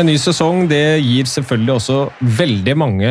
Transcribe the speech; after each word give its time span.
En 0.00 0.08
ny 0.08 0.14
sesong 0.16 0.62
det 0.70 1.02
gir 1.04 1.26
selvfølgelig 1.28 1.74
også 1.74 1.96
veldig 2.38 2.74
mange 2.80 3.08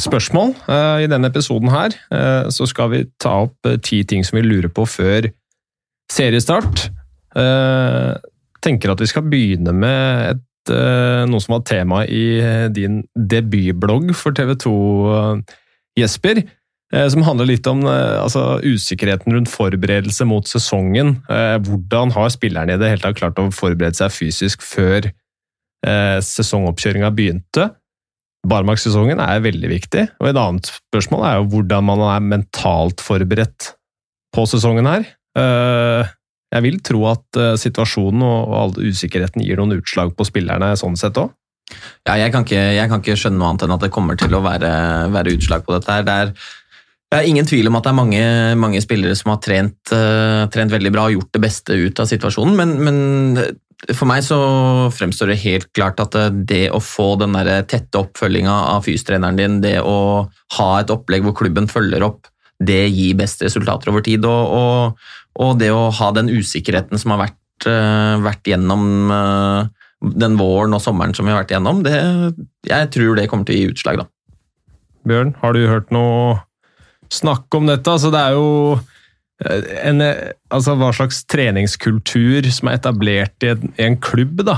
spørsmål. 0.00 0.54
Uh, 0.64 1.04
I 1.04 1.08
denne 1.10 1.28
episoden 1.28 1.68
her 1.68 1.92
uh, 2.08 2.48
så 2.54 2.64
skal 2.70 2.88
vi 2.94 3.00
ta 3.20 3.34
opp 3.44 3.68
ti 3.84 4.00
ting 4.08 4.24
som 4.24 4.38
vi 4.38 4.46
lurer 4.46 4.72
på 4.72 4.86
før 4.88 5.28
seriestart. 6.08 6.88
tenker 8.64 8.90
at 8.90 9.00
vi 9.02 9.06
skal 9.10 9.26
begynne 9.28 9.72
med 9.76 10.30
et, 10.30 10.70
noe 11.28 11.40
som 11.44 11.58
var 11.58 11.66
tema 11.68 12.00
i 12.08 12.40
din 12.72 13.02
debutblogg 13.12 14.14
for 14.16 14.32
TV 14.32 14.54
2, 14.64 14.72
Jesper. 16.00 16.40
Som 17.12 17.26
handler 17.28 17.50
litt 17.52 17.68
om 17.68 17.84
altså, 17.84 18.56
usikkerheten 18.64 19.36
rundt 19.36 19.52
forberedelse 19.52 20.24
mot 20.24 20.48
sesongen. 20.48 21.18
Hvordan 21.28 22.16
har 22.16 22.32
spillerne 22.32 22.74
i 22.74 22.80
det 22.80 22.94
hele 22.94 23.04
tatt 23.04 23.20
klart 23.20 23.38
å 23.38 23.50
forberede 23.52 24.00
seg 24.00 24.16
fysisk 24.16 24.64
før 24.64 25.12
eh, 25.86 26.18
sesongoppkjøringa 26.24 27.10
begynte. 27.14 27.70
Barmarkssesongen 28.48 29.20
er 29.22 29.42
veldig 29.44 29.70
viktig, 29.70 30.04
og 30.20 30.30
et 30.30 30.38
annet 30.38 30.70
spørsmål 30.70 31.24
er 31.26 31.40
jo 31.40 31.48
hvordan 31.54 31.88
man 31.88 32.04
er 32.06 32.28
mentalt 32.34 33.02
forberedt 33.04 33.72
på 34.34 34.46
sesongen 34.48 34.88
her. 34.88 35.08
Eh, 35.38 36.14
jeg 36.54 36.64
vil 36.64 36.78
tro 36.84 37.02
at 37.10 37.40
eh, 37.40 37.56
situasjonen 37.60 38.24
og 38.24 38.54
all 38.56 38.78
usikkerheten 38.78 39.44
gir 39.44 39.60
noen 39.60 39.76
utslag 39.80 40.14
på 40.16 40.26
spillerne 40.28 40.72
sånn 40.80 40.96
sett 41.00 41.18
òg. 41.20 41.34
Ja, 42.08 42.14
jeg 42.16 42.32
kan, 42.32 42.46
ikke, 42.46 42.60
jeg 42.78 42.88
kan, 42.88 43.02
ikke, 43.02 43.18
skjønne 43.20 43.42
noe 43.42 43.50
annet 43.50 43.66
enn 43.66 43.74
at 43.74 43.82
det 43.84 43.92
kommer 43.92 44.16
til 44.16 44.32
å 44.32 44.40
være, 44.40 44.70
være 45.12 45.34
utslag 45.36 45.66
på 45.66 45.74
dette. 45.74 45.98
her. 45.98 46.06
Det 46.06 46.14
er, 46.22 46.30
det 47.12 47.18
er 47.18 47.28
ingen 47.28 47.48
tvil 47.48 47.68
om 47.68 47.76
at 47.76 47.84
det 47.84 47.90
er 47.90 47.98
mange, 47.98 48.22
mange 48.62 48.80
spillere 48.80 49.16
som 49.18 49.34
har 49.34 49.42
trent, 49.44 49.76
uh, 49.92 50.46
trent, 50.52 50.72
veldig 50.72 50.92
bra 50.94 51.06
og 51.08 51.18
gjort 51.18 51.30
det 51.36 51.42
beste 51.44 51.76
ut 51.76 52.00
av 52.00 52.08
situasjonen, 52.08 52.56
men, 52.56 52.72
men 52.84 53.58
for 53.86 54.10
meg 54.10 54.24
så 54.26 54.38
fremstår 54.90 55.30
det 55.30 55.42
helt 55.44 55.68
klart 55.76 56.00
at 56.02 56.16
det 56.50 56.66
å 56.74 56.80
få 56.82 57.12
den 57.20 57.36
der 57.36 57.62
tette 57.70 58.00
oppfølginga 58.00 58.54
av 58.74 58.82
fystreneren 58.88 59.38
din, 59.38 59.60
det 59.62 59.76
å 59.86 60.26
ha 60.58 60.68
et 60.80 60.90
opplegg 60.90 61.22
hvor 61.26 61.36
klubben 61.38 61.70
følger 61.70 62.02
opp, 62.06 62.26
det 62.58 62.88
gir 62.90 63.14
best 63.18 63.44
resultater 63.46 63.92
over 63.92 64.02
tid. 64.02 64.26
Og, 64.26 64.54
og, 64.58 65.10
og 65.38 65.60
det 65.60 65.70
å 65.70 65.88
ha 65.94 66.10
den 66.16 66.30
usikkerheten 66.32 66.98
som 66.98 67.14
har 67.14 67.28
vært, 67.28 67.68
uh, 67.70 68.18
vært 68.24 68.50
gjennom 68.50 69.14
uh, 69.14 69.70
den 70.02 70.34
våren 70.38 70.74
og 70.74 70.82
sommeren 70.82 71.14
som 71.14 71.26
vi 71.26 71.34
har 71.34 71.44
vært 71.44 71.54
gjennom, 71.54 71.84
det, 71.86 71.96
jeg 72.66 72.90
tror 72.94 73.14
det 73.18 73.28
kommer 73.30 73.46
til 73.46 73.56
å 73.56 73.62
gi 73.62 73.72
utslag, 73.76 74.02
da. 74.02 74.10
Bjørn, 75.08 75.36
har 75.40 75.54
du 75.54 75.64
hørt 75.70 75.94
noe 75.94 76.38
snakk 77.14 77.54
om 77.54 77.70
dette? 77.70 77.94
Altså, 77.94 78.10
det 78.12 78.20
er 78.20 78.34
jo 78.36 78.48
en, 79.38 80.02
altså 80.50 80.74
hva 80.74 80.90
slags 80.96 81.20
treningskultur 81.30 82.48
som 82.50 82.70
er 82.70 82.78
etablert 82.80 83.46
i 83.46 83.52
en, 83.52 83.72
i 83.78 83.84
en, 83.86 83.98
klubb, 84.02 84.42
da, 84.46 84.56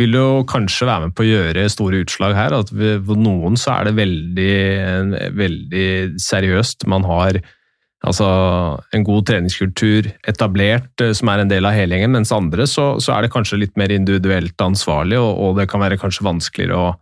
vil 0.00 0.16
jo 0.16 0.28
kanskje 0.48 0.88
være 0.88 1.08
med 1.08 1.16
på 1.16 1.26
å 1.26 1.28
gjøre 1.28 1.66
store 1.72 2.00
utslag 2.04 2.36
her. 2.38 2.56
At 2.56 2.72
for 2.72 3.20
noen 3.20 3.58
så 3.60 3.74
er 3.76 3.90
det 3.90 3.98
veldig, 3.98 4.54
veldig 5.36 5.90
seriøst. 6.22 6.88
Man 6.88 7.04
har 7.08 7.42
altså, 8.00 8.30
en 8.96 9.04
god 9.06 9.28
treningskultur 9.28 10.08
etablert 10.28 11.04
eh, 11.04 11.12
som 11.16 11.28
er 11.32 11.44
en 11.44 11.52
del 11.52 11.68
av 11.68 11.76
helgjengen, 11.76 12.16
mens 12.16 12.32
andre 12.34 12.66
så, 12.70 12.94
så 13.04 13.16
er 13.16 13.26
det 13.26 13.34
kanskje 13.34 13.60
litt 13.66 13.76
mer 13.80 13.92
individuelt 13.92 14.64
ansvarlig, 14.64 15.20
og, 15.20 15.32
og 15.36 15.60
det 15.60 15.68
kan 15.70 15.84
være 15.84 16.00
kanskje 16.00 16.26
vanskeligere 16.26 16.80
å 16.80 16.92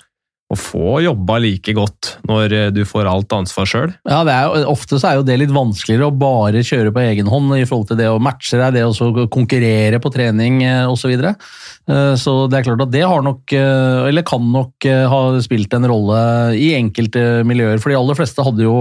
å 0.51 0.57
få 0.59 0.99
jobba 1.05 1.37
like 1.43 1.73
godt 1.77 2.15
når 2.27 2.55
eh, 2.57 2.69
du 2.75 2.83
får 2.89 3.07
alt 3.07 3.35
ansvar 3.37 3.69
sjøl? 3.71 3.93
Ja, 4.09 4.23
er, 4.25 4.67
ofte 4.71 4.99
så 4.99 5.11
er 5.11 5.21
jo 5.21 5.27
det 5.27 5.39
litt 5.39 5.55
vanskeligere 5.55 6.09
å 6.11 6.17
bare 6.17 6.65
kjøre 6.67 6.91
på 6.95 7.05
egen 7.05 7.31
hånd 7.31 7.55
i 7.55 7.67
forhold 7.69 7.93
til 7.93 8.01
det 8.01 8.09
å 8.11 8.19
matche 8.23 8.59
deg, 8.59 8.75
det 8.79 8.85
å 8.87 9.27
konkurrere 9.31 10.03
på 10.03 10.13
trening 10.15 10.63
osv. 10.91 10.99
Så, 11.01 11.09
videre. 11.09 11.33
Eh, 11.91 12.13
så 12.21 12.35
det 12.51 12.59
er 12.59 12.67
klart 12.67 12.85
at 12.85 12.93
det 12.93 13.07
har 13.07 13.23
nok, 13.25 13.55
eh, 13.57 14.11
eller 14.11 14.27
kan 14.27 14.45
nok 14.53 14.85
ha 14.85 15.23
spilt 15.43 15.73
en 15.75 15.89
rolle 15.89 16.21
i 16.59 16.75
enkelte 16.77 17.43
miljøer. 17.49 17.81
For 17.81 17.91
de 17.91 17.99
aller 17.99 18.19
fleste 18.19 18.45
hadde 18.45 18.67
jo 18.67 18.77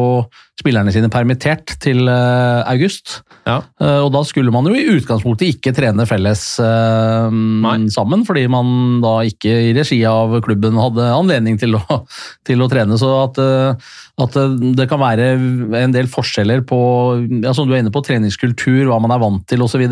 spillerne 0.60 0.92
sine 0.94 1.10
permittert 1.12 1.78
til 1.80 2.10
august. 2.10 3.22
Ja. 3.48 3.62
Og 4.04 4.10
da 4.14 4.22
skulle 4.28 4.52
man 4.54 4.68
jo 4.68 4.76
i 4.76 4.98
utgangspunktet 4.98 5.56
ikke 5.56 5.72
trene 5.76 6.04
felles 6.10 6.44
sammen, 6.60 8.26
fordi 8.28 8.44
man 8.52 9.00
da 9.04 9.14
ikke 9.28 9.54
i 9.70 9.74
regi 9.78 10.00
av 10.08 10.36
klubben 10.46 10.80
hadde 10.80 11.08
anledning 11.14 11.60
til 11.60 11.78
å, 11.80 12.02
til 12.48 12.64
å 12.64 12.70
trene. 12.72 12.98
Så 13.00 13.12
at, 13.24 13.40
eh, 13.42 13.94
at, 14.24 14.40
det 14.80 14.90
kan 14.92 15.02
være 15.02 15.32
en 15.84 15.96
del 15.96 16.10
forskjeller 16.12 16.66
på 16.70 16.80
ja, 17.44 17.54
som 17.56 17.68
du 17.68 17.76
er 17.76 17.84
inne 17.84 17.94
på, 17.94 18.04
treningskultur, 18.06 18.88
hva 18.90 19.00
man 19.04 19.16
er 19.16 19.24
vant 19.24 19.46
til 19.50 19.64
osv. 19.66 19.86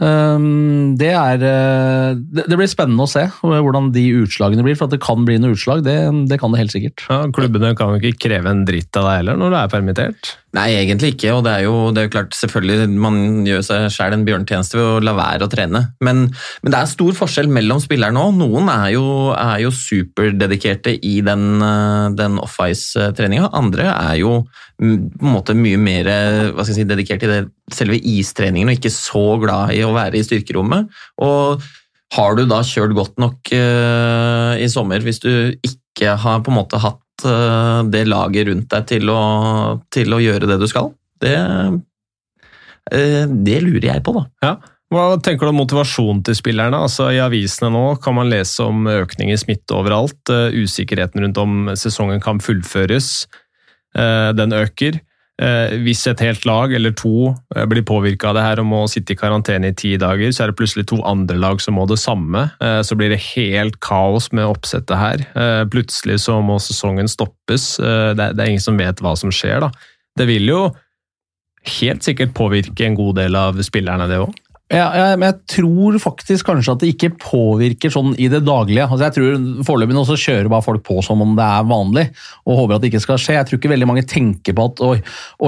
Ehm, 0.00 0.96
det, 1.00 1.10
er, 1.12 1.42
eh, 1.44 2.14
det 2.16 2.56
blir 2.56 2.70
spennende 2.70 3.04
å 3.04 3.10
se 3.10 3.26
hvordan 3.42 3.90
de 3.92 4.04
utslagene 4.22 4.64
blir, 4.64 4.78
for 4.78 4.88
at 4.88 4.96
det 4.96 5.02
kan 5.04 5.26
bli 5.28 5.36
noen 5.40 5.56
utslag. 5.56 5.84
Det, 5.84 5.96
det 6.30 6.40
kan 6.40 6.54
det 6.54 6.62
helt 6.62 6.74
sikkert. 6.74 7.04
Ja, 7.10 7.22
klubbene 7.36 7.74
kan 7.78 7.94
jo 7.94 8.00
ikke 8.00 8.28
kreve 8.28 8.52
en 8.52 8.64
dritt 8.68 8.96
av 8.96 9.08
deg 9.08 9.20
heller 9.22 9.40
når 9.40 9.52
du 9.52 9.58
er 9.60 9.74
permittert? 9.74 10.34
Nei, 10.56 10.66
egentlig 10.80 11.12
ikke. 11.14 11.30
Og 11.36 11.44
det 11.46 11.52
er 11.52 11.64
jo, 11.68 11.74
det 11.94 12.02
er 12.02 12.06
jo 12.08 12.12
klart, 12.16 12.34
selvfølgelig, 12.34 12.88
man 12.98 13.46
gjør 13.46 13.62
seg 13.62 13.84
sjæl 13.94 14.16
en 14.16 14.24
bjørntjeneste 14.26 14.78
ved 14.78 14.86
å 14.86 15.02
la 15.06 15.14
være 15.14 15.46
å 15.46 15.50
trene. 15.52 15.82
Men, 16.02 16.24
men, 16.26 16.72
det 16.72 16.80
er 16.80 16.90
stor 16.90 17.14
forskjell 17.20 17.50
mellom 17.54 17.82
spillerne 17.82 18.24
òg. 18.24 18.34
Noen 18.40 18.70
er 18.72 18.88
jo, 18.96 19.04
er 19.36 19.62
jo 19.62 19.70
superdedikerte 19.74 20.96
i 21.06 21.16
den, 21.26 21.62
den 22.18 22.38
off-ice-treninga. 22.42 23.52
Andre 23.60 23.92
er 23.94 24.16
jo 24.18 24.40
på 24.80 24.88
en 24.88 25.34
måte 25.36 25.54
mye 25.54 25.78
mer 25.78 26.08
hva 26.08 26.64
skal 26.64 26.74
jeg 26.74 26.80
si, 26.80 26.88
dedikert 26.88 27.26
i 27.26 27.30
det, 27.30 27.42
selve 27.70 28.00
istreningen 28.00 28.72
og 28.72 28.80
ikke 28.80 28.94
så 28.94 29.26
glad 29.42 29.76
i 29.76 29.84
å 29.86 29.94
være 29.94 30.18
i 30.18 30.26
styrkerommet. 30.26 30.90
Og 31.22 31.62
har 32.16 32.34
du 32.34 32.42
da 32.50 32.58
kjørt 32.66 32.96
godt 32.96 33.20
nok 33.22 33.52
uh, 33.54 34.58
i 34.58 34.66
sommer 34.72 35.04
hvis 35.04 35.22
du 35.22 35.30
ikke 35.62 35.79
har 35.98 36.42
på 36.44 36.52
en 36.52 36.60
måte 36.60 36.78
hatt 36.80 37.00
Eh, 37.24 37.84
det 37.84 38.04
laget 38.08 38.48
rundt 38.48 38.68
deg 38.72 38.88
til 38.88 39.12
å, 39.12 39.20
til 39.92 40.14
å 40.14 40.20
gjøre 40.22 40.48
det 40.50 40.58
du 40.60 40.66
skal. 40.70 40.92
Det, 41.20 41.34
eh, 42.92 43.24
det, 43.28 43.58
lurer 43.64 43.88
jeg 43.92 44.04
på, 44.06 44.14
da. 44.16 44.24
Ja. 44.44 44.54
Hva 44.90 45.04
tenker 45.22 45.46
du 45.46 45.52
om 45.52 45.60
motivasjonen 45.60 46.24
til 46.26 46.34
spillerne? 46.34 46.80
Altså, 46.86 47.12
I 47.14 47.20
avisene 47.22 47.70
nå 47.70 47.84
kan 48.02 48.16
man 48.16 48.30
lese 48.32 48.64
om 48.66 48.88
økning 48.90 49.30
i 49.30 49.38
smitte 49.38 49.76
overalt. 49.76 50.18
Eh, 50.32 50.56
usikkerheten 50.64 51.22
rundt 51.22 51.38
om 51.42 51.70
sesongen 51.78 52.22
kan 52.24 52.42
fullføres. 52.42 53.28
Den 53.90 54.52
øker. 54.54 55.00
Eh, 55.40 55.72
hvis 55.86 56.02
et 56.10 56.20
helt 56.20 56.44
lag 56.44 56.72
eller 56.76 56.92
to 56.92 57.30
eh, 57.56 57.64
blir 57.70 57.84
påvirka 57.88 58.28
av 58.28 58.36
det 58.36 58.42
her 58.44 58.60
og 58.60 58.68
må 58.68 58.80
sitte 58.92 59.14
i 59.14 59.18
karantene 59.18 59.70
i 59.70 59.76
ti 59.76 59.94
dager, 60.00 60.28
så 60.34 60.44
er 60.44 60.50
det 60.50 60.58
plutselig 60.58 60.84
to 60.90 60.98
andre 61.08 61.38
lag 61.40 61.62
som 61.64 61.78
må 61.80 61.86
det 61.88 61.96
samme. 62.02 62.50
Eh, 62.60 62.80
så 62.84 62.98
blir 62.98 63.14
det 63.14 63.22
helt 63.30 63.78
kaos 63.84 64.28
med 64.36 64.50
oppsettet 64.50 65.00
her. 65.00 65.24
Plutselig 65.72 66.18
så 66.26 66.38
må 66.44 66.58
sesongen 66.60 67.08
stoppes. 67.08 67.72
Det 67.80 68.28
er 68.28 68.46
ingen 68.46 68.62
som 68.62 68.78
vet 68.80 69.00
hva 69.00 69.14
som 69.16 69.32
skjer, 69.32 69.64
da. 69.64 69.70
Det 70.18 70.26
vil 70.28 70.50
jo 70.50 70.60
helt 71.80 72.04
sikkert 72.04 72.34
påvirke 72.36 72.84
en 72.86 72.98
god 72.98 73.20
del 73.20 73.36
av 73.38 73.60
spillerne, 73.64 74.08
det 74.10 74.20
òg. 74.20 74.36
Ja, 74.70 74.84
ja, 74.94 75.06
men 75.18 75.26
jeg 75.26 75.38
tror 75.50 75.96
faktisk 75.98 76.46
kanskje 76.46 76.74
at 76.76 76.82
det 76.84 76.92
ikke 76.92 77.08
påvirker 77.18 77.90
sånn 77.90 78.12
i 78.22 78.28
det 78.30 78.44
daglige. 78.46 78.84
Altså 78.86 79.08
jeg 79.08 79.16
tror 79.16 79.64
Foreløpig 79.66 79.96
nå 79.96 80.04
så 80.06 80.18
kjører 80.20 80.50
bare 80.52 80.62
folk 80.62 80.84
på 80.86 81.00
som 81.02 81.24
om 81.24 81.32
det 81.38 81.42
er 81.42 81.66
vanlig, 81.66 82.04
og 82.46 82.60
håper 82.60 82.76
at 82.76 82.84
det 82.84 82.92
ikke 82.92 83.02
skal 83.02 83.18
skje. 83.18 83.34
Jeg 83.34 83.48
tror 83.48 83.58
ikke 83.58 83.72
veldig 83.72 83.88
mange 83.90 84.06
tenker 84.06 84.54
på 84.54 84.68
at 84.70 84.84
oi, 84.86 84.94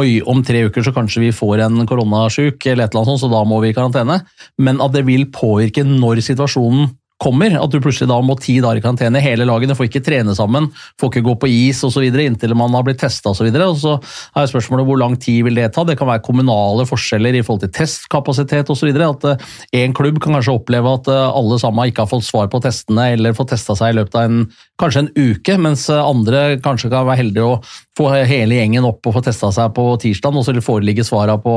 oi 0.01 0.09
om 0.27 0.43
tre 0.43 0.65
uker 0.67 0.83
så 0.83 0.95
kanskje 0.97 1.23
vi 1.23 1.31
får 1.39 1.63
en 1.69 1.87
koronasjuk, 1.87 2.67
eller 2.67 2.89
et 2.89 2.91
eller 2.91 3.05
annet 3.05 3.13
sånt, 3.13 3.23
så 3.23 3.31
da 3.31 3.45
må 3.47 3.61
vi 3.63 3.71
i 3.71 3.77
karantene. 3.77 4.19
Men 4.59 4.83
at 4.83 4.97
det 4.97 5.05
vil 5.07 5.29
påvirke 5.31 5.87
når 5.87 6.25
situasjonen 6.27 6.91
kommer, 7.23 7.55
at 7.59 7.73
du 7.73 7.79
plutselig 7.83 8.11
da 8.11 8.19
må 8.25 8.37
ti 8.41 8.57
dager 8.63 8.81
i 8.81 8.85
karantene, 8.85 9.23
hele 9.23 9.47
lagene 9.49 9.77
får 9.79 9.89
ikke 9.89 10.03
trene 10.05 10.35
sammen, 10.37 10.69
får 11.01 11.13
ikke 11.13 11.25
gå 11.29 11.37
på 11.43 11.51
is 11.53 11.83
osv. 11.87 12.05
inntil 12.05 12.57
man 12.59 12.75
har 12.77 12.85
blitt 12.87 13.01
testa 13.03 13.33
osv. 13.33 13.49
Og, 13.53 13.79
så 13.79 13.95
er 14.39 14.51
spørsmålet 14.51 14.89
hvor 14.89 15.01
lang 15.01 15.17
tid 15.23 15.47
vil 15.47 15.59
det 15.59 15.71
ta. 15.77 15.87
Det 15.87 15.97
kan 16.01 16.11
være 16.11 16.25
kommunale 16.27 16.87
forskjeller 16.89 17.39
i 17.39 17.45
forhold 17.47 17.67
til 17.67 17.75
testkapasitet 17.79 18.73
osv. 18.73 18.91
At 18.93 19.29
én 19.77 19.93
uh, 19.93 19.97
klubb 19.97 20.21
kan 20.23 20.37
kanskje 20.39 20.57
oppleve 20.59 20.97
at 20.99 21.11
uh, 21.13 21.31
alle 21.31 21.61
sammen 21.63 21.91
ikke 21.91 22.07
har 22.07 22.13
fått 22.13 22.27
svar 22.27 22.51
på 22.53 22.63
testene 22.65 23.13
eller 23.15 23.37
fått 23.39 23.55
testa 23.55 23.77
seg 23.79 23.95
i 23.95 23.99
løpet 24.01 24.19
av 24.19 24.29
en, 24.29 24.45
kanskje 24.81 25.05
en 25.05 25.11
uke, 25.15 25.57
mens 25.61 25.87
uh, 25.93 26.01
andre 26.03 26.59
kanskje 26.65 26.91
kan 26.93 27.09
være 27.09 27.21
heldige 27.23 27.49
å 27.49 27.59
få 27.99 28.09
hele 28.29 28.61
gjengen 28.61 28.89
opp 28.89 29.07
og 29.07 29.19
få 29.19 29.25
testa 29.25 29.53
seg 29.55 29.75
på 29.77 29.85
tirsdag, 30.03 30.39
og 30.39 30.47
så 30.47 30.57
foreligge 30.65 31.07
svarene 31.07 31.41
på 31.43 31.57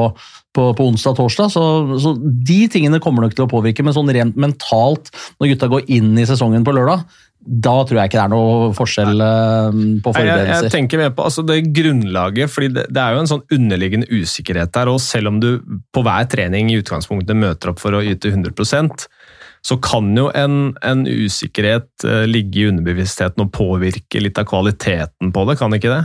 på, 0.56 0.72
på 0.78 0.88
onsdag-torsdag. 0.92 1.52
Så, 1.52 1.64
så, 2.02 2.16
de 2.20 2.60
tingene 2.72 3.02
kommer 3.04 3.26
nok 3.26 3.36
til 3.38 3.46
å 3.46 3.52
påvirke, 3.52 3.86
men 3.86 3.96
sånn 3.96 4.12
rent 4.16 4.40
mentalt, 4.40 5.12
når 5.40 5.54
gutta 5.54 5.72
går 5.72 5.88
inn 5.98 6.14
i 6.20 6.28
sesongen 6.28 6.66
på 6.66 6.76
lørdag, 6.76 7.06
da 7.46 7.74
tror 7.86 8.00
jeg 8.00 8.10
ikke 8.10 8.18
det 8.18 8.24
er 8.24 8.32
noe 8.32 8.70
forskjell 8.74 9.22
eh, 9.22 9.76
på 10.02 10.14
forberedelser. 10.16 10.48
Jeg, 10.50 10.64
jeg, 10.66 10.74
tenker 10.74 11.02
mer 11.04 11.12
på 11.14 11.28
altså 11.28 11.44
det 11.46 11.60
grunnlaget, 11.76 12.50
fordi 12.50 12.72
det, 12.74 12.88
det, 12.90 13.04
er 13.04 13.14
jo 13.14 13.22
en 13.22 13.30
sånn 13.30 13.44
underliggende 13.54 14.10
usikkerhet 14.10 14.74
der. 14.74 14.90
og 14.90 14.98
Selv 15.04 15.30
om 15.30 15.38
du 15.44 15.52
på 15.94 16.02
hver 16.06 16.26
trening 16.32 16.72
i 16.74 16.80
utgangspunktet 16.82 17.38
møter 17.38 17.74
opp 17.74 17.84
for 17.84 17.94
å 17.94 18.02
yte 18.02 18.34
100 18.34 18.56
så 19.66 19.78
kan 19.82 20.12
jo 20.18 20.28
en, 20.38 20.76
en 20.86 21.06
usikkerhet 21.10 22.06
uh, 22.06 22.24
ligge 22.30 22.62
i 22.62 22.68
underbevisstheten 22.70 23.46
og 23.46 23.54
påvirke 23.56 24.22
litt 24.22 24.38
av 24.38 24.46
kvaliteten 24.50 25.34
på 25.34 25.46
det, 25.50 25.58
kan 25.62 25.74
ikke 25.74 25.94
det? 25.94 26.04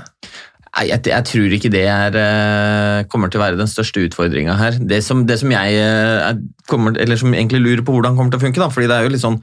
Nei, 0.70 0.84
jeg, 0.86 1.02
jeg, 1.10 1.26
tror 1.26 1.56
ikke 1.56 1.72
det 1.74 1.84
er, 1.90 2.16
uh, 2.16 3.08
kommer 3.12 3.28
til 3.28 3.40
å 3.40 3.44
være 3.44 3.60
den 3.60 3.70
største 3.70 4.04
utfordringa 4.06 4.54
her. 4.56 4.78
Det 4.80 5.02
som, 5.04 5.26
det 5.28 5.40
som 5.42 5.52
jeg 5.52 5.80
uh, 5.82 6.30
kommer, 6.70 6.96
eller 7.00 7.20
som 7.20 7.34
egentlig 7.34 7.60
lurer 7.66 7.84
på 7.84 7.96
hvordan 7.96 8.16
kommer 8.16 8.32
til 8.32 8.40
å 8.40 8.46
funke, 8.46 8.62
da, 8.62 8.70
fordi 8.72 8.88
det 8.88 8.96
er 8.96 9.08
jo 9.08 9.16
litt 9.16 9.26
sånn 9.26 9.42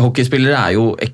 Hockeyspillere 0.00 0.56
er 0.56 0.72
jo 0.78 0.94
ek 1.04 1.12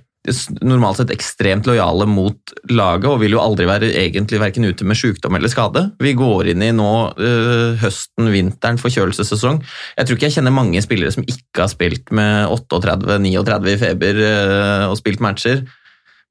normalt 0.60 0.98
sett 1.00 1.12
ekstremt 1.14 1.64
lojale 1.68 2.04
mot 2.08 2.52
laget 2.68 3.08
og 3.08 3.22
vil 3.22 3.32
jo 3.32 3.40
aldri 3.40 3.64
være 3.68 3.88
egentlig 4.02 4.40
verken 4.42 4.66
ute 4.68 4.84
med 4.84 4.98
sykdom 4.98 5.38
eller 5.38 5.48
skade. 5.48 5.86
Vi 6.02 6.12
går 6.18 6.50
inn 6.52 6.64
i 6.66 6.72
nå 6.76 6.90
øh, 7.16 7.78
høsten, 7.80 8.28
vinteren, 8.32 8.80
forkjølelsessesong. 8.82 9.62
Jeg 9.96 10.06
tror 10.06 10.18
ikke 10.18 10.28
jeg 10.28 10.36
kjenner 10.36 10.54
mange 10.54 10.82
spillere 10.84 11.14
som 11.14 11.24
ikke 11.24 11.64
har 11.64 11.70
spilt 11.72 12.12
med 12.12 12.52
38-39 12.52 13.72
i 13.72 13.78
feber 13.80 14.20
øh, 14.26 14.84
og 14.90 14.98
spilt 15.00 15.24
matcher. 15.24 15.64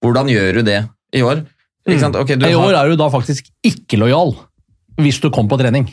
Hvordan 0.05 0.29
gjør 0.29 0.59
du 0.59 0.67
det 0.69 0.83
i 1.17 1.25
år? 1.25 1.41
Mm. 1.89 2.05
Okay, 2.21 2.37
I 2.37 2.53
år 2.53 2.77
er 2.77 2.91
du 2.91 2.99
da 2.99 3.09
faktisk 3.09 3.49
ikke 3.65 3.97
lojal 3.97 4.35
hvis 4.99 5.17
du 5.23 5.31
kom 5.33 5.49
på 5.49 5.57
trening. 5.57 5.87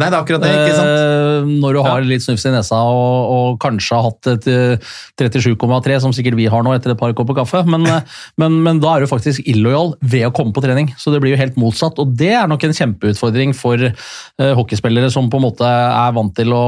Nei, 0.00 0.08
det 0.08 0.16
er 0.16 0.22
akkurat 0.22 0.44
det, 0.44 0.50
ikke 0.54 0.76
sant? 0.78 0.90
Eh, 0.90 1.48
når 1.60 1.76
du 1.76 1.80
har 1.84 2.06
litt 2.06 2.24
snufs 2.24 2.46
i 2.48 2.52
nesa 2.54 2.78
og, 2.88 3.32
og 3.34 3.58
kanskje 3.60 3.98
har 3.98 4.06
hatt 4.06 4.30
et 4.32 4.48
37,3, 5.20 5.60
eh, 5.60 6.00
som 6.00 6.14
sikkert 6.16 6.38
vi 6.38 6.48
har 6.50 6.64
nå 6.64 6.72
etter 6.72 6.94
et 6.94 7.00
par 7.00 7.12
kopper 7.16 7.36
kaffe, 7.42 7.60
men, 7.68 7.84
eh, 7.92 8.16
men, 8.40 8.60
men, 8.64 8.80
da 8.80 8.94
er 8.94 9.04
du 9.04 9.10
faktisk 9.10 9.44
illojal 9.50 9.92
ved 10.00 10.28
å 10.28 10.32
komme 10.36 10.54
på 10.56 10.64
trening. 10.64 10.92
Så 11.00 11.12
det 11.12 11.20
blir 11.22 11.34
jo 11.34 11.40
helt 11.40 11.58
motsatt, 11.60 12.00
og 12.00 12.14
det 12.16 12.32
er 12.38 12.48
nok 12.50 12.64
en 12.64 12.76
kjempeutfordring 12.76 13.52
for 13.56 13.90
hockeyspillere 14.40 15.10
som 15.12 15.28
på 15.30 15.36
en 15.36 15.44
måte 15.44 15.68
er 15.68 16.14
vant 16.16 16.32
til 16.36 16.54
å, 16.56 16.64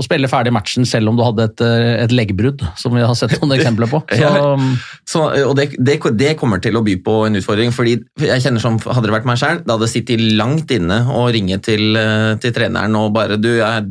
spille 0.00 0.30
ferdig 0.30 0.52
matchen 0.54 0.86
selv 0.88 1.10
om 1.10 1.18
du 1.18 1.22
hadde 1.22 1.44
et, 1.50 1.62
et 2.06 2.12
leggbrudd, 2.14 2.62
som 2.80 2.94
vi 2.96 3.02
har 3.04 3.12
sett 3.18 3.36
noen 3.36 3.52
eksempler 3.58 3.90
på. 3.90 4.00
Så, 4.10 4.20
ja, 4.20 4.30
så, 5.10 5.20
og 5.48 5.54
det, 5.58 5.70
det, 5.78 5.98
det, 6.18 6.32
kommer 6.38 6.60
til 6.62 6.76
å 6.78 6.82
by 6.86 6.96
på 7.04 7.14
en 7.26 7.38
utfordring, 7.38 7.72
fordi 7.74 7.96
jeg 8.22 8.42
kjenner 8.44 8.62
som 8.62 8.78
hadde 8.82 9.08
det 9.08 9.14
vært 9.14 9.28
meg 9.28 9.38
sjøl, 9.40 9.60
det 9.64 9.74
hadde 9.74 9.88
sittet 9.90 10.22
langt 10.38 10.70
inne 10.74 11.00
og 11.14 11.30
ringe 11.34 11.58
til, 11.64 11.98
til 12.42 12.54
treneren 12.70 12.96
og 12.98 13.12
bare 13.14 13.38
Du, 13.40 13.50
jeg 13.58 13.84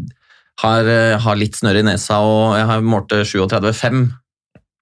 har, 0.59 0.87
eh, 0.87 1.17
har 1.19 1.35
litt 1.35 1.55
snørr 1.55 1.79
i 1.79 1.83
nesa, 1.83 2.19
og 2.19 2.57
jeg 2.57 2.65
har 2.67 2.81
målte 2.81 3.23
37,5. 3.23 4.09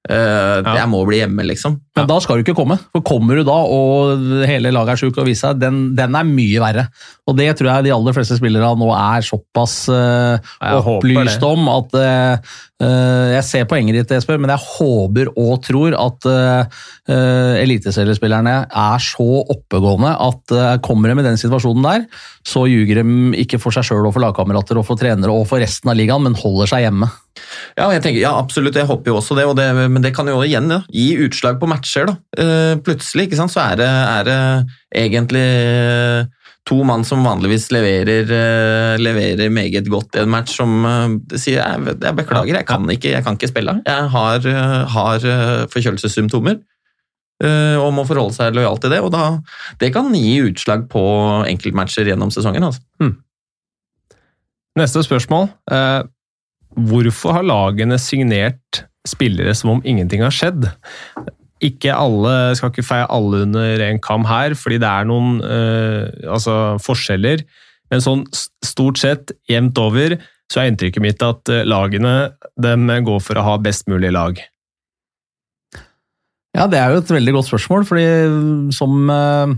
Uh, 0.07 0.63
ja. 0.63 0.73
Jeg 0.79 0.87
må 0.87 1.01
bli 1.05 1.19
hjemme, 1.19 1.43
liksom. 1.43 1.81
Men 1.97 2.09
da 2.09 2.19
skal 2.23 2.39
du 2.39 2.45
ikke 2.45 2.57
komme. 2.57 2.77
For 2.93 3.05
kommer 3.05 3.39
du 3.39 3.45
da 3.47 3.57
og 3.57 4.45
hele 4.47 4.71
laget 4.73 4.95
er 4.95 5.01
sjukt 5.01 5.19
og 5.21 5.27
viser 5.27 5.51
seg, 5.51 5.61
den, 5.61 5.81
den, 5.97 6.15
er 6.17 6.27
mye 6.27 6.63
verre. 6.63 6.87
Og 7.27 7.37
det 7.39 7.49
tror 7.59 7.71
jeg 7.71 7.87
de 7.87 7.95
aller 7.95 8.15
fleste 8.15 8.37
spillere 8.39 8.71
nå 8.77 8.87
er 8.93 9.25
såpass 9.25 9.75
uh, 9.91 10.55
opplyst 10.77 11.43
om 11.47 11.69
at 11.73 11.99
uh, 11.99 12.55
Uh, 12.77 13.33
jeg 13.33 13.41
ser 13.47 13.63
poenget 13.65 13.95
ditt, 13.97 14.11
Esper, 14.13 14.37
men 14.37 14.51
jeg 14.53 14.61
håper 14.61 15.31
og 15.33 15.63
tror 15.65 15.95
at 15.97 16.27
uh, 16.29 16.83
eliteseriespillerne 17.57 18.53
er 18.69 19.01
så 19.01 19.25
oppegående 19.49 20.11
at 20.13 20.53
kommer 20.85 21.09
de 21.09 21.23
i 21.23 21.25
den 21.25 21.41
situasjonen 21.41 21.87
der, 21.87 22.05
så 22.45 22.67
ljuger 22.69 23.01
de 23.01 23.41
ikke 23.41 23.57
for 23.63 23.73
seg 23.73 23.87
sjøl 23.87 24.05
og 24.05 24.13
for 24.13 24.21
lagkamerater 24.21 24.77
og 24.77 24.85
for 24.85 24.99
trenere 24.99 25.33
og 25.33 25.47
for 25.49 25.63
resten 25.63 25.89
av 25.89 25.97
ligaen, 25.97 26.21
men 26.27 26.37
holder 26.37 26.69
seg 26.69 26.85
hjemme. 26.85 27.09
Ja, 27.77 27.87
jeg 27.93 28.03
tenker, 28.03 28.21
ja 28.21 28.35
absolutt, 28.37 28.77
jeg 28.77 28.89
håper 28.89 29.11
jo 29.11 29.17
også 29.19 29.37
det, 29.37 29.47
det 29.57 29.67
men 29.89 30.03
det 30.03 30.13
kan 30.15 30.29
jo 30.29 30.37
igjen 30.45 30.69
ja, 30.73 30.81
gi 30.93 31.09
utslag 31.25 31.57
på 31.61 31.69
matcher. 31.69 31.86
Da. 31.95 32.15
plutselig 32.83 33.27
ikke 33.27 33.39
sant, 33.39 33.53
så 33.53 33.63
er 33.71 33.79
det, 33.79 33.87
er 33.87 34.27
det 34.27 34.39
egentlig 35.05 35.45
to 36.67 36.81
mann 36.83 37.05
som 37.07 37.23
vanligvis 37.25 37.69
leverer, 37.71 38.27
uh, 38.27 38.95
leverer, 38.99 39.51
meget 39.53 39.87
godt 39.91 40.17
i 40.17 40.23
en 40.23 40.31
match, 40.31 40.57
som 40.59 40.83
sier 41.35 41.61
jeg, 41.61 41.95
jeg, 41.95 42.15
beklager, 42.17 42.59
jeg 42.59 42.67
kan, 42.67 42.87
ikke, 42.91 43.13
jeg 43.13 43.25
kan 43.25 43.37
ikke 43.37 43.51
spille. 43.51 43.77
Jeg 43.87 44.09
har, 44.15 44.49
har 44.95 45.29
forkjølelsessymptomer 45.73 46.59
og 47.37 47.91
må 47.93 48.01
forholde 48.09 48.33
seg 48.33 48.55
lojal 48.57 48.79
til 48.81 48.89
det. 48.95 48.97
og 49.05 49.11
da, 49.13 49.37
Det 49.77 49.91
kan 49.93 50.07
gi 50.17 50.39
utslag 50.41 50.87
på 50.89 51.03
enkeltmatcher 51.45 52.09
gjennom 52.09 52.31
sesongen. 52.33 52.65
Altså. 52.65 52.81
Hmm. 52.97 53.19
Neste 54.77 55.03
spørsmål. 55.05 55.51
hvorfor 56.89 57.37
har 57.37 57.45
lagene 57.45 57.99
signert 58.01 58.81
spillere 59.07 59.53
som 59.55 59.75
om 59.75 59.81
ingenting 59.85 60.25
har 60.25 60.33
skjedd? 60.33 60.65
Ikke 61.63 61.93
alle, 61.95 62.33
skal 62.57 62.71
ikke 62.71 62.85
feie 62.85 63.07
alle 63.13 63.43
under 63.47 63.83
en 63.87 64.01
kam 64.03 64.27
her, 64.29 64.55
fordi 64.57 64.79
det 64.81 64.89
er 64.89 65.07
noen 65.09 65.39
uh, 65.41 66.05
altså 66.35 66.77
forskjeller. 66.83 67.43
Men 67.91 68.03
sånn 68.03 68.25
stort 68.65 68.99
sett 69.01 69.33
jevnt 69.49 69.79
over 69.81 70.17
så 70.51 70.61
er 70.61 70.71
inntrykket 70.71 71.03
mitt 71.03 71.23
at 71.25 71.51
uh, 71.51 71.63
lagene 71.67 72.33
dem 72.61 72.87
går 73.07 73.23
for 73.23 73.39
å 73.39 73.45
ha 73.47 73.57
best 73.61 73.89
mulig 73.91 74.13
lag. 74.15 74.39
Ja, 76.57 76.65
det 76.69 76.79
er 76.81 76.93
jo 76.93 77.01
et 77.03 77.11
veldig 77.13 77.35
godt 77.35 77.49
spørsmål, 77.51 77.83
fordi 77.85 78.05
som 78.73 79.11
uh, 79.11 79.51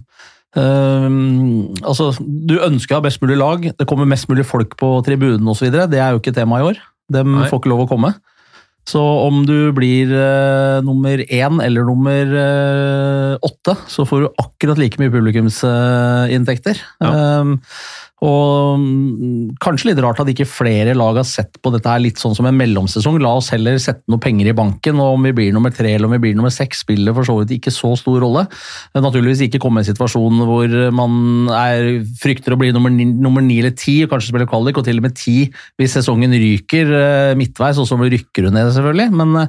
altså, 1.86 2.10
Du 2.20 2.58
ønsker 2.58 2.96
å 2.96 3.00
ha 3.00 3.06
best 3.06 3.22
mulig 3.24 3.38
lag, 3.40 3.70
det 3.72 3.88
kommer 3.88 4.10
mest 4.10 4.28
mulig 4.32 4.48
folk 4.48 4.76
på 4.80 4.98
tribunen 5.08 5.48
osv. 5.52 5.70
Det 5.72 6.02
er 6.02 6.16
jo 6.16 6.24
ikke 6.24 6.36
tema 6.36 6.60
i 6.60 6.68
år. 6.72 6.82
De 7.10 7.24
Nei. 7.26 7.48
får 7.50 7.62
ikke 7.62 7.72
lov 7.72 7.86
å 7.86 7.90
komme. 7.92 8.14
Så 8.88 9.02
om 9.02 9.44
du 9.46 9.72
blir 9.76 10.10
uh, 10.14 10.80
nummer 10.86 11.22
én 11.22 11.60
eller 11.62 11.86
nummer 11.86 12.32
uh, 12.34 13.36
åtte, 13.46 13.76
så 13.92 14.06
får 14.08 14.24
du 14.24 14.30
akkurat 14.42 14.82
like 14.82 15.02
mye 15.02 15.14
publikumsinntekter. 15.14 16.80
Uh, 16.98 17.06
ja. 17.06 17.12
um, 17.44 17.58
og 18.26 18.82
mm, 18.82 19.60
kanskje 19.64 19.90
litt 19.90 20.02
rart 20.04 20.20
at 20.20 20.30
ikke 20.32 20.48
flere 20.50 20.96
lag 20.98 21.22
har 21.22 21.28
sett 21.28 21.56
på 21.64 21.72
dette 21.72 21.88
her 21.88 22.02
litt 22.04 22.20
sånn 22.20 22.36
som 22.36 22.50
en 22.50 22.58
mellomsesong. 22.60 23.20
La 23.24 23.32
oss 23.40 23.52
heller 23.54 23.78
sette 23.80 24.04
noe 24.12 24.20
penger 24.20 24.50
i 24.52 24.56
banken, 24.56 25.00
og 25.00 25.16
om 25.16 25.28
vi 25.28 25.32
blir 25.38 25.54
nummer 25.56 25.72
tre 25.76 25.94
eller 25.96 26.10
om 26.10 26.16
vi 26.18 26.22
blir 26.26 26.36
nummer 26.36 26.52
seks, 26.52 26.84
spiller 26.84 27.16
for 27.16 27.28
så 27.28 27.38
vidt 27.40 27.56
ikke 27.56 27.72
så 27.72 27.94
stor 28.00 28.20
rolle. 28.24 28.44
Naturligvis 28.98 29.46
ikke 29.48 29.62
komme 29.64 29.80
i 29.80 29.86
en 29.86 29.90
situasjon 29.92 30.44
hvor 30.50 30.76
man 30.96 31.48
er, 31.56 31.88
frykter 32.20 32.56
å 32.56 32.60
bli 32.60 32.74
nummer 32.76 32.92
ni, 32.92 33.08
nummer 33.08 33.46
ni 33.46 33.62
eller 33.64 33.76
ti, 33.80 34.02
og 34.04 34.12
kanskje 34.12 34.34
spille 34.34 34.50
kvalik, 34.52 34.82
og 34.82 34.88
til 34.88 35.00
og 35.00 35.08
med 35.08 35.16
ti 35.16 35.38
hvis 35.80 35.96
sesongen 35.96 36.36
ryker 36.36 36.92
eh, 37.00 37.38
midtveis, 37.40 37.80
og 37.80 37.88
så 37.88 37.96
rykker 38.00 38.50
du 38.50 38.52
ned, 38.52 38.74
selvfølgelig. 38.76 39.16
Men, 39.16 39.48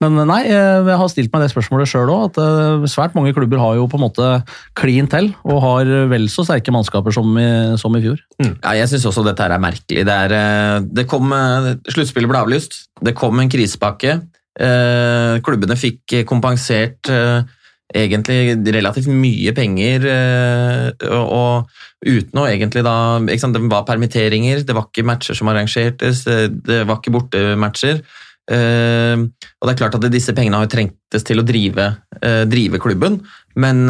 men 0.00 0.18
nei, 0.24 0.40
eh, 0.48 0.88
jeg 0.88 1.00
har 1.02 1.12
stilt 1.12 1.34
meg 1.34 1.44
det 1.44 1.52
spørsmålet 1.52 1.92
sjøl 1.92 2.14
òg, 2.14 2.30
at 2.30 2.40
eh, 2.40 2.88
svært 2.88 3.16
mange 3.18 3.36
klubber 3.36 3.60
har 3.60 3.76
jo 3.76 3.86
på 3.92 4.00
en 4.00 4.06
måte 4.06 4.32
klin 4.78 5.12
til, 5.12 5.34
og 5.44 5.62
har 5.66 5.94
vel 6.08 6.30
så 6.32 6.46
sterke 6.48 6.72
mannskaper 6.72 7.12
som 7.12 7.36
i, 7.36 7.48
som 7.76 7.92
i 7.92 8.05
fjor. 8.06 8.22
Mm. 8.42 8.54
Ja, 8.62 8.72
jeg 8.80 8.90
syns 8.90 9.06
også 9.10 9.24
dette 9.26 9.44
er 9.44 9.62
merkelig. 9.62 10.06
Det, 10.06 10.16
er, 10.26 10.34
eh, 10.36 10.86
det 10.98 11.06
kom, 11.10 11.32
eh, 11.34 11.74
Sluttspillet 11.92 12.30
ble 12.30 12.42
avlyst. 12.44 12.80
Det 13.02 13.14
kom 13.18 13.38
en 13.42 13.52
krisepakke. 13.52 14.18
Eh, 14.56 15.36
klubbene 15.44 15.76
fikk 15.76 16.22
kompensert 16.28 17.12
egentlig 17.96 18.56
relativt 18.74 19.06
mye 19.14 19.52
penger, 19.54 20.02
og, 21.06 21.68
uten 22.02 22.40
å 22.42 22.46
egentlig 22.50 22.82
da 22.82 23.20
Det 23.22 23.60
var 23.70 23.84
permitteringer, 23.86 24.64
det 24.66 24.74
var 24.74 24.88
ikke 24.88 25.06
matcher 25.06 25.38
som 25.38 25.48
arrangertes, 25.48 26.24
det 26.26 26.80
var 26.84 26.98
ikke 26.98 27.14
bortematcher. 27.14 28.02
og 28.50 29.62
det 29.62 29.72
er 29.72 29.78
klart 29.78 29.94
at 29.94 30.10
disse 30.10 30.34
pengene 30.34 30.58
har 30.58 30.66
trengtes 30.66 31.22
til 31.22 31.38
å 31.38 31.46
drive, 31.46 31.96
drive 32.50 32.82
klubben, 32.82 33.22
men 33.54 33.86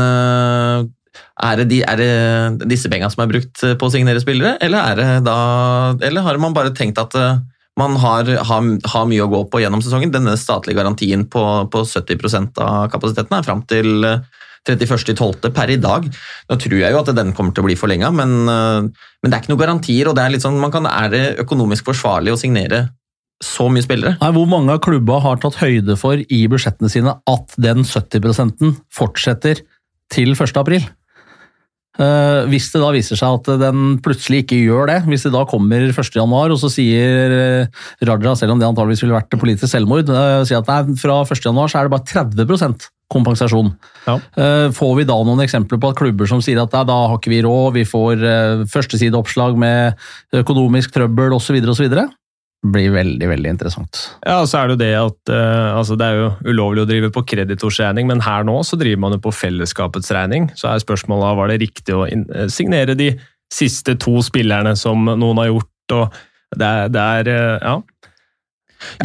er 1.37 1.61
det, 1.61 1.67
de, 1.73 1.83
er 1.85 2.01
det 2.01 2.69
disse 2.71 2.89
pengene 2.93 3.13
som 3.13 3.25
er 3.25 3.33
brukt 3.33 3.61
på 3.61 3.89
å 3.89 3.93
signere 3.93 4.23
spillere, 4.23 4.57
eller, 4.65 5.21
da, 5.25 5.37
eller 6.01 6.25
har 6.25 6.41
man 6.41 6.57
bare 6.57 6.73
tenkt 6.77 7.01
at 7.03 7.17
eh, 7.19 7.39
man 7.77 7.99
har, 8.01 8.29
har, 8.49 8.71
har, 8.89 9.07
mye 9.09 9.25
å 9.25 9.31
gå 9.31 9.43
på 9.53 9.61
gjennom 9.61 9.83
sesongen? 9.85 10.13
Denne 10.15 10.37
statlige 10.41 10.81
garantien 10.81 11.27
på, 11.29 11.45
på 11.73 11.85
70% 11.85 12.61
av 12.65 12.89
kapasiteten 12.93 13.37
er 13.37 13.47
fram 13.47 13.63
til 13.69 14.09
31.12. 14.67 15.45
Eh, 15.45 15.53
per 15.55 15.73
i 15.73 15.79
dag. 15.81 16.09
Nå 16.49 16.59
tror 16.63 16.79
jeg 16.81 16.95
jo 16.95 17.03
at 17.03 17.13
den 17.17 17.35
kommer 17.37 17.55
til 17.55 17.65
å 17.65 17.69
bli 17.69 17.79
forlenga, 17.79 18.11
men, 18.17 18.37
eh, 18.49 18.89
men, 18.89 19.29
det 19.29 19.35
er 19.35 19.45
ikke 19.45 19.55
noen 19.55 19.65
garantier. 19.65 20.09
og 20.09 20.17
det 20.17 20.25
Er 20.25 20.35
litt 20.35 20.47
sånn, 20.47 20.61
kan, 20.73 20.89
er 20.89 21.13
det 21.13 21.25
økonomisk 21.45 21.93
forsvarlig 21.93 22.33
å 22.33 22.41
signere 22.41 22.87
så 23.45 23.69
mye 23.69 23.85
spillere? 23.85 24.17
Nei, 24.23 24.33
Hvor 24.33 24.49
mange 24.49 24.73
av 24.73 24.81
klubba 24.81 25.21
har 25.21 25.37
tatt 25.37 25.61
høyde 25.61 25.97
for 26.01 26.17
i 26.17 26.47
budsjettene 26.49 26.89
sine 26.89 27.19
at 27.29 27.57
den 27.61 27.85
70% 27.85 28.81
fortsetter 28.89 29.61
til 30.09 30.33
1. 30.33 30.89
Uh, 31.97 32.45
hvis 32.51 32.69
det 32.75 32.83
da 32.83 32.91
viser 32.93 33.17
seg 33.17 33.39
at 33.39 33.49
den 33.63 33.97
plutselig 34.05 34.43
ikke 34.45 34.59
gjør 34.61 34.91
det, 34.91 34.99
hvis 35.09 35.25
det 35.25 35.33
da 35.33 35.47
kommer 35.49 35.87
1.1 35.89 36.21
og 36.27 36.59
så 36.61 36.71
sier 36.73 37.33
uh, 37.33 37.87
Raja, 38.05 38.35
selv 38.37 38.53
om 38.53 38.61
det 38.61 38.69
antageligvis 38.69 39.05
ville 39.05 39.17
vært 39.17 39.39
politisk 39.41 39.73
selvmord, 39.73 40.13
uh, 40.13 40.43
sier 40.45 40.61
at 40.61 40.69
nei, 40.69 40.99
fra 41.01 41.23
1.1 41.25 41.41
så 41.57 41.81
er 41.81 41.89
det 41.89 41.95
bare 41.95 42.07
30 42.13 42.93
kompensasjon. 43.07 43.69
Ja. 44.03 44.17
Får 44.75 44.97
vi 44.99 45.05
da 45.07 45.15
noen 45.23 45.39
eksempler 45.45 45.79
på 45.79 45.93
at 45.93 45.99
klubber 46.01 46.27
som 46.27 46.41
sier 46.43 46.59
at 46.59 46.73
nei, 46.75 46.83
da 46.89 46.97
har 47.07 47.21
ikke 47.21 47.31
vi 47.31 47.39
råd, 47.47 47.77
vi 47.77 47.85
får 47.87 48.25
førstesideoppslag 48.73 49.55
med 49.63 49.95
økonomisk 50.43 50.97
trøbbel 50.97 51.37
osv., 51.37 51.61
osv., 51.71 51.87
blir 52.65 52.91
veldig 52.95 53.29
veldig 53.31 53.53
interessant. 53.53 54.01
Ja, 54.25 54.41
og 54.41 54.49
så 54.51 54.61
er 54.61 54.71
Det 54.71 54.75
jo 54.75 54.81
det 54.81 54.93
at 54.99 55.33
uh, 55.33 55.79
altså 55.79 55.97
det 55.99 56.07
er 56.07 56.21
jo 56.21 56.53
ulovlig 56.53 56.85
å 56.85 56.89
drive 56.89 57.13
på 57.15 57.25
kreditorsregning, 57.33 58.09
men 58.09 58.23
her 58.25 58.47
nå 58.47 58.59
så 58.67 58.79
driver 58.81 59.03
man 59.05 59.17
jo 59.17 59.23
på 59.27 59.35
fellesskapets 59.35 60.13
regning. 60.17 60.51
Så 60.59 60.71
er 60.71 60.83
spørsmålet 60.83 61.39
var 61.39 61.53
det 61.53 61.61
riktig 61.63 61.95
å 61.95 62.07
eh, 62.07 62.47
signere 62.53 62.97
de 62.99 63.13
siste 63.53 63.95
to 64.03 64.19
spillerne 64.27 64.75
som 64.79 65.05
noen 65.07 65.43
har 65.43 65.53
gjort. 65.53 65.97
og 65.99 66.17
Det 66.57 66.71
er, 66.71 66.89
det 66.95 67.05
er 67.21 67.35
uh, 67.35 67.59
ja. 67.61 67.77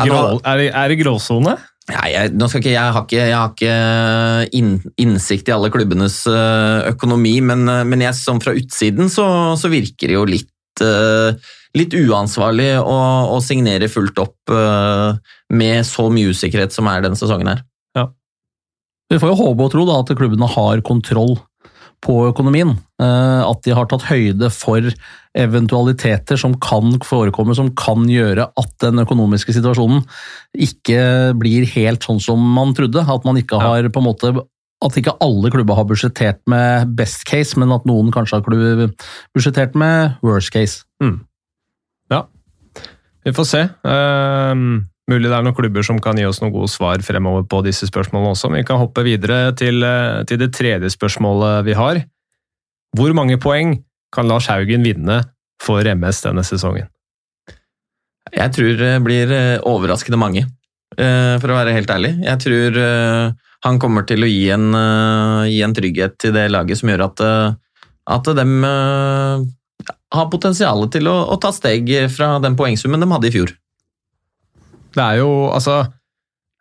Grå, 0.06 0.24
er, 0.44 0.58
det, 0.58 0.72
er 0.76 0.92
det 0.92 0.98
gråsone? 1.00 1.58
Nei, 1.92 2.10
jeg, 2.14 2.32
ikke, 2.38 2.72
jeg, 2.72 2.94
har 2.96 3.04
ikke, 3.04 3.20
jeg 3.20 3.36
har 3.36 3.52
ikke 3.52 4.58
inn, 4.58 4.76
innsikt 5.02 5.50
i 5.50 5.54
alle 5.56 5.72
klubbenes 5.74 6.22
økonomi, 6.88 7.34
men, 7.44 7.66
men 7.90 8.04
jeg, 8.06 8.16
som 8.16 8.40
fra 8.40 8.54
utsiden 8.56 9.10
så, 9.12 9.26
så 9.60 9.72
virker 9.72 10.12
det 10.12 10.16
jo 10.16 10.28
litt 10.30 10.51
litt 11.76 11.94
uansvarlig 11.96 12.72
å, 12.80 12.96
å 13.36 13.38
signere 13.44 13.92
fullt 13.92 14.18
opp 14.24 14.52
uh, 14.54 15.20
med 15.52 15.86
så 15.88 16.08
mye 16.14 16.32
usikkerhet 16.32 16.72
som 16.76 16.88
er 16.92 17.04
denne 17.04 17.20
sesongen 17.20 17.52
her. 17.52 17.64
Ja. 17.98 18.08
Vi 19.12 19.20
får 19.20 19.34
jo 19.34 19.40
håpe 19.44 19.68
og 19.68 19.74
tro 19.74 19.86
da, 19.88 20.00
at 20.02 20.14
klubbene 20.18 20.50
har 20.52 20.84
kontroll 20.88 21.38
på 22.02 22.16
økonomien. 22.32 22.74
Eh, 23.02 23.42
at 23.46 23.62
de 23.66 23.74
har 23.78 23.88
tatt 23.90 24.08
høyde 24.10 24.50
for 24.54 24.86
eventualiteter 25.38 26.40
som 26.40 26.56
kan 26.62 26.98
forekomme, 27.06 27.56
som 27.58 27.70
kan 27.78 28.08
gjøre 28.10 28.50
at 28.60 28.74
den 28.84 29.04
økonomiske 29.04 29.54
situasjonen 29.56 30.02
ikke 30.58 31.04
blir 31.40 31.68
helt 31.76 32.04
sånn 32.08 32.22
som 32.24 32.42
man 32.58 32.74
trodde. 32.78 33.06
At 33.06 33.28
man 33.28 33.40
ikke 33.40 33.62
har 33.62 33.88
på 33.94 34.02
en 34.02 34.10
måte 34.10 34.34
at 34.82 34.98
ikke 34.98 35.14
alle 35.22 35.52
klubber 35.54 35.78
har 35.78 35.86
budsjettert 35.90 36.42
med 36.50 36.96
best 36.98 37.26
case, 37.30 37.60
men 37.60 37.74
at 37.76 37.86
noen 37.86 38.10
kanskje 38.14 38.40
har 38.40 38.46
budsjettert 39.36 39.76
med 39.78 40.18
worst 40.26 40.54
case. 40.54 40.86
Mm. 41.04 41.20
Ja, 42.12 42.26
vi 43.26 43.36
får 43.36 43.52
se. 43.52 43.68
Um 43.86 44.92
Mulig 45.12 45.28
det 45.28 45.36
er 45.36 45.44
noen 45.44 45.58
klubber 45.58 45.84
som 45.84 46.00
kan 46.04 46.20
gi 46.20 46.28
oss 46.28 46.40
noen 46.44 46.54
gode 46.54 46.72
svar 46.72 47.02
fremover 47.04 47.44
på 47.50 47.60
disse 47.66 47.88
spørsmålene 47.90 48.36
også. 48.36 48.52
Men 48.52 48.62
Vi 48.62 48.68
kan 48.70 48.80
hoppe 48.80 49.04
videre 49.04 49.52
til, 49.58 49.84
eh, 49.84 50.24
til 50.24 50.38
det 50.38 50.54
tredje 50.54 50.90
spørsmålet 50.94 51.66
vi 51.66 51.74
har. 51.74 52.06
Hvor 52.96 53.14
mange 53.14 53.38
poeng 53.38 53.84
kan 54.14 54.28
Lars 54.28 54.48
Haugen 54.48 54.84
vinne 54.84 55.24
for 55.62 55.82
MS 55.82 56.22
denne 56.22 56.44
sesongen? 56.44 56.88
Jeg 58.32 58.52
tror 58.52 58.78
det 58.78 59.04
blir 59.04 59.32
eh, 59.32 59.60
overraskende 59.60 60.20
mange, 60.20 60.46
eh, 60.98 61.40
for 61.40 61.50
å 61.50 61.58
være 61.60 61.74
helt 61.74 61.90
ærlig. 61.90 62.24
Jeg 62.24 62.40
tror 62.40 63.36
han 63.62 63.80
kommer 63.82 64.06
til 64.10 64.26
å 64.26 64.30
gi 64.30 64.50
en, 64.54 64.72
gi 65.46 65.60
en 65.62 65.74
trygghet 65.78 66.16
til 66.22 66.34
det 66.34 66.48
laget 66.50 66.80
som 66.80 66.90
gjør 66.90 67.04
at, 67.06 67.22
at 68.16 68.30
de 68.40 68.46
har 70.12 70.30
potensial 70.34 70.88
til 70.92 71.10
å, 71.12 71.18
å 71.30 71.38
ta 71.42 71.52
steg 71.56 71.92
fra 72.12 72.36
den 72.44 72.58
poengsummen 72.60 73.04
de 73.04 73.10
hadde 73.12 73.30
i 73.30 73.36
fjor. 73.36 73.54
Det 74.92 75.04
er 75.04 75.22
jo 75.22 75.32
altså 75.52 75.78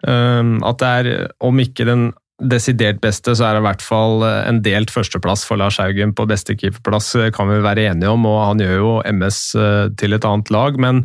um, 0.07 0.59
At 0.67 0.83
det 0.83 0.91
er, 1.01 1.13
om 1.43 1.63
ikke 1.63 1.87
den 1.89 2.11
desidert 2.41 3.01
beste, 3.03 3.35
så 3.37 3.49
er 3.49 3.57
det 3.57 3.61
i 3.61 3.67
hvert 3.67 3.83
fall 3.85 4.23
eh, 4.25 4.47
en 4.49 4.63
delt 4.65 4.89
førsteplass 4.89 5.43
for 5.45 5.61
Lars 5.61 5.77
Haugen 5.77 6.15
på 6.17 6.25
beste 6.25 6.55
keeperplass, 6.57 7.11
eh, 7.21 7.29
kan 7.37 7.51
vi 7.51 7.59
være 7.61 7.85
enige 7.91 8.15
om, 8.15 8.25
og 8.25 8.39
han 8.47 8.63
gjør 8.65 8.79
jo 8.79 8.93
MS 9.11 9.41
eh, 9.61 9.83
til 10.01 10.17
et 10.17 10.25
annet 10.25 10.49
lag. 10.55 10.79
Men 10.81 11.03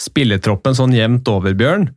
spilletroppen 0.00 0.78
sånn 0.78 0.96
jevnt 0.96 1.28
over, 1.28 1.52
Bjørn, 1.52 1.90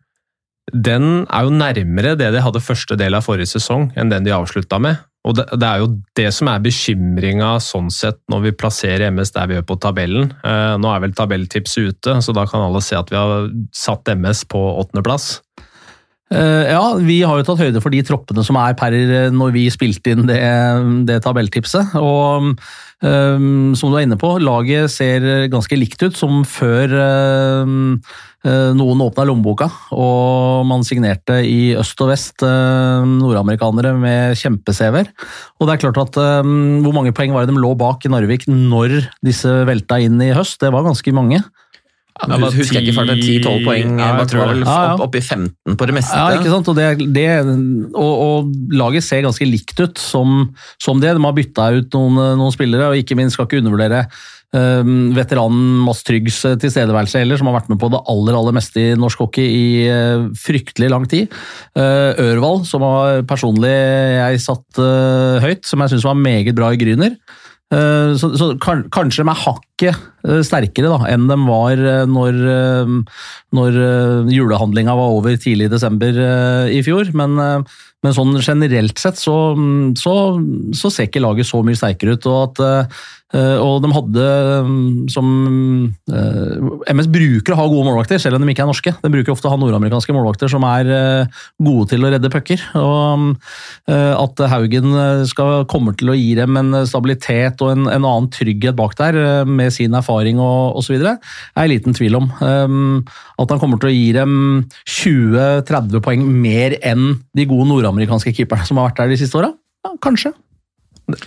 den 0.73 1.25
er 1.25 1.47
jo 1.47 1.53
nærmere 1.53 2.15
det 2.19 2.31
de 2.35 2.43
hadde 2.43 2.63
første 2.63 2.97
del 2.99 3.17
av 3.17 3.25
forrige 3.25 3.53
sesong, 3.55 3.89
enn 3.97 4.11
den 4.11 4.27
de 4.27 4.35
avslutta 4.35 4.79
med. 4.81 4.99
Og 5.27 5.35
det, 5.35 5.45
det, 5.59 5.67
er 5.67 5.81
jo 5.81 5.89
det 6.15 6.29
som 6.35 6.47
er 6.47 6.61
bekymringa 6.63 7.51
sånn 7.63 7.89
sett 7.91 8.21
når 8.31 8.45
vi 8.45 8.55
plasserer 8.55 9.09
MS 9.11 9.33
der 9.35 9.49
vi 9.49 9.57
gjør 9.57 9.67
på 9.67 9.77
tabellen. 9.83 10.31
Eh, 10.47 10.75
nå 10.79 10.93
er 10.93 11.03
vel 11.03 11.15
tabelltipset 11.17 11.91
ute, 11.91 12.15
så 12.23 12.35
da 12.35 12.45
kan 12.49 12.63
alle 12.63 12.81
se 12.85 12.95
at 12.97 13.11
vi 13.11 13.19
har 13.19 13.49
satt 13.75 14.09
MS 14.15 14.45
på 14.51 14.61
åttendeplass. 14.79 15.41
Eh, 16.29 16.69
ja, 16.69 16.83
vi 17.01 17.21
har 17.25 17.39
jo 17.39 17.47
tatt 17.47 17.63
høyde 17.63 17.81
for 17.81 17.93
de 17.93 18.03
troppene 18.05 18.43
som 18.45 18.59
er 18.61 18.75
per 18.77 18.95
når 19.33 19.53
vi 19.55 19.65
spilte 19.73 20.13
inn 20.13 20.27
det, 20.29 20.39
det 21.09 21.19
tabelltipset. 21.25 21.95
Og 21.97 22.53
um, 23.01 23.75
som 23.77 23.89
du 23.89 23.97
er 23.97 24.05
inne 24.05 24.19
på, 24.19 24.35
laget 24.43 24.93
ser 24.93 25.49
ganske 25.49 25.79
likt 25.79 26.05
ut 26.05 26.17
som 26.19 26.43
før 26.47 26.97
um, 27.65 27.99
Eh, 28.47 28.69
noen 28.71 29.01
åpna 29.03 29.25
lommeboka, 29.27 29.65
og 29.91 30.63
man 30.63 30.85
signerte 30.87 31.41
i 31.43 31.73
øst 31.75 31.99
og 31.99 32.07
vest 32.13 32.45
eh, 32.47 33.03
nordamerikanere 33.03 33.91
med 33.99 34.39
kjempe-CV-er. 34.39 35.09
Og 35.59 35.67
det 35.67 35.73
er 35.73 35.81
klart 35.81 35.99
at 35.99 36.19
eh, 36.23 36.51
Hvor 36.85 36.95
mange 36.95 37.11
poeng 37.11 37.35
var 37.35 37.43
det 37.43 37.51
de 37.51 37.59
lå 37.59 37.73
bak 37.75 38.07
i 38.07 38.11
Narvik 38.13 38.47
når 38.47 39.01
disse 39.27 39.51
velta 39.67 39.99
inn 39.99 40.15
i 40.23 40.31
høst? 40.31 40.61
Det 40.63 40.71
var 40.71 40.87
ganske 40.87 41.11
mange. 41.11 41.41
Ja, 42.19 42.35
men 42.35 42.49
husker 42.51 42.79
jeg 42.79 42.89
ikke 42.89 42.97
fart, 42.97 43.13
10-12 43.15 43.67
poeng. 43.67 43.93
Ja, 44.01 44.09
jeg 44.19 44.31
tror 44.31 44.51
vel 44.51 44.65
ja, 44.65 44.79
ja. 44.89 44.95
opp, 45.05 45.15
i 45.15 45.21
15 45.23 45.77
på 45.79 45.89
det 45.89 45.95
meste. 45.95 46.17
Ja, 46.17 46.39
ikke 46.39 46.51
sant? 46.51 46.71
Og, 46.71 46.75
det, 46.79 47.11
det, 47.15 47.27
og, 47.93 48.11
og 48.25 48.75
laget 48.75 49.07
ser 49.07 49.23
ganske 49.25 49.47
likt 49.47 49.79
ut 49.79 50.01
som, 50.01 50.49
som 50.81 50.99
det. 50.99 51.15
De 51.15 51.23
har 51.23 51.37
bytta 51.37 51.69
ut 51.79 51.95
noen, 51.95 52.19
noen, 52.41 52.55
spillere, 52.55 52.91
og 52.91 52.99
ikke 52.99 53.17
minst 53.19 53.37
skal 53.37 53.47
ikke 53.47 53.63
undervurdere 53.63 54.03
Um, 54.49 55.11
veteranen 55.13 55.83
Mads 55.85 55.99
Tryggs 56.07 56.39
eh, 56.49 56.55
tilstedeværelse 56.57 57.19
heller, 57.21 57.37
som 57.37 57.51
har 57.51 57.59
vært 57.59 57.67
med 57.69 57.77
på 57.77 57.91
det 57.93 57.99
aller 58.09 58.33
aller 58.33 58.55
meste 58.57 58.81
i 58.81 58.95
norsk 58.97 59.21
hockey 59.21 59.45
i 59.45 59.67
uh, 59.85 60.23
fryktelig 60.41 60.89
lang 60.89 61.05
tid. 61.09 61.29
Uh, 61.77 62.17
Ørvald, 62.31 62.65
som 62.65 62.81
har 62.87 63.21
personlig 63.29 63.69
jeg 63.69 64.41
satt 64.47 64.81
uh, 64.81 65.37
høyt, 65.43 65.61
som 65.69 65.85
jeg 65.85 65.93
syns 65.93 66.07
var 66.09 66.17
meget 66.17 66.57
bra 66.57 66.71
i 66.73 66.81
Gryner. 66.81 67.13
Så, 67.69 68.31
så, 68.33 68.47
kanskje 68.57 69.21
de 69.21 69.29
er 69.29 69.37
hakket 69.37 70.18
sterkere 70.45 70.91
da, 70.91 70.99
enn 71.13 71.27
de 71.29 71.37
var 71.45 71.83
når, 72.09 72.39
når 73.55 73.77
julehandlinga 74.33 74.95
var 74.97 75.13
over 75.19 75.37
tidlig 75.39 75.69
i 75.69 75.73
desember 75.73 76.19
i 76.73 76.81
fjor. 76.85 77.13
Men, 77.17 77.37
men 78.03 78.15
sånn 78.15 78.35
generelt 78.39 78.99
sett 78.99 79.19
så, 79.21 79.37
så, 79.99 80.15
så, 80.75 80.91
ser 80.91 81.07
ikke 81.09 81.23
laget 81.23 81.49
så 81.49 81.63
mye 81.65 81.79
sterkere 81.79 82.17
ut. 82.17 82.27
og 82.29 82.43
at 82.49 82.91
Eh, 83.29 83.57
og 83.61 83.83
de 83.83 83.89
hadde 83.93 84.27
som 85.13 85.27
eh, 86.09 86.93
MS 86.95 87.09
bruker 87.13 87.53
å 87.53 87.59
ha 87.59 87.67
gode 87.69 87.85
målvakter, 87.85 88.17
selv 88.21 88.39
om 88.39 88.45
de 88.45 88.55
ikke 88.55 88.63
er 88.65 88.69
norske. 88.71 88.93
De 89.03 89.11
bruker 89.13 89.35
ofte 89.35 89.45
å 89.45 89.53
ha 89.53 89.59
nordamerikanske 89.61 90.15
målvakter 90.15 90.49
som 90.49 90.65
er 90.65 90.89
eh, 90.95 91.43
gode 91.61 91.91
til 91.91 92.05
å 92.05 92.09
redde 92.09 92.31
pucker. 92.33 92.63
At 93.89 94.41
Haugen 94.51 94.95
skal, 95.29 95.63
kommer 95.69 95.95
til 95.97 96.11
å 96.11 96.17
gi 96.17 96.33
dem 96.37 96.57
en 96.57 96.81
stabilitet 96.89 97.61
og 97.65 97.73
en, 97.75 97.85
en 97.91 98.07
annen 98.07 98.29
trygghet 98.33 98.77
bak 98.77 98.95
der, 98.97 99.45
med 99.45 99.73
sin 99.75 99.93
erfaring 99.97 100.08
og 100.09 100.79
osv., 100.81 100.97
er 100.99 101.17
jeg 101.63 101.71
liten 101.73 101.95
tvil 101.97 102.17
om. 102.19 102.27
At 102.41 103.53
han 103.53 103.61
kommer 103.61 103.79
til 103.79 103.91
å 103.91 103.95
gi 103.95 104.11
dem 104.17 104.35
20-30 104.89 106.03
poeng 106.05 106.25
mer 106.25 106.77
enn 106.81 107.21
de 107.37 107.47
gode 107.49 107.69
nordamerikanske 107.69 108.33
keeperne 108.35 108.67
som 108.67 108.79
har 108.79 108.89
vært 108.89 109.03
der 109.03 109.13
de 109.13 109.19
siste 109.21 109.39
åra? 109.39 109.53
Ja, 109.85 109.93
kanskje. 110.03 110.33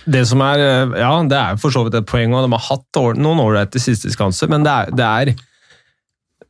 Det 0.05 0.23
som 0.27 0.41
er, 0.45 0.59
eh, 0.59 0.99
ja, 1.01 1.13
det 1.27 1.39
er 1.39 1.57
for 1.59 1.73
så 1.73 1.83
vidt 1.83 1.97
et 1.97 2.07
poeng, 2.07 2.33
og 2.33 2.45
de 2.45 2.55
har 2.55 2.67
hatt 2.69 3.17
noen 3.19 3.41
ålreite 3.43 3.81
sisteskanser, 3.81 4.47
men 4.51 4.63
det 4.63 4.71
er, 4.71 4.93
det 4.95 5.07
er 5.09 5.33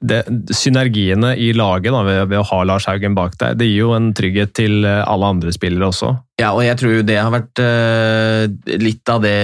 det, 0.03 0.19
synergiene 0.53 1.33
i 1.39 1.51
laget 1.55 1.93
da, 1.95 2.01
ved, 2.05 2.21
ved, 2.27 2.39
å 2.41 2.47
ha 2.49 2.59
Lars 2.67 2.87
Haugen 2.89 3.15
bak 3.17 3.37
deg, 3.39 3.57
det 3.59 3.69
gir 3.69 3.85
jo 3.85 3.95
en 3.95 4.11
trygghet 4.15 4.53
til 4.57 4.83
eh, 4.87 5.01
alle 5.07 5.31
andre 5.35 5.53
spillere 5.55 5.89
også. 5.89 6.11
Ja, 6.41 6.51
og 6.51 6.63
jeg 6.65 6.77
tror 6.81 7.03
det 7.07 7.19
har 7.19 7.31
vært 7.31 7.61
uh, 7.61 8.43
litt 8.81 9.09
av 9.13 9.21
det 9.23 9.35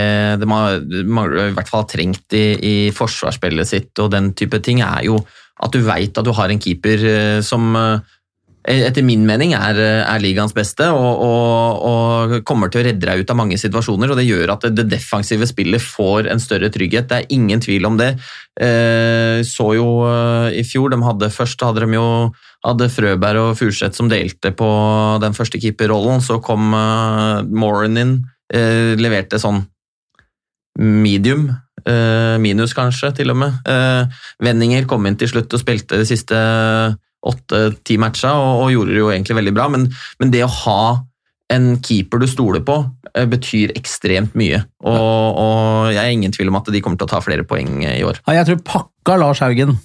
de 0.42 0.50
har, 0.50 0.80
i 0.90 1.54
hvert 1.56 1.70
fall 1.70 1.84
har 1.84 1.92
trengt 1.92 2.36
i, 2.36 2.46
i 2.60 2.76
forsvarsspillet 2.96 3.70
sitt 3.70 4.02
og 4.02 4.12
den 4.16 4.34
type 4.38 4.60
ting, 4.66 4.82
er 4.84 5.06
jo 5.08 5.22
at 5.60 5.76
du 5.76 5.84
veit 5.86 6.18
at 6.18 6.26
du 6.26 6.34
har 6.36 6.52
en 6.52 6.62
keeper 6.62 7.06
uh, 7.06 7.40
som 7.46 7.72
uh, 7.78 8.18
etter 8.70 9.06
min 9.06 9.24
mening 9.26 9.56
er, 9.58 9.80
er 9.82 10.22
ligaens 10.22 10.54
beste 10.54 10.86
og, 10.94 11.24
og, 11.26 11.80
og, 11.90 12.36
kommer 12.46 12.70
til 12.70 12.84
å 12.84 12.86
redde 12.86 13.08
deg 13.08 13.24
ut 13.24 13.32
av 13.34 13.40
mange 13.40 13.58
situasjoner. 13.58 14.12
og 14.12 14.20
Det 14.20 14.28
gjør 14.28 14.54
at 14.54 14.68
det 14.78 14.86
defensive 14.92 15.48
spillet 15.50 15.82
får 15.82 16.30
en 16.30 16.42
større 16.44 16.70
trygghet. 16.74 17.10
Det 17.10 17.18
er 17.18 17.34
ingen 17.34 17.64
tvil 17.64 17.88
om 17.90 17.98
det. 18.00 18.12
Eh, 18.62 19.42
så 19.48 19.72
jo 19.78 19.88
eh, 20.06 20.60
i 20.62 20.66
fjor, 20.68 20.94
de 20.94 21.02
hadde 21.02 21.32
først 21.34 21.66
hadde 21.66 21.88
de 21.88 21.98
jo 21.98 22.06
hadde 22.68 22.90
Frøberg 22.92 23.42
og 23.42 23.58
Furseth 23.60 23.98
som 23.98 24.12
delte 24.12 24.52
på 24.54 24.70
den 25.24 25.36
første 25.38 25.62
keeperrollen. 25.62 26.22
Så 26.22 26.42
kom 26.44 26.74
uh, 26.76 27.42
Moran 27.50 27.98
inn, 28.00 28.16
eh, 28.54 28.94
leverte 29.00 29.42
sånn 29.42 29.64
medium. 30.80 31.50
Eh, 31.88 32.38
minus, 32.42 32.74
kanskje, 32.76 33.14
til 33.16 33.32
og 33.32 33.40
med. 33.40 33.60
Eh, 33.68 34.20
Vendinger 34.44 34.88
kom 34.90 35.06
inn 35.08 35.18
til 35.20 35.32
slutt 35.32 35.54
og 35.54 35.62
spilte 35.62 36.00
de 36.00 36.08
siste 36.08 36.36
åtte-ti 37.28 38.00
matcher, 38.02 38.32
og, 38.32 38.64
og, 38.64 38.74
gjorde 38.74 38.96
det 38.96 39.02
jo 39.02 39.12
egentlig 39.14 39.40
veldig 39.42 39.56
bra. 39.58 39.68
Men, 39.74 39.88
men, 40.22 40.34
det 40.34 40.46
å 40.46 40.54
ha 40.64 40.82
en 41.50 41.72
keeper 41.82 42.22
du 42.22 42.28
stoler 42.30 42.62
på, 42.66 42.78
eh, 43.16 43.26
betyr 43.30 43.74
ekstremt 43.80 44.36
mye. 44.38 44.62
Og, 44.86 45.40
og, 45.42 45.92
jeg 45.96 46.04
er 46.04 46.14
ingen 46.14 46.36
tvil 46.36 46.52
om 46.52 46.60
at 46.62 46.70
de 46.72 46.82
kommer 46.86 47.00
til 47.00 47.10
å 47.10 47.14
ta 47.16 47.22
flere 47.26 47.48
poeng 47.48 47.82
i 47.88 48.04
år. 48.06 48.22
Ja, 48.28 48.42
jeg 48.42 48.52
tror 48.52 48.66
pakka 48.70 49.18
Lars 49.18 49.42
Haugen, 49.44 49.80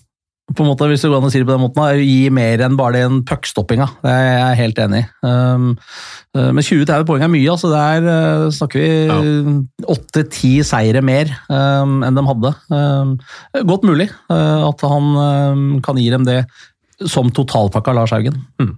på 0.52 0.60
en 0.60 0.68
måte, 0.68 0.84
hvis 0.90 1.00
du 1.00 1.08
går 1.08 1.22
an 1.22 1.28
å 1.30 1.30
si 1.32 1.40
det 1.40 1.46
på 1.48 1.54
den 1.54 1.62
måten, 1.62 2.02
gir 2.04 2.32
mer 2.36 2.60
enn 2.66 2.76
bare 2.76 3.00
den 3.00 3.22
puckstoppinga. 3.24 3.86
Det 4.02 4.12
er 4.12 4.26
jeg 4.28 4.58
helt 4.58 4.80
enig 4.84 5.00
i. 5.00 5.06
Um, 5.24 5.70
uh, 6.36 6.50
men 6.52 6.60
20-30 6.60 7.06
poeng 7.08 7.24
er 7.24 7.32
mye. 7.32 7.48
altså 7.54 7.70
Der 7.72 8.04
uh, 8.04 8.50
snakker 8.52 8.84
vi 8.84 9.88
åtte-ti 9.88 10.52
ja. 10.58 10.66
seire 10.68 11.00
mer 11.00 11.32
um, 11.48 12.02
enn 12.04 12.20
de 12.20 12.26
hadde. 12.28 12.52
Um, 12.68 13.16
godt 13.72 13.88
mulig 13.88 14.10
uh, 14.28 14.68
at 14.68 14.84
han 14.84 15.10
um, 15.16 15.64
kan 15.84 16.00
gi 16.00 16.10
dem 16.12 16.28
det 16.28 16.42
som 17.10 17.30
totalpakka 17.34 17.94
Lars 17.96 18.14
Haugen. 18.14 18.40
Mm. 18.60 18.74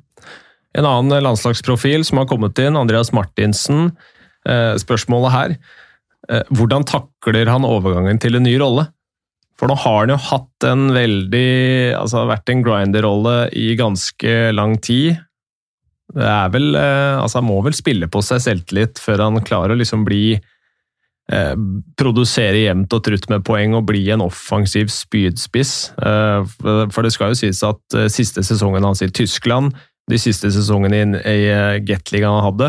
En 0.77 0.89
annen 0.89 1.25
landslagsprofil 1.25 2.05
som 2.05 2.21
har 2.21 2.29
kommet 2.29 2.59
inn, 2.61 2.77
Andreas 2.77 3.13
Martinsen. 3.17 3.91
Eh, 4.47 4.75
spørsmålet 4.79 5.33
her 5.35 5.55
eh, 6.31 6.43
Hvordan 6.55 6.85
takler 6.87 7.49
han 7.51 7.67
overgangen 7.67 8.21
til 8.23 8.39
en 8.39 8.47
ny 8.47 8.55
rolle? 8.61 8.87
For 9.57 9.71
nå 9.71 9.77
har 9.81 10.03
han 10.05 10.13
jo 10.13 10.19
hatt 10.29 10.67
en 10.69 10.91
veldig 10.95 11.97
Altså 11.97 12.27
vært 12.29 12.53
en 12.53 12.63
grinder-rolle 12.63 13.49
i 13.57 13.71
ganske 13.79 14.35
lang 14.55 14.77
tid. 14.85 15.17
Det 16.15 16.29
er 16.29 16.53
vel 16.55 16.77
eh, 16.79 17.17
Altså, 17.17 17.41
han 17.41 17.49
må 17.49 17.59
vel 17.67 17.77
spille 17.77 18.11
på 18.13 18.23
seg 18.25 18.45
selvtillit 18.45 19.01
før 19.03 19.25
han 19.27 19.43
klarer 19.47 19.75
å 19.75 19.81
liksom 19.81 20.05
bli 20.07 20.37
Eh, 21.27 21.55
produsere 21.99 22.61
jevnt 22.61 22.93
og 22.95 23.03
trutt 23.03 23.25
med 23.33 23.43
poeng 23.47 23.73
og 23.75 23.89
bli 23.89 24.05
en 24.15 24.23
offensiv 24.23 24.93
spydspiss. 24.95 25.73
Eh, 25.99 26.53
for 26.63 27.03
det 27.03 27.11
skal 27.17 27.33
jo 27.33 27.39
sies 27.41 27.65
at 27.67 27.97
eh, 27.99 28.07
siste 28.13 28.45
sesongen 28.47 28.87
hans 28.87 29.03
i 29.03 29.11
Tyskland 29.11 29.75
de 30.07 30.21
siste 30.23 30.53
sesongene 30.55 31.01
i, 31.03 31.09
i 31.27 31.47
Gateligaen 31.83 32.39
han 32.39 32.47
hadde, 32.47 32.69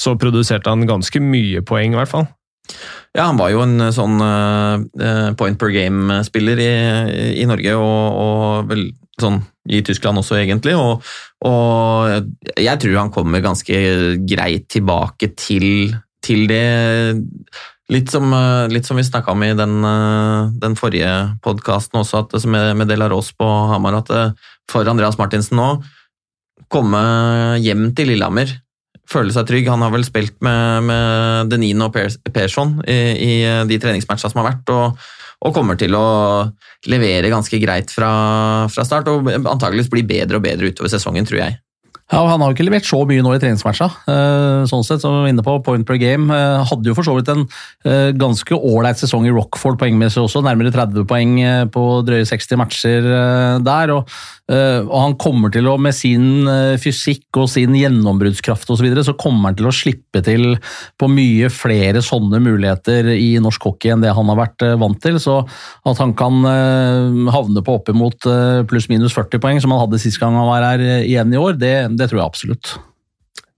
så 0.00 0.14
produserte 0.16 0.72
han 0.72 0.88
ganske 0.88 1.20
mye 1.20 1.60
poeng, 1.60 1.92
i 1.92 1.98
hvert 1.98 2.08
fall. 2.08 2.24
Ja, 3.12 3.26
han 3.26 3.36
var 3.36 3.50
jo 3.52 3.60
en 3.66 3.90
sånn 3.92 4.16
point 5.36 5.58
per 5.60 5.72
game-spiller 5.74 6.62
i, 6.62 6.70
i, 7.42 7.44
Norge, 7.50 7.74
og, 7.76 8.16
og, 8.22 8.70
vel 8.70 8.86
sånn 9.20 9.42
i 9.68 9.82
Tyskland 9.84 10.22
også, 10.22 10.38
egentlig. 10.40 10.72
Og, 10.78 11.04
og 11.44 12.54
jeg 12.56 12.80
tror 12.80 12.96
han 13.02 13.12
kommer 13.12 13.44
ganske 13.44 13.82
greit 14.24 14.70
tilbake 14.72 15.34
til, 15.36 15.98
til 16.24 16.46
det 16.48 16.64
Litt 17.90 18.12
som, 18.12 18.30
litt 18.70 18.86
som, 18.86 18.98
vi 19.00 19.02
snakka 19.02 19.32
om 19.34 19.42
i 19.42 19.50
den, 19.58 19.80
den 20.62 20.76
forrige 20.78 21.10
podkasten 21.42 21.98
også, 21.98 22.22
at, 22.22 22.36
med, 22.46 22.76
med 22.78 22.86
Delaros 22.86 23.32
på 23.34 23.48
Hamar, 23.72 23.98
at 23.98 24.38
for 24.70 24.86
Andreas 24.86 25.18
Martinsen 25.18 25.58
nå 25.58 25.72
komme 26.70 27.00
hjem 27.58 27.88
til 27.98 28.12
Lillehammer 28.12 28.52
føle 29.10 29.34
seg 29.34 29.48
trygg. 29.48 29.70
Han 29.70 29.84
har 29.84 29.94
vel 29.94 30.06
spilt 30.06 30.36
med, 30.44 30.86
med 30.88 31.50
Denin 31.52 31.86
og 31.86 31.96
Persson 32.34 32.78
i, 32.86 33.00
i 33.16 33.32
de 33.68 33.80
treningsmatchene 33.82 34.32
som 34.32 34.42
har 34.42 34.50
vært, 34.52 34.74
og, 34.74 35.00
og, 35.40 35.54
kommer 35.56 35.78
til 35.80 35.96
å 35.98 36.06
levere 36.90 37.32
ganske 37.32 37.60
greit 37.62 37.92
fra, 37.94 38.12
fra 38.72 38.86
start. 38.86 39.10
Og 39.10 39.30
antageligvis 39.40 39.90
bli 39.92 40.06
bedre 40.06 40.40
og 40.40 40.46
bedre 40.46 40.70
utover 40.70 40.92
sesongen, 40.92 41.28
tror 41.28 41.42
jeg. 41.44 41.58
Ja, 42.10 42.24
Han 42.26 42.42
har 42.42 42.50
jo 42.50 42.56
ikke 42.56 42.66
levert 42.66 42.88
så 42.88 43.04
mye 43.06 43.22
nå 43.22 43.36
i 43.36 43.38
treningsmatcha. 43.38 43.86
Eh, 44.10 44.64
sånn 44.66 44.82
sett, 44.86 45.02
som 45.02 45.14
vi 45.14 45.22
var 45.22 45.30
inne 45.30 45.44
på, 45.46 45.54
point 45.62 45.86
per 45.86 45.98
game. 46.00 46.26
Eh, 46.34 46.64
hadde 46.66 46.90
jo 46.90 46.96
for 46.98 47.06
så 47.06 47.14
vidt 47.14 47.30
en 47.30 47.44
eh, 47.86 48.10
ganske 48.18 48.58
ålreit 48.58 48.98
sesong 48.98 49.28
i 49.30 49.34
Rockford 49.34 49.78
poengmessig 49.78 50.24
også. 50.24 50.42
Nærmere 50.42 50.74
30 50.74 51.06
poeng 51.06 51.38
på 51.70 51.86
drøye 52.08 52.26
60 52.26 52.60
matcher 52.60 53.10
der. 53.62 53.96
og 53.96 54.20
og 54.50 54.96
han 54.98 55.12
kommer 55.14 55.52
til 55.54 55.68
å, 55.70 55.76
med 55.78 55.94
sin 55.94 56.42
fysikk 56.82 57.38
og 57.38 57.44
sin 57.52 57.70
gjennombruddskraft 57.78 58.64
osv., 58.66 58.80
så, 58.80 58.82
videre, 58.82 59.04
så 59.06 59.12
kommer 59.14 59.52
han 59.52 59.58
til 59.60 59.68
å 59.68 59.70
slippe 59.70 60.24
til 60.26 60.56
på 60.98 61.06
mye 61.06 61.46
flere 61.54 62.02
sånne 62.02 62.40
muligheter 62.42 63.12
i 63.14 63.28
norsk 63.38 63.68
hockey 63.68 63.92
enn 63.94 64.02
det 64.02 64.10
han 64.16 64.26
har 64.32 64.40
vært 64.40 64.64
vant 64.82 64.98
til. 65.04 65.20
Så 65.22 65.36
at 65.46 66.02
han 66.02 66.16
kan 66.18 66.42
havne 67.30 67.62
på 67.62 67.76
oppimot 67.78 68.26
pluss-minus 68.66 69.14
40 69.14 69.44
poeng, 69.44 69.62
som 69.62 69.70
han 69.70 69.84
hadde 69.84 70.02
sist 70.02 70.18
gang 70.18 70.34
han 70.34 70.50
var 70.50 70.66
her 70.66 70.82
igjen 71.04 71.30
i 71.30 71.38
år, 71.38 71.54
det, 71.62 71.76
det 72.00 72.10
tror 72.10 72.22
jeg 72.22 72.30
absolutt. 72.32 72.74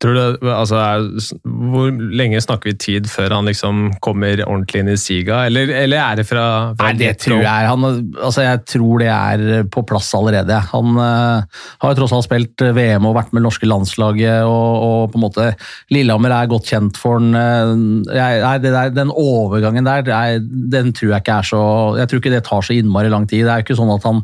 Tror 0.02 0.16
du, 0.16 0.48
altså, 0.50 0.78
Hvor 1.46 1.92
lenge 1.94 2.40
snakker 2.42 2.72
vi 2.72 2.78
tid 2.80 3.08
før 3.10 3.36
han 3.36 3.46
liksom 3.46 3.84
kommer 4.02 4.40
ordentlig 4.42 4.82
inn 4.82 4.90
i 4.90 4.98
siga, 4.98 5.44
eller, 5.46 5.70
eller 5.84 6.00
er 6.02 6.18
det 6.18 6.24
fra, 6.26 6.46
fra 6.78 6.90
Nei, 6.90 6.98
det 6.98 7.12
tror 7.22 7.42
jeg, 7.44 7.68
han, 7.70 7.86
altså, 8.16 8.42
jeg 8.42 8.62
tror 8.72 9.02
det 9.02 9.10
er 9.12 9.68
på 9.72 9.84
plass 9.86 10.10
allerede. 10.18 10.58
Han 10.72 10.98
uh, 10.98 11.62
har 11.84 11.98
tross 11.98 12.14
alt 12.16 12.26
spilt 12.26 12.64
VM 12.74 13.06
og 13.06 13.14
vært 13.18 13.30
med 13.30 13.42
det 13.42 13.46
norske 13.46 13.68
landslaget, 13.68 14.42
og, 14.48 14.70
og, 14.88 14.98
på 15.12 15.20
en 15.20 15.24
måte 15.26 15.46
Lillehammer 15.94 16.34
er 16.34 16.50
godt 16.50 16.72
kjent 16.72 16.98
for 16.98 17.20
han. 17.20 18.02
Jeg, 18.10 18.62
der, 18.64 18.90
den 18.94 19.12
overgangen 19.14 19.86
der, 19.86 20.02
jeg, 20.08 20.42
den 20.72 20.90
tror 20.96 21.12
jeg 21.12 21.22
ikke 21.22 21.38
er 21.38 21.46
så 21.46 21.62
Jeg 22.00 22.08
tror 22.08 22.22
ikke 22.22 22.32
det 22.32 22.42
tar 22.46 22.64
så 22.64 22.74
innmari 22.74 23.10
lang 23.12 23.28
tid. 23.30 23.44
Det 23.46 23.52
er 23.52 23.62
jo 23.62 23.66
ikke 23.68 23.78
sånn 23.78 23.94
at 23.94 24.08
han, 24.08 24.22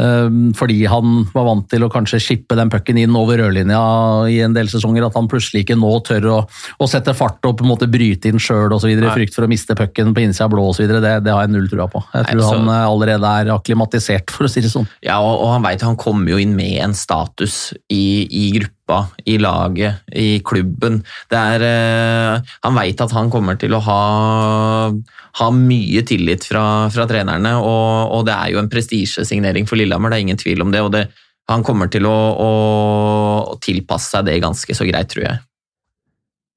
uh, 0.00 0.54
fordi 0.56 0.80
han 0.88 1.24
var 1.34 1.48
vant 1.50 1.68
til 1.72 1.84
å 1.84 1.92
kanskje 1.92 2.22
skippe 2.24 2.56
den 2.56 2.72
pucken 2.72 3.00
inn 3.00 3.16
over 3.18 3.40
rødlinja 3.42 3.84
i 4.32 4.40
en 4.46 4.56
del 4.56 4.70
sesonger, 4.72 5.09
at 5.10 5.18
han 5.18 5.28
plutselig 5.30 5.64
ikke 5.64 5.78
nå 5.78 5.92
tør 6.06 6.28
å, 6.30 6.38
å 6.80 6.90
sette 6.90 7.14
fart 7.16 7.44
og 7.48 7.58
på 7.58 7.66
en 7.66 7.72
måte 7.72 7.90
bryte 7.90 8.30
inn 8.30 8.40
sjøl 8.42 8.72
osv. 8.76 8.90
frykt 9.10 9.36
for 9.36 9.46
å 9.46 9.50
miste 9.50 9.76
pucken 9.78 10.14
på 10.16 10.24
innsida 10.24 10.48
av 10.48 10.54
blå 10.54 10.66
osv. 10.70 10.86
Det, 10.90 11.14
det 11.26 11.34
har 11.34 11.44
jeg 11.44 11.54
null 11.54 11.68
trua 11.70 11.88
på. 11.90 12.02
Jeg 12.14 12.28
tror 12.30 12.40
Nei, 12.40 12.46
så... 12.46 12.56
han 12.56 12.72
eh, 12.72 12.88
allerede 12.88 13.32
er 13.42 13.54
akklimatisert, 13.54 14.34
for 14.34 14.48
å 14.48 14.52
si 14.52 14.64
det 14.64 14.72
sånn. 14.72 14.88
Ja, 15.06 15.20
og, 15.24 15.34
og 15.44 15.54
han 15.56 15.66
veit 15.66 15.86
han 15.86 15.98
kommer 16.00 16.32
jo 16.32 16.40
inn 16.40 16.56
med 16.58 16.78
en 16.84 16.96
status 16.96 17.72
i, 17.92 18.26
i 18.26 18.44
gruppa 18.56 19.04
i 19.28 19.38
laget, 19.38 20.02
i 20.16 20.40
klubben. 20.46 21.00
Er, 21.30 21.64
eh, 21.64 22.52
han 22.66 22.78
veit 22.78 23.00
at 23.00 23.14
han 23.16 23.30
kommer 23.32 23.58
til 23.60 23.76
å 23.76 23.82
ha, 23.86 24.02
ha 25.40 25.50
mye 25.54 26.04
tillit 26.06 26.46
fra, 26.48 26.64
fra 26.92 27.06
trenerne, 27.10 27.56
og, 27.60 28.14
og, 28.16 28.24
det 28.28 28.36
er 28.36 28.54
jo 28.54 28.62
en 28.62 28.70
prestisjesignering 28.72 29.68
for 29.70 29.80
Lillehammer, 29.80 30.12
det 30.12 30.20
er 30.20 30.28
ingen 30.28 30.40
tvil 30.40 30.66
om 30.66 30.74
det. 30.74 30.84
og 30.84 30.94
det 30.96 31.08
han 31.50 31.66
kommer 31.66 31.90
til 31.92 32.06
å, 32.08 32.16
å, 32.16 32.50
å 33.54 33.60
tilpasse 33.62 34.14
seg 34.16 34.28
det 34.28 34.40
ganske 34.42 34.76
så 34.76 34.86
greit, 34.88 35.10
tror 35.12 35.26
jeg. 35.26 35.40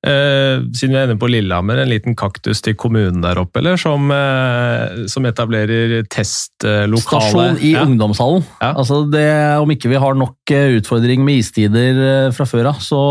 Eh, 0.04 0.60
siden 0.76 0.92
vi 0.92 0.98
er 1.00 1.08
inne 1.08 1.20
på 1.20 1.30
Lillehammer, 1.32 1.80
en 1.80 1.88
liten 1.88 2.16
kaktus 2.20 2.60
til 2.64 2.76
kommunen 2.76 3.22
der 3.24 3.40
oppe, 3.40 3.62
eller? 3.62 3.80
Som, 3.80 4.12
eh, 4.12 5.06
som 5.08 5.24
etablerer 5.30 6.02
testlokale 6.12 7.00
Stasjon 7.00 7.62
i 7.64 7.72
ja. 7.78 7.86
ungdomshallen. 7.88 8.44
Ja. 8.60 8.74
Altså 8.74 9.06
det, 9.08 9.30
om 9.64 9.72
ikke 9.72 9.94
vi 9.94 10.02
har 10.04 10.20
nok 10.20 10.52
eh, 10.52 10.76
utfordring 10.82 11.24
med 11.24 11.40
istider 11.40 12.04
eh, 12.10 12.32
fra 12.36 12.48
før 12.50 12.74
av, 12.74 12.84
så 12.84 13.04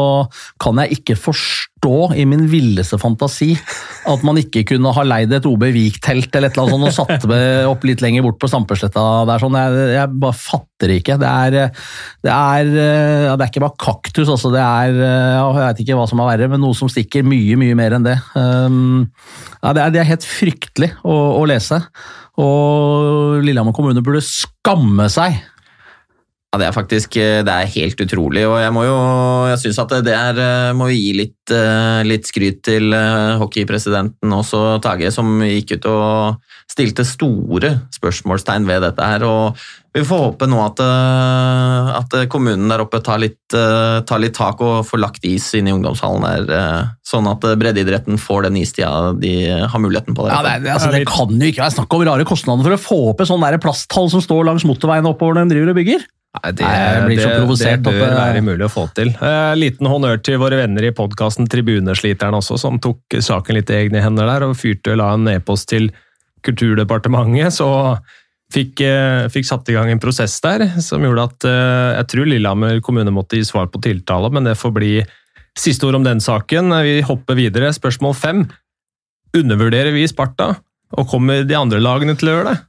kan 0.61 0.85
jeg 0.85 1.01
ikke 1.01 1.16
forstå 1.16 1.71
i 2.14 2.25
min 2.29 2.45
villeste 2.47 2.95
fantasi 3.01 3.57
at 4.07 4.23
man 4.27 4.38
ikke 4.38 4.62
kunne 4.71 4.92
ha 4.95 5.03
leid 5.07 5.33
et 5.35 5.47
OB 5.49 5.64
Vik-telt 5.75 6.35
eller 6.38 6.51
et 6.51 6.59
eller 6.59 6.77
annet 6.77 6.95
sånt 6.95 7.11
og 7.11 7.18
satt 7.18 7.27
meg 7.31 7.71
opp 7.71 7.87
litt 7.87 8.03
lenger 8.05 8.23
bort 8.27 8.38
på 8.42 8.51
Stampesletta 8.51 9.03
der. 9.29 9.42
Sånn. 9.42 9.59
Jeg, 9.59 9.88
jeg, 9.97 10.12
bare 10.23 10.38
fatter 10.38 10.95
ikke. 10.95 11.18
Det 11.18 11.29
er, 11.29 11.59
det 12.23 12.33
er, 12.33 12.73
ja, 13.27 13.35
det 13.35 13.47
er 13.47 13.51
ikke 13.51 13.64
bare 13.66 13.79
kaktus, 13.83 14.31
altså. 14.31 14.53
Det 14.55 14.62
er 14.62 14.97
Jeg 15.03 15.59
vet 15.59 15.85
ikke 15.85 15.99
hva 15.99 16.09
som 16.11 16.23
er 16.23 16.33
verre, 16.33 16.51
men 16.55 16.62
noe 16.62 16.79
som 16.79 16.90
stikker 16.90 17.27
mye, 17.27 17.59
mye 17.61 17.79
mer 17.79 17.99
enn 17.99 18.07
det. 18.07 18.18
Um, 18.38 19.09
ja, 19.61 19.75
det, 19.75 19.83
er, 19.83 19.95
det, 19.95 20.03
er, 20.03 20.11
helt 20.14 20.27
fryktelig 20.27 20.92
å, 21.03 21.18
å 21.40 21.47
lese. 21.51 21.83
Og 22.42 23.42
Lillehammer 23.45 23.75
kommune 23.77 24.05
burde 24.05 24.23
skamme 24.25 25.11
seg 25.12 25.37
ja, 26.53 26.59
Det 26.61 26.67
er 26.69 26.75
faktisk 26.77 27.15
det 27.17 27.49
er 27.49 27.71
helt 27.75 28.01
utrolig, 28.05 28.45
og 28.45 28.59
jeg 28.61 28.73
må 28.77 28.85
jo 28.85 28.97
jeg 29.49 29.59
synes 29.62 29.79
at 29.81 29.95
det 30.05 30.12
er, 30.12 30.75
må 30.77 30.91
gi 30.93 31.15
litt, 31.17 31.53
litt 32.05 32.29
skryt 32.29 32.61
til 32.69 32.93
hockeypresidenten 33.41 34.35
også, 34.37 34.79
Tage, 34.85 35.09
som 35.15 35.41
gikk 35.41 35.79
ut 35.79 35.88
og 35.88 36.53
stilte 36.73 37.05
store 37.07 37.77
spørsmålstegn 37.93 38.67
ved 38.69 38.85
dette 38.87 39.07
her. 39.07 39.25
og 39.27 39.59
Vi 39.93 40.05
får 40.09 40.23
håpe 40.23 40.49
nå 40.49 40.61
at, 40.65 40.81
eh, 40.81 41.91
at 41.99 42.15
kommunen 42.33 42.71
der 42.71 42.85
oppe 42.85 43.03
tar 43.05 43.21
litt, 43.21 43.43
eh, 43.53 44.01
tar 44.09 44.23
litt, 44.23 44.35
tak 44.35 44.61
og 44.65 44.87
får 44.88 45.03
lagt 45.03 45.27
is 45.29 45.51
inn 45.59 45.69
i 45.69 45.75
ungdomshallen 45.75 46.25
der, 46.25 46.55
eh, 46.57 46.87
sånn 47.05 47.29
at 47.29 47.41
breddeidretten 47.41 48.17
får 48.17 48.49
den 48.49 48.57
istida 48.62 49.12
de 49.19 49.35
har 49.69 49.81
muligheten 49.81 50.17
på. 50.17 50.29
Der. 50.29 50.33
Ja, 50.33 50.59
det, 50.59 50.71
altså, 50.73 50.91
det, 50.91 51.07
kan 51.07 51.29
jo 51.29 51.53
ikke 51.53 51.65
være 51.67 51.77
snakk 51.77 51.93
om 51.93 52.07
rare 52.09 52.25
kostnader 52.25 52.65
for 52.65 52.73
å 52.73 52.81
få 52.81 53.01
opp 53.11 53.21
en 53.21 53.27
sånn 53.27 53.61
plasthall 53.61 54.11
som 54.11 54.25
står 54.25 54.49
langs 54.49 54.65
motorveien 54.65 55.05
oppover 55.05 55.35
den 55.35 55.53
driver 55.53 55.75
og 55.75 55.77
bygger. 55.77 56.01
Nei, 56.33 56.51
det, 56.57 56.64
Nei, 56.64 57.16
det, 57.18 57.27
det, 57.53 57.83
bør 57.85 58.14
være 58.16 58.40
mulig 58.40 58.64
å 58.64 58.73
få 58.73 58.87
til. 58.97 59.11
Eh, 59.21 59.53
liten 59.59 59.88
honnør 59.90 60.16
til 60.25 60.38
våre 60.40 60.62
venner 60.62 60.87
i 60.88 60.95
podkasten 60.97 61.45
Tribunesliteren 61.53 62.38
også, 62.38 62.57
som 62.62 62.79
tok 62.81 63.18
saken 63.21 63.59
litt 63.59 63.68
i 63.68 63.83
egne 63.83 64.01
hender 64.01 64.31
der 64.31 64.47
og 64.47 64.57
fyrte 64.57 64.97
la 64.97 65.11
en 65.12 65.29
e-post 65.29 65.68
til 65.75 65.90
Kulturdepartementet, 66.42 67.53
så 67.55 67.68
fikk, 68.53 68.81
eh, 68.81 69.29
fikk, 69.33 69.47
satt 69.47 69.68
i 69.68 69.77
gang 69.77 69.92
en 69.92 70.01
prosess 70.03 70.38
der 70.42 70.64
som 70.83 71.05
gjorde 71.05 71.29
at 71.29 71.49
eh, 71.51 71.90
jeg 71.99 72.09
tror 72.14 72.33
Lillehammer 72.33 72.81
kommune 72.85 73.12
måtte 73.12 73.37
gi 73.37 73.45
svar 73.47 73.68
på 73.68 73.85
tiltale, 73.85 74.33
men 74.33 74.49
det 74.49 74.57
får 74.59 74.75
bli 74.81 74.97
siste 75.59 75.85
ord 75.85 76.01
om 76.01 76.09
den 76.09 76.25
saken. 76.25 76.73
Vi 76.81 77.01
hopper 77.05 77.37
videre. 77.37 77.75
Spørsmål 77.77 78.16
fem. 78.16 78.45
Undervurderer 79.37 79.92
vi 79.92 80.09
Sparta, 80.09 80.55
og 80.97 81.09
kommer 81.12 81.45
de 81.45 81.61
andre 81.61 81.81
lagene 81.81 82.16
til 82.16 82.33
å 82.33 82.38
gjøre 82.38 82.53
det? 82.55 82.61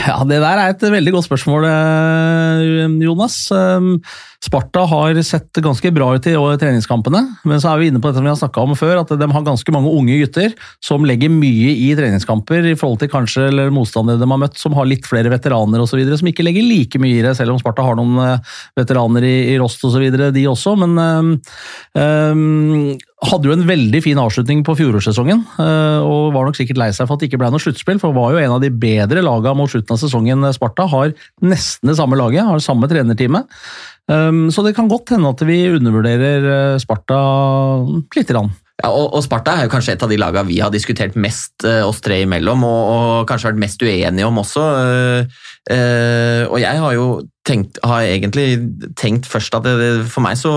Ja, 0.00 0.22
Det 0.24 0.40
der 0.40 0.58
er 0.58 0.72
et 0.72 0.80
veldig 0.80 1.12
godt 1.12 1.26
spørsmål, 1.26 1.66
eh, 1.68 2.88
Jonas. 3.04 3.50
Ehm, 3.52 3.98
Sparta 4.40 4.86
har 4.88 5.18
sett 5.22 5.52
ganske 5.60 5.92
bra 5.92 6.14
ut 6.14 6.26
i 6.26 6.32
treningskampene, 6.32 7.20
men 7.44 7.60
så 7.60 7.74
er 7.74 7.78
vi 7.78 7.88
inne 7.90 8.00
på 8.00 8.08
dette 8.08 8.16
som 8.16 8.24
vi 8.24 8.32
har 8.32 8.40
snakka 8.40 8.62
om 8.62 8.72
før, 8.72 9.00
at 9.02 9.12
de 9.12 9.28
har 9.28 9.42
ganske 9.44 9.72
mange 9.74 9.92
unge 9.92 10.16
gutter 10.22 10.54
som 10.80 11.04
legger 11.04 11.28
mye 11.28 11.74
i 11.76 11.90
treningskamper 11.94 12.70
i 12.70 12.74
forhold 12.74 13.02
til 13.02 13.12
kanskje 13.12 13.48
eller 13.50 13.68
motstandere 13.68 14.18
de 14.18 14.30
har 14.30 14.40
møtt, 14.40 14.56
som 14.56 14.72
har 14.72 14.88
litt 14.88 15.04
flere 15.04 15.28
veteraner 15.28 15.84
osv., 15.84 16.00
som 16.16 16.32
ikke 16.32 16.46
legger 16.46 16.64
like 16.64 16.98
mye 16.98 17.20
i 17.20 17.26
det, 17.26 17.36
selv 17.36 17.52
om 17.52 17.60
Sparta 17.60 17.84
har 17.84 18.00
noen 18.00 18.16
eh, 18.24 18.56
veteraner 18.80 19.28
i, 19.28 19.36
i 19.52 19.58
Rost 19.60 19.84
osv., 19.84 20.08
de 20.08 20.48
også. 20.48 20.78
Men 20.80 20.96
um, 21.92 22.96
hadde 23.20 23.50
jo 23.50 23.52
en 23.52 23.66
veldig 23.68 24.00
fin 24.04 24.18
avslutning 24.20 24.62
på 24.64 24.74
fjorårssesongen, 24.78 25.42
og 25.60 26.30
var 26.32 26.46
nok 26.48 26.56
sikkert 26.56 26.80
lei 26.80 26.88
seg 26.96 27.04
for 27.04 27.16
at 27.18 27.22
det 27.22 27.28
ikke 27.28 27.40
ble 27.42 27.50
noe 27.52 27.60
sluttspill, 27.60 28.00
for 28.00 28.16
var 28.16 28.32
jo 28.32 28.40
en 28.40 28.54
av 28.54 28.62
de 28.64 28.70
bedre 28.72 29.24
lagene 29.24 29.58
mot 29.58 29.70
slutten 29.70 29.92
av 29.92 30.00
sesongen. 30.00 30.46
Sparta 30.56 30.86
har 30.88 31.12
nesten 31.44 31.92
det 31.92 31.98
samme 32.00 32.16
laget, 32.16 32.46
har 32.48 32.64
samme 32.64 32.88
trenerteamet. 32.88 33.60
Um, 34.10 34.48
så 34.50 34.64
det 34.66 34.72
kan 34.74 34.88
godt 34.90 35.12
hende 35.14 35.30
at 35.30 35.44
vi 35.46 35.60
undervurderer 35.70 36.48
uh, 36.48 36.80
Sparta 36.82 37.20
lite 38.16 38.32
grann. 38.32 38.50
Ja, 38.80 38.88
og, 38.88 39.18
Sparta 39.22 39.58
er 39.58 39.66
jo 39.66 39.74
kanskje 39.74 39.92
et 39.92 40.02
av 40.02 40.08
de 40.08 40.16
lagene 40.16 40.48
vi 40.48 40.56
har 40.64 40.72
diskutert 40.72 41.18
mest 41.20 41.66
oss 41.84 42.00
tre 42.00 42.22
imellom, 42.24 42.64
og, 42.64 42.80
og, 42.94 43.10
kanskje 43.28 43.50
vært 43.50 43.60
mest 43.60 43.84
uenige 43.84 44.24
om 44.24 44.40
også. 44.40 44.64
Og 46.48 46.56
jeg 46.62 46.80
har 46.80 46.94
jo 46.96 47.04
tenkt, 47.44 47.76
har 47.84 48.08
egentlig 48.08 48.46
tenkt 48.96 49.28
først 49.28 49.58
at 49.58 49.68
det, 49.68 49.90
for 50.08 50.24
meg 50.24 50.40
så 50.40 50.54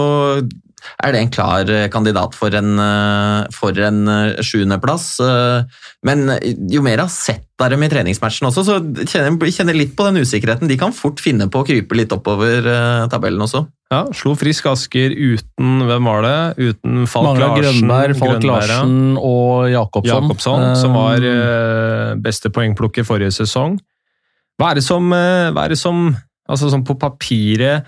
er 1.03 1.13
det 1.13 1.21
en 1.21 1.31
klar 1.33 1.69
eh, 1.71 1.87
kandidat 1.91 2.35
for 2.37 2.53
en, 2.55 2.73
eh, 2.79 3.51
for 3.55 3.77
en 3.79 4.01
eh, 4.11 4.41
sjuendeplass. 4.43 5.07
Men 6.03 6.25
jo 6.71 6.83
mer 6.83 6.97
jeg 6.97 7.05
har 7.05 7.13
sett 7.13 7.63
av 7.63 7.71
dem 7.71 7.85
i 7.85 7.89
treningsmatchen 7.91 8.49
også, 8.49 8.63
så 8.67 8.75
kjenner 9.07 9.37
jeg 9.47 9.55
kjenner 9.55 9.77
litt 9.77 9.93
på 9.95 10.07
den 10.09 10.19
usikkerheten. 10.23 10.67
De 10.67 10.77
kan 10.79 10.95
fort 10.95 11.21
finne 11.23 11.47
på 11.51 11.61
å 11.61 11.67
krype 11.67 11.95
litt 11.95 12.11
oppover 12.15 12.67
tabellen 13.11 13.45
også. 13.45 13.63
Ja, 13.93 14.01
Slo 14.15 14.33
Frisk 14.35 14.65
Asker 14.71 15.13
uten 15.13 15.83
Hvem 15.85 16.07
var 16.09 16.23
det? 16.25 16.37
Uten 16.57 17.03
Falk 17.05 17.27
Mangla 17.29 17.51
Larsen. 17.51 17.83
Grønberg, 17.83 18.15
Falk 18.17 18.35
Grønberg. 18.39 18.49
Larsen 18.49 18.95
og 19.21 19.69
Jakobsson. 19.69 20.27
Jakobsson, 20.27 20.67
som 20.81 20.97
var 20.97 21.27
beste 22.25 22.51
poengplukker 22.53 23.07
forrige 23.07 23.35
sesong. 23.37 23.77
Hva 24.59 24.73
er 24.73 24.81
det 24.81 24.85
som, 24.85 25.13
hva 25.13 25.65
er 25.65 25.75
det 25.75 25.79
som 25.81 26.07
altså 26.49 26.69
som 26.71 26.83
på 26.85 26.95
papiret 26.99 27.87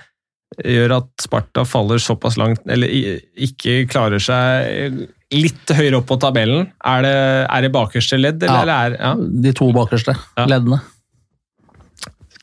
gjør 0.64 0.94
at 1.02 1.10
Sparta 1.22 1.66
faller 1.68 2.00
såpass 2.00 2.38
langt, 2.40 2.62
eller 2.72 2.88
ikke 3.36 3.86
klarer 3.92 4.22
seg 4.24 5.08
litt 5.36 5.74
høyere 5.76 6.00
opp 6.00 6.08
på 6.08 6.18
tabellen? 6.22 6.70
Er 6.86 7.02
det, 7.04 7.16
er 7.50 7.62
det 7.66 7.72
bakerste 7.76 8.20
ledd, 8.20 8.44
eller, 8.44 8.56
Ja. 8.56 8.62
eller 8.62 8.98
er 8.98 9.00
ja. 9.02 9.14
De 9.48 9.54
to 9.54 9.72
bakerste 9.76 10.16
Ja. 10.38 10.46
leddene. 10.46 10.82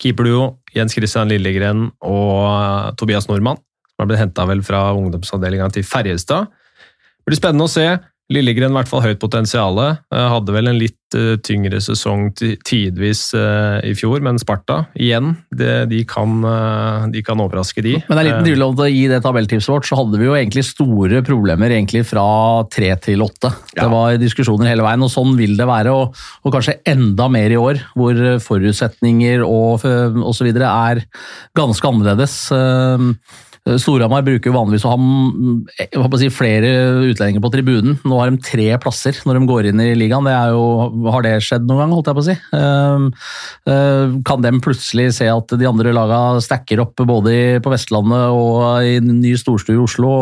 keeperduo 0.03 0.57
Jens 0.75 0.95
Christian 0.97 1.29
Lillegren 1.31 1.91
og 2.03 2.47
eh, 2.49 2.93
Tobias 2.99 3.29
Nordmann, 3.29 3.57
som 3.93 4.03
har 4.03 4.09
blitt 4.11 4.19
henta 4.23 4.47
vel 4.49 4.63
fra 4.67 4.89
ungdomsavdelinga 4.97 5.69
til 5.73 5.85
Ferjestad. 5.87 6.49
Det 6.49 7.31
blir 7.31 7.39
spennende 7.39 7.69
å 7.69 7.71
se. 7.71 7.85
Lillegren 8.31 8.73
i 8.73 8.79
hvert 8.79 8.89
fall 8.89 9.03
høyt 9.05 9.21
potensial. 9.21 9.79
Hadde 10.13 10.55
vel 10.55 10.71
en 10.71 10.79
litt 10.79 11.17
eh, 11.19 11.35
tyngre 11.45 11.81
sesong 11.83 12.31
tidvis 12.39 13.25
eh, 13.37 13.83
i 13.91 13.93
fjor, 13.99 14.23
men 14.25 14.39
Sparta 14.41 14.85
igjen, 14.95 15.35
det, 15.53 15.91
de, 15.91 16.01
kan, 16.09 16.39
eh, 16.47 17.09
de 17.13 17.25
kan 17.27 17.43
overraske, 17.43 17.85
de. 17.85 17.99
Men 18.07 18.17
det 18.17 18.23
er 18.23 18.29
liten 18.31 18.43
Eh, 18.43 18.47
tvil 18.47 18.65
om 18.65 18.79
at 18.79 18.95
i 18.95 19.05
det 19.11 19.21
tabelltipset 19.25 19.73
vårt 19.75 19.89
så 19.89 19.99
hadde 20.01 20.21
vi 20.21 20.29
jo 20.29 20.37
egentlig 20.39 20.65
store 20.67 21.23
problemer 21.27 21.75
egentlig 21.75 22.05
fra 22.09 22.25
tre 22.73 22.91
til 23.05 23.27
åtte. 23.27 23.53
Ja. 23.75 23.85
Det 23.85 23.91
var 23.93 24.19
diskusjoner 24.23 24.71
hele 24.71 24.87
veien, 24.87 25.05
og 25.05 25.13
sånn 25.13 25.37
vil 25.39 25.57
det 25.59 25.69
være. 25.69 25.95
Og, 25.95 26.19
og 26.43 26.57
kanskje 26.57 26.79
enda 26.89 27.29
mer 27.33 27.53
i 27.53 27.61
år, 27.61 27.83
hvor 27.99 28.19
forutsetninger 28.43 29.45
og, 29.47 29.85
videre 30.43 30.71
er 30.91 31.05
ganske 31.59 31.87
annerledes. 31.87 32.39
Eh, 33.63 33.77
Storhamar 33.79 34.25
bruker 34.27 34.51
jo 34.51 34.57
vanligvis 34.57 34.85
å 34.89 34.97
ha 34.97 36.19
si, 36.19 36.29
flere 36.35 36.71
utlendinger 37.07 37.43
på 37.45 37.51
tribunen. 37.55 37.99
Nå 38.03 38.19
har 38.19 38.31
de 38.33 38.41
tre 38.43 38.67
plasser 38.83 39.21
når 39.27 39.39
de 39.39 39.51
går 39.51 39.69
inn 39.71 39.83
i 39.85 39.93
ligaen. 39.99 40.27
Det 40.27 40.35
jo, 40.51 40.65
har 41.15 41.27
det 41.27 41.37
skjedd 41.47 41.69
noen 41.69 41.85
gang, 41.85 41.95
holdt 41.95 42.11
jeg 42.11 42.19
på 42.19 42.25
å 42.25 42.27
si? 42.27 42.37
Eh, 42.59 43.07
eh, 43.71 44.17
Kan 44.27 44.43
de 44.43 44.53
plutselig 44.65 45.09
se 45.19 45.29
at 45.31 45.55
de 45.59 45.69
andre 45.69 45.95
lagene 45.95 46.43
stacker 46.43 46.83
opp 46.83 47.05
både 47.07 47.63
på 47.63 47.73
Vestlandet 47.73 48.35
og 48.35 48.83
i 48.83 48.99
ny 49.03 49.37
storstue 49.39 49.79
i 49.79 49.83
Oslo, 49.83 50.13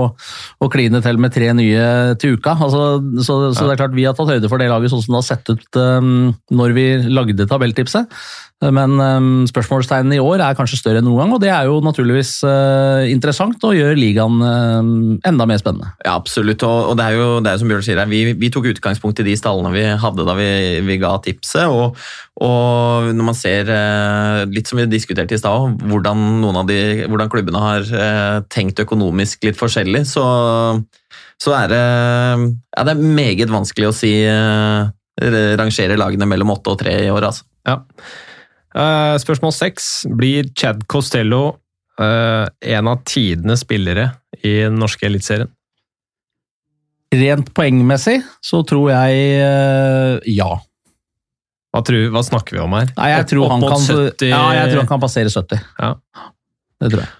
og, 0.61 0.69
kline 0.71 1.01
til 1.03 1.19
med 1.19 1.33
tre 1.35 1.49
nye 1.57 1.89
til 2.21 2.37
uka? 2.37 2.55
Altså, 2.61 3.01
så, 3.25 3.41
så 3.57 3.65
det 3.65 3.75
er 3.75 3.81
klart 3.81 3.97
vi 3.97 4.05
har 4.07 4.15
tatt 4.19 4.31
høyde 4.31 4.53
for 4.53 4.61
det 4.61 4.69
laget 4.71 4.93
sånn 4.93 5.03
som 5.03 5.17
det 5.17 5.23
har 5.23 5.29
sett 5.33 5.51
ut 5.51 5.81
eh, 5.81 6.13
når 6.61 6.77
vi 6.77 6.87
lagde 7.09 7.49
tabelltipset. 7.49 8.21
Men 8.61 8.99
um, 9.01 9.29
spørsmålstegnene 9.49 10.19
i 10.19 10.21
år 10.21 10.43
er 10.45 10.57
kanskje 10.57 10.77
større 10.77 11.01
enn 11.01 11.07
noen 11.09 11.23
gang, 11.23 11.31
og 11.33 11.41
det 11.41 11.49
er 11.49 11.65
jo 11.65 11.79
naturligvis 11.81 12.35
eh, 12.45 13.07
interessant 13.09 13.63
og 13.65 13.73
gjør 13.73 13.97
ligaen 13.97 14.37
eh, 14.45 14.91
enda 15.31 15.47
mer 15.49 15.63
spennende. 15.63 15.89
Ja, 16.05 16.19
absolutt. 16.19 16.61
Og, 16.69 16.93
det 17.01 17.07
er 17.07 17.17
jo 17.17 17.31
det 17.41 17.55
er 17.55 17.63
som 17.63 17.73
Bjørn 17.73 17.87
sier 17.87 18.03
vi, 18.11 18.21
vi 18.37 18.53
tok 18.53 18.69
utgangspunkt 18.75 19.25
i 19.25 19.29
de 19.31 19.39
stallene 19.41 19.73
vi 19.73 19.87
hadde 20.05 20.29
da 20.29 20.37
vi, 20.37 20.51
vi 20.85 21.01
ga 21.01 21.15
tipset. 21.25 21.73
Og, 21.73 21.97
og 22.45 23.09
når 23.17 23.31
man 23.33 23.41
ser, 23.41 23.73
eh, 23.73 24.45
litt 24.53 24.69
som 24.69 24.83
vi 24.83 24.89
diskuterte 24.93 25.39
i 25.39 25.41
stad, 25.41 25.81
hvordan, 25.89 26.45
hvordan 26.45 27.33
klubbene 27.33 27.65
har 27.65 27.89
eh, 27.89 28.39
tenkt 28.53 28.85
økonomisk 28.85 29.49
litt 29.49 29.57
forskjellig, 29.57 30.05
så, 30.13 30.27
så 31.41 31.61
er 31.65 31.73
det, 31.73 31.85
ja, 32.77 32.85
det 32.85 32.93
er 32.93 33.15
meget 33.21 33.49
vanskelig 33.57 33.89
å 33.89 34.01
si 34.05 34.19
rangere 35.21 35.97
lagene 36.01 36.29
mellom 36.29 36.59
åtte 36.59 36.77
og 36.77 36.85
tre 36.85 37.01
i 37.07 37.13
år. 37.13 37.33
altså. 37.33 37.49
Ja. 37.65 37.81
Eh, 38.71 39.15
spørsmål 39.23 39.55
seks. 39.57 39.89
Blir 40.07 40.51
Chad 40.55 40.85
Costello 40.91 41.57
uh, 42.01 42.47
en 42.61 42.91
av 42.91 43.03
tidenes 43.09 43.65
spillere 43.65 44.11
i 44.43 44.61
den 44.65 44.79
norske 44.81 45.07
eliteserien? 45.09 45.51
Rent 47.11 47.49
poengmessig 47.57 48.21
så 48.47 48.63
tror 48.67 48.93
jeg 48.93 49.41
uh, 49.43 50.19
ja. 50.31 50.51
Hva, 51.71 51.83
tror- 51.87 52.11
hva 52.15 52.23
snakker 52.27 52.59
vi 52.59 52.63
om 52.63 52.77
her? 52.79 52.93
Nei, 52.97 53.09
jeg 53.15 53.27
tror, 53.31 53.47
opp 53.47 53.57
han 53.57 53.67
kan, 53.67 53.87
70 53.87 54.31
ja, 54.31 54.43
jeg 54.59 54.71
tror 54.73 54.83
han 54.85 54.91
kan 54.91 55.03
passere 55.03 55.31
70. 55.35 55.67
Ja. 55.79 55.91
Det 56.81 56.93
tror 56.95 57.03
jeg. 57.05 57.13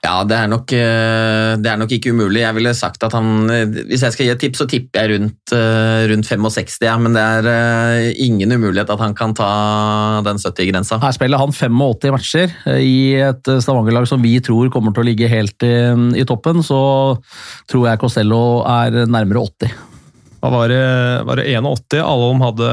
Ja, 0.00 0.22
det 0.24 0.32
er, 0.32 0.46
nok, 0.48 0.72
eh, 0.72 1.54
det 1.60 1.68
er 1.68 1.76
nok 1.76 1.90
ikke 1.92 2.14
umulig. 2.14 2.40
Jeg 2.40 2.56
ville 2.56 2.70
sagt 2.76 3.02
at 3.04 3.12
han 3.12 3.50
eh, 3.52 3.66
Hvis 3.90 4.00
jeg 4.06 4.14
skal 4.14 4.26
gi 4.26 4.32
et 4.32 4.40
tips, 4.40 4.62
så 4.62 4.66
tipper 4.70 4.96
jeg 4.96 5.12
rundt, 5.12 5.52
eh, 5.52 6.04
rundt 6.08 6.30
65, 6.30 6.78
ja, 6.86 6.94
men 6.96 7.16
det 7.16 7.24
er 7.24 8.08
ingen 8.24 8.54
umulighet 8.56 8.88
at 8.94 9.02
han 9.04 9.12
kan 9.18 9.34
ta 9.36 9.50
den 10.24 10.40
70-grensa. 10.40 10.96
Her 11.04 11.12
spiller 11.16 11.42
han 11.42 11.52
85 11.52 12.14
matcher 12.16 12.56
i 12.80 13.12
et 13.20 13.52
Stavanger-lag 13.60 14.08
som 14.08 14.24
vi 14.24 14.38
tror 14.44 14.72
kommer 14.72 14.96
til 14.96 15.04
å 15.04 15.08
ligge 15.10 15.28
helt 15.28 15.68
i, 15.68 15.74
i 16.16 16.24
toppen, 16.28 16.64
så 16.64 16.80
tror 17.68 17.90
jeg 17.90 18.00
Costello 18.00 18.42
er 18.64 19.02
nærmere 19.04 19.44
80. 19.44 19.76
Hva 20.40 20.54
var 20.54 20.72
det, 20.72 20.84
var 21.28 21.42
det 21.42 21.50
81 21.52 22.00
alle 22.00 22.32
om 22.32 22.46
hadde 22.46 22.72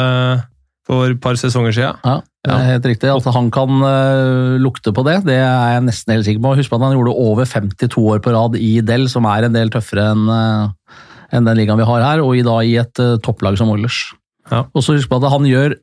for 0.87 1.11
et 1.11 1.19
par 1.19 1.35
sesonger 1.35 1.75
siden? 1.75 1.99
Ja, 2.07 2.21
det 2.47 2.55
er 2.55 2.69
helt 2.71 2.87
riktig. 2.87 3.09
At 3.11 3.27
han 3.35 3.49
kan 3.53 3.81
uh, 3.83 4.55
lukte 4.61 4.93
på 4.95 5.03
det, 5.07 5.19
det 5.27 5.37
er 5.39 5.73
jeg 5.75 5.85
nesten 5.87 6.15
helt 6.15 6.27
sikker 6.27 6.43
på. 6.43 6.53
Husk 6.59 6.71
på 6.71 6.79
at 6.79 6.85
han 6.87 6.95
gjorde 6.95 7.15
over 7.27 7.49
52 7.49 8.05
år 8.13 8.23
på 8.23 8.33
rad 8.35 8.57
i 8.59 8.77
Del, 8.85 9.07
som 9.11 9.27
er 9.29 9.47
en 9.47 9.57
del 9.57 9.73
tøffere 9.73 10.11
enn 10.13 10.29
uh, 10.31 10.95
en 11.35 11.43
den 11.43 11.59
ligaen 11.59 11.79
vi 11.79 11.87
har 11.87 12.05
her, 12.05 12.23
og 12.23 12.37
i, 12.37 12.45
da 12.47 12.61
i 12.63 12.77
et 12.79 13.03
uh, 13.03 13.17
topplag 13.23 13.59
som 13.59 13.73
Oilers. 13.73 13.99
Ja. 14.47 14.63
Og 14.71 14.83
så 14.83 14.95
husk 14.95 15.11
på 15.11 15.19
at 15.19 15.27
han 15.33 15.47
gjør 15.47 15.75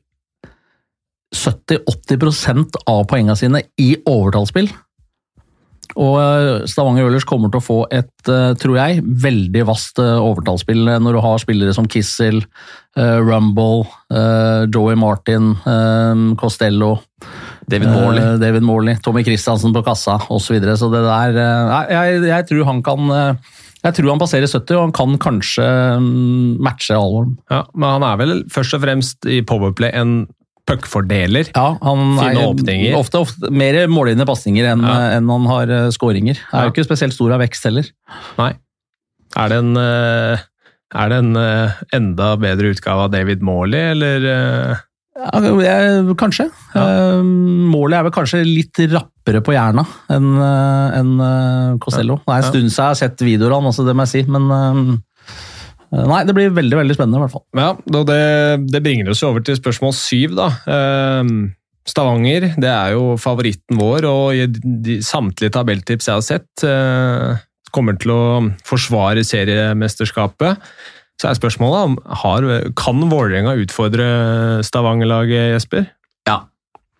70-80% 1.35 2.79
av 2.89 3.03
poengene 3.11 3.37
sine 3.37 3.61
i 3.81 3.91
overtallsspill. 4.09 4.71
Og 5.95 6.15
eh, 6.19 6.65
Stavanger 6.69 7.07
Oilers 7.07 7.25
kommer 7.27 7.51
til 7.51 7.61
å 7.61 7.65
få 7.65 7.77
et, 7.93 8.13
eh, 8.31 8.53
tror 8.59 8.79
jeg, 8.79 9.03
veldig 9.23 9.65
vast 9.69 10.01
eh, 10.01 10.15
overtallsspill 10.19 10.83
når 11.03 11.17
du 11.17 11.21
har 11.23 11.43
spillere 11.43 11.75
som 11.75 11.89
Kissel, 11.91 12.43
Rumble, 12.95 13.83
Joey 14.71 14.95
Martin, 14.95 15.49
Costello, 16.39 16.93
David 17.67 17.89
Morley. 17.91 18.37
David 18.39 18.63
Morley, 18.63 18.95
Tommy 19.03 19.25
Christiansen 19.27 19.75
på 19.75 19.81
kassa 19.83 20.15
osv. 20.29 20.45
Så, 20.45 20.53
videre. 20.55 20.77
så 20.79 20.87
det 20.93 21.01
der 21.03 21.35
jeg, 21.91 22.21
jeg 22.29 22.47
tror 22.47 22.69
han 22.69 22.79
kan 22.87 23.11
jeg 23.83 23.97
tror 23.97 24.13
han 24.13 24.21
passerer 24.23 24.47
70, 24.47 24.77
og 24.77 24.85
han 24.85 24.95
kan 24.95 25.19
kanskje 25.21 25.67
mm, 26.01 26.55
matche 26.63 26.95
Alvorn. 26.95 27.35
Ja, 27.51 27.65
men 27.75 27.97
han 27.97 28.07
er 28.07 28.23
vel 28.23 28.33
først 28.53 28.79
og 28.79 28.85
fremst 28.87 29.27
i 29.27 29.43
Powerplay 29.45 29.91
en 29.91 30.15
puckfordeler. 30.65 31.51
Ja, 31.55 31.67
han 31.81 32.15
Fine 32.17 32.31
er 32.41 32.49
åpninger. 32.49 32.95
Ofte, 32.97 33.19
ofte 33.21 33.51
mer 33.53 33.77
målgivende 33.91 34.25
pasninger 34.29 34.65
enn 34.71 34.81
Ja. 34.85 34.95
enn 35.17 35.29
han 35.29 35.45
har 35.51 35.69
eh, 35.69 35.89
skåringer. 35.93 36.39
Er 36.53 36.65
jo 36.67 36.73
ikke 36.73 36.87
spesielt 36.87 37.13
stor 37.13 37.35
av 37.35 37.43
vekst 37.43 37.67
heller. 37.69 37.85
Nei. 38.39 38.51
Er 39.37 39.49
det 39.51 39.57
en, 39.61 39.75
eh, 39.77 40.43
er 40.95 41.09
det 41.13 41.17
en 41.21 41.35
eh, 41.37 41.71
enda 41.93 42.35
bedre 42.41 42.71
utgave 42.73 43.05
av 43.07 43.11
David 43.13 43.41
Morley, 43.45 43.91
eller 43.93 44.25
eh, 44.31 44.83
Ja, 45.15 45.39
jeg, 45.63 46.15
kanskje. 46.19 46.49
Ja. 46.75 47.21
målet 47.23 47.99
er 47.99 48.03
vel 48.03 48.11
kanskje 48.11 48.41
litt 48.43 48.75
rappere 48.91 49.39
på 49.45 49.53
hjerna 49.55 49.85
enn 50.11 50.31
en 50.41 51.13
eh, 51.23 51.77
Costello. 51.79 52.17
Det 52.25 52.33
er 52.33 52.41
en 52.41 52.49
stund 52.49 52.67
siden 52.67 52.83
jeg 52.83 52.89
har 52.89 52.99
sett 52.99 53.23
videoer 53.23 53.55
han, 53.55 53.69
altså, 53.69 53.85
det 53.87 53.95
må 53.95 54.03
jeg 54.03 54.11
si. 54.11 54.23
Men 54.31 54.49
eh, 54.51 54.97
nei, 55.93 56.23
det 56.27 56.35
blir 56.37 56.55
veldig 56.55 56.79
veldig 56.81 56.95
spennende, 56.97 57.19
i 57.19 57.25
hvert 57.25 57.35
fall. 57.35 57.45
Ja, 57.57 57.69
det, 58.09 58.23
det 58.73 58.81
bringer 58.85 59.11
oss 59.13 59.23
over 59.27 59.43
til 59.45 59.57
spørsmål 59.59 59.93
syv, 59.97 60.35
da. 60.37 60.49
Ehm, 60.71 61.37
Stavanger, 61.85 62.47
det 62.57 62.71
er 62.71 62.95
jo 62.95 63.13
favoritten 63.21 63.77
vår, 63.77 64.07
og 64.09 64.37
i 64.37 64.47
de, 64.49 64.99
samtlige 65.05 65.53
tabelltips 65.53 66.09
jeg 66.09 66.17
har 66.17 66.25
sett, 66.25 66.65
eh, 66.65 67.43
kommer 67.75 67.97
til 68.01 68.13
å 68.15 68.23
forsvare 68.65 69.25
seriemesterskapet. 69.27 70.63
Så 71.21 71.29
er 71.29 71.37
spørsmålet 71.37 71.91
om 71.91 72.73
kan 72.75 73.03
Vålerenga 73.07 73.53
utfordre 73.61 74.07
Stavanger-laget, 74.67 75.53
Jesper? 75.53 75.85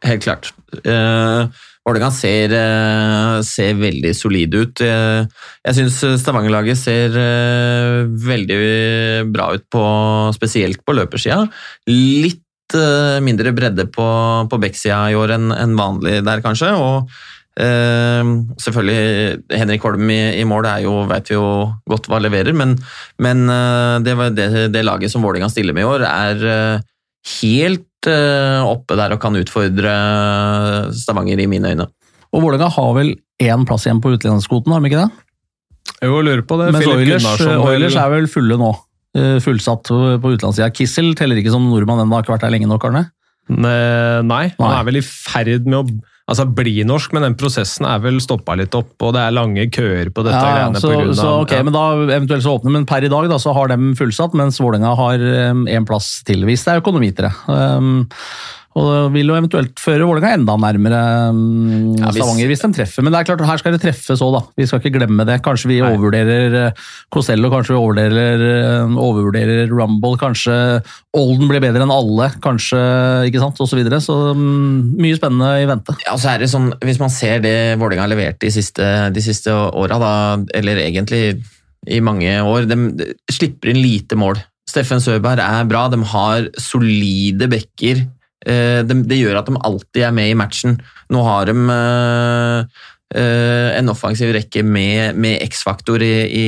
Helt 0.05 0.25
klart. 0.25 0.51
Uh, 0.85 1.49
Vålerenga 1.85 2.09
ser, 2.09 2.49
eh, 2.49 3.41
ser 3.45 3.75
veldig 3.77 4.15
solide 4.17 4.63
ut. 4.63 4.81
Eh, 4.81 5.27
jeg 5.67 5.77
syns 5.77 5.99
Stavanger-laget 6.23 6.79
ser 6.81 7.13
veldig 8.25 8.57
bra 9.29 9.51
ut, 9.53 9.67
på, 9.69 9.83
spesielt 10.33 10.81
på 10.81 10.97
løpersida. 10.97 11.45
Litt 11.85 12.41
mindre 13.21 13.53
bredde 13.53 13.85
på, 13.93 14.07
på 14.49 14.57
backsida 14.57 15.03
i 15.13 15.15
år 15.15 15.35
enn 15.35 15.51
en 15.53 15.75
vanlig 15.77 16.23
der, 16.25 16.41
kanskje. 16.41 16.71
og 16.73 17.11
eh, 17.61 18.33
selvfølgelig 18.65 19.53
Henrik 19.53 19.85
Holm 19.85 20.09
i, 20.09 20.41
i 20.41 20.47
mål 20.49 20.65
er 20.65 20.81
jo, 20.87 20.95
vet 21.05 21.29
vi 21.29 21.37
jo 21.37 21.69
godt 21.85 22.09
hva 22.09 22.17
leverer, 22.17 22.57
men, 22.57 22.73
men 23.21 23.45
det, 24.01 24.17
det, 24.33 24.49
det 24.73 24.87
laget 24.89 25.13
som 25.13 25.21
Vålerenga 25.21 25.53
stiller 25.53 25.77
med 25.77 25.85
i 25.85 25.91
år, 25.93 26.09
er 26.09 26.81
helt 27.43 27.85
oppe 28.11 28.97
der 28.99 29.13
og 29.15 29.21
kan 29.23 29.35
utfordre 29.39 29.93
Stavanger 30.95 31.39
i 31.43 31.47
mine 31.51 31.71
øyne. 31.73 31.87
Og 32.35 32.43
Vålerenga 32.43 32.69
har 32.75 32.93
vel 32.97 33.13
én 33.41 33.65
plass 33.67 33.85
igjen 33.87 34.01
på 34.03 34.11
utlendingskvoten, 34.15 34.73
har 34.73 34.81
de 34.83 34.89
ikke 34.91 35.03
det? 35.05 35.11
Jo, 36.03 36.19
lurer 36.25 36.43
på 36.47 36.57
det. 36.59 36.71
Mens 36.75 36.87
Oilers, 36.91 37.27
Oilers 37.45 37.95
er 38.01 38.09
vel 38.11 38.27
fulle 38.31 38.57
nå. 38.59 38.71
Eh, 39.15 39.37
Fullsatt 39.43 39.87
på 39.87 40.31
utenlandssida. 40.33 40.67
Kissel 40.75 41.13
teller 41.15 41.39
ikke 41.39 41.53
som 41.53 41.63
nordmann 41.69 42.01
ennå, 42.03 42.17
har 42.17 42.25
ikke 42.25 42.35
vært 42.35 42.47
der 42.47 42.55
lenge 42.57 42.67
nok, 42.67 42.83
Arne? 42.89 43.05
Ne- 43.47 44.23
Nei, 44.25 44.43
han 44.57 44.73
er 44.79 44.83
vel 44.87 44.97
i 44.99 45.05
ferd 45.05 45.67
med 45.69 45.77
å 45.79 45.85
altså, 46.31 46.47
bli 46.57 46.75
norsk, 46.87 47.13
men 47.15 47.27
den 47.27 47.37
prosessen 47.39 47.87
er 47.89 48.01
vel 48.03 48.19
stoppa 48.23 48.57
litt 48.59 48.75
opp, 48.77 48.95
og 49.01 49.15
det 49.15 49.23
er 49.23 49.35
lange 49.35 49.67
køer 49.73 50.11
på 50.11 50.25
dette 50.25 50.41
Ja, 50.41 50.57
greiene 50.57 50.81
så, 50.81 50.89
på 50.89 50.99
grunn 50.99 51.13
av 51.13 51.21
så 51.21 51.31
ok, 51.43 51.55
ja. 51.57 51.63
men 51.67 51.77
da 51.77 51.85
eventuelt 52.17 52.45
så 52.45 52.57
åpner, 52.57 52.75
men 52.77 52.89
per 52.89 53.05
i 53.05 53.11
dag 53.13 53.29
da, 53.31 53.39
så 53.41 53.55
har 53.57 53.71
de 53.71 53.93
fullsatt, 53.99 54.37
mens 54.37 54.59
Vålerenga 54.61 54.93
har 54.99 55.25
én 55.29 55.87
plass 55.87 56.19
til, 56.27 56.45
hvis 56.49 56.65
det 56.67 56.75
er 56.75 56.83
økonomi 56.83 57.11
til 57.15 57.29
det. 57.29 57.33
Um, 57.49 58.05
og 58.75 58.87
det 58.91 59.13
vil 59.15 59.29
jo 59.31 59.35
eventuelt 59.37 59.79
føre 59.79 60.03
Vålerenga 60.03 60.35
enda 60.35 60.55
nærmere 60.59 61.01
um, 61.31 61.93
Ja, 61.95 62.09
hvis- 62.09 62.19
Stavanger 62.19 62.49
hvis 62.51 62.63
de 62.65 62.69
treffer. 62.75 63.03
Men 63.05 63.13
det 63.15 63.19
er 63.21 63.27
klart, 63.29 63.43
her 63.47 63.57
skal 63.61 63.71
det 63.77 63.81
treffes 63.85 64.19
òg, 64.25 64.33
da. 64.35 64.41
Vi 64.59 64.65
skal 64.67 64.81
ikke 64.81 64.97
glemme 64.97 65.25
det. 65.29 65.37
Kanskje 65.45 65.69
vi 65.71 65.77
Nei. 65.79 65.89
overvurderer 65.93 66.73
Cosello, 67.13 67.47
Costello, 67.47 67.51
kanskje 67.53 67.71
vi 67.73 67.79
overvurderer, 67.79 68.43
eh, 68.59 68.97
overvurderer 69.07 69.69
Rumble, 69.71 70.17
kanskje 70.19 70.57
Olden 71.15 71.47
blir 71.47 71.61
bedre 71.63 71.85
enn 71.85 71.93
alle, 71.95 72.27
kanskje, 72.43 72.81
ikke 73.29 73.39
sant, 73.39 73.61
og 73.63 73.69
så 73.71 73.77
videre. 73.79 74.01
Så 74.03 74.15
um, 74.35 74.95
mye 74.99 75.15
spennende 75.15 75.53
i 75.63 75.69
vente. 75.69 75.95
Ja, 76.05 76.17
så 76.19 76.33
er 76.35 76.43
det 76.43 76.49
sånn, 76.51 76.73
Hvis 76.83 76.99
man 76.99 77.09
ser 77.09 77.39
det 77.39 77.55
Vålerenga 77.79 78.03
har 78.07 78.11
levert 78.11 78.39
de 78.43 78.51
siste, 78.51 78.83
de 79.15 79.21
siste 79.23 79.51
åra, 79.55 79.97
da, 80.01 80.11
eller 80.53 80.83
egentlig 80.83 81.37
i 81.87 81.99
mange 82.01 82.27
år 82.41 82.65
De, 82.67 82.75
de 82.97 83.13
slipper 83.31 83.69
inn 83.71 83.79
lite 83.81 84.17
mål. 84.19 84.35
Steffen 84.67 84.99
Søberg 84.99 85.39
er 85.39 85.67
bra, 85.69 85.87
de 85.93 85.99
har 86.03 86.47
solide 86.59 87.47
backer. 87.51 88.01
Eh, 88.45 88.81
det 88.85 89.17
gjør 89.17 89.39
at 89.41 89.49
de 89.49 89.61
alltid 89.67 90.03
er 90.05 90.13
med 90.15 90.31
i 90.31 90.37
matchen. 90.37 90.77
Nå 91.13 91.23
har 91.25 91.49
de 91.49 91.55
eh, 91.75 92.83
en 93.15 93.91
offensiv 93.91 94.33
rekke 94.35 94.63
med, 94.65 95.15
med 95.19 95.39
X-faktor 95.45 96.03
i, 96.03 96.13
i, 96.27 96.45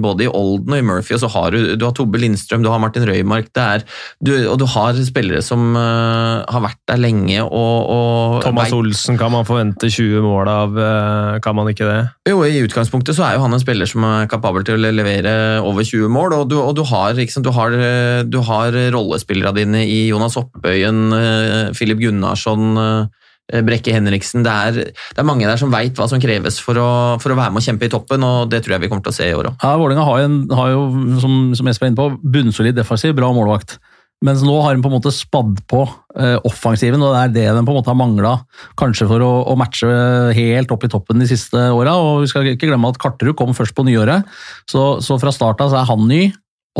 både 0.00 0.26
i 0.26 0.30
Olden 0.30 0.76
og 0.76 0.80
i 0.80 0.86
Murphy, 0.86 1.16
og 1.16 1.22
så 1.24 1.30
har 1.32 1.54
du, 1.54 1.74
du 1.74 1.84
har 1.86 1.94
Tobbe 1.96 2.20
Lindstrøm, 2.22 2.62
du 2.64 2.70
har 2.70 2.82
Martin 2.82 3.06
Røymark, 3.08 3.50
er, 3.56 3.84
du, 4.22 4.32
og 4.50 4.58
du 4.60 4.66
har 4.70 4.98
spillere 5.06 5.42
som 5.44 5.74
eh, 5.78 6.44
har 6.52 6.62
vært 6.64 6.80
der 6.88 7.00
lenge 7.00 7.42
og, 7.44 7.76
og 7.92 8.40
Thomas 8.44 8.74
Olsen 8.74 9.18
kan 9.20 9.32
man 9.34 9.46
forvente 9.48 9.90
20 9.90 10.24
mål 10.24 10.50
av, 10.50 10.78
eh, 10.80 11.38
kan 11.44 11.56
man 11.58 11.70
ikke 11.72 11.88
det? 11.88 11.98
Jo, 12.30 12.42
I 12.46 12.62
utgangspunktet 12.64 13.16
så 13.16 13.26
er 13.26 13.36
jo 13.36 13.44
han 13.44 13.56
en 13.56 13.62
spiller 13.62 13.88
som 13.90 14.06
er 14.08 14.30
kapabel 14.30 14.66
til 14.66 14.78
å 14.78 14.92
levere 14.94 15.34
over 15.62 15.86
20 15.86 16.12
mål. 16.12 16.38
og 16.40 16.50
Du, 16.50 16.58
og 16.60 16.74
du 16.78 16.84
har, 16.88 17.18
sant, 17.30 17.46
du 17.46 17.52
har, 17.54 17.74
eh, 17.74 18.22
du 18.26 18.40
har 18.46 18.76
rollespillerne 18.94 19.56
dine 19.56 19.84
i 19.86 20.06
Jonas 20.10 20.38
Oppøyen, 20.40 21.06
eh, 21.16 21.72
Filip 21.76 22.02
Gunnarsson, 22.02 22.76
eh, 22.82 23.25
Brekke 23.46 23.94
Henriksen. 23.94 24.42
Det 24.46 24.52
er, 24.52 24.78
det 24.90 25.22
er 25.22 25.26
mange 25.28 25.46
der 25.46 25.60
som 25.60 25.72
veit 25.72 25.96
hva 25.98 26.08
som 26.10 26.22
kreves 26.22 26.58
for 26.62 26.78
å, 26.82 26.88
for 27.22 27.32
å 27.32 27.38
være 27.38 27.54
med 27.54 27.62
og 27.62 27.66
kjempe 27.68 27.86
i 27.86 27.92
toppen, 27.92 28.24
og 28.26 28.50
det 28.50 28.64
tror 28.64 28.76
jeg 28.76 28.86
vi 28.86 28.90
kommer 28.92 29.06
til 29.06 29.14
å 29.14 29.18
se 29.18 29.28
i 29.30 29.36
år 29.36 29.52
òg. 29.52 29.60
Ja, 29.62 29.76
Vålerenga 29.78 30.06
har, 30.08 30.24
har 30.58 30.72
jo, 30.72 30.86
som, 31.22 31.36
som 31.58 31.70
Espen 31.70 31.90
er 31.90 31.94
inne 31.94 32.00
på, 32.00 32.32
bunnsolid 32.36 32.78
defensiv, 32.78 33.14
bra 33.18 33.30
målvakt. 33.36 33.78
Mens 34.24 34.40
nå 34.40 34.54
har 34.64 34.72
de 34.72 34.80
på 34.80 34.88
en 34.88 34.96
måte 34.96 35.12
spadd 35.12 35.58
på 35.68 35.82
eh, 36.16 36.38
offensiven, 36.48 37.02
og 37.04 37.12
det 37.12 37.20
er 37.20 37.34
det 37.34 37.46
de 37.52 37.64
på 37.66 37.74
en 37.74 37.78
måte 37.78 37.92
har 37.92 37.98
mangla. 38.00 38.32
Kanskje 38.80 39.08
for 39.10 39.22
å, 39.22 39.30
å 39.52 39.56
matche 39.60 39.90
helt 40.38 40.72
opp 40.72 40.86
i 40.88 40.90
toppen 40.92 41.20
de 41.20 41.28
siste 41.28 41.68
åra. 41.76 41.98
Og 42.00 42.24
vi 42.24 42.30
skal 42.32 42.48
ikke 42.48 42.70
glemme 42.70 42.88
at 42.90 43.00
Karterud 43.02 43.36
kom 43.36 43.52
først 43.56 43.76
på 43.76 43.84
nyåret, 43.86 44.24
så, 44.72 44.96
så 45.04 45.20
fra 45.20 45.34
starten 45.36 45.68
så 45.70 45.82
er 45.82 45.90
han 45.90 46.08
ny. 46.08 46.22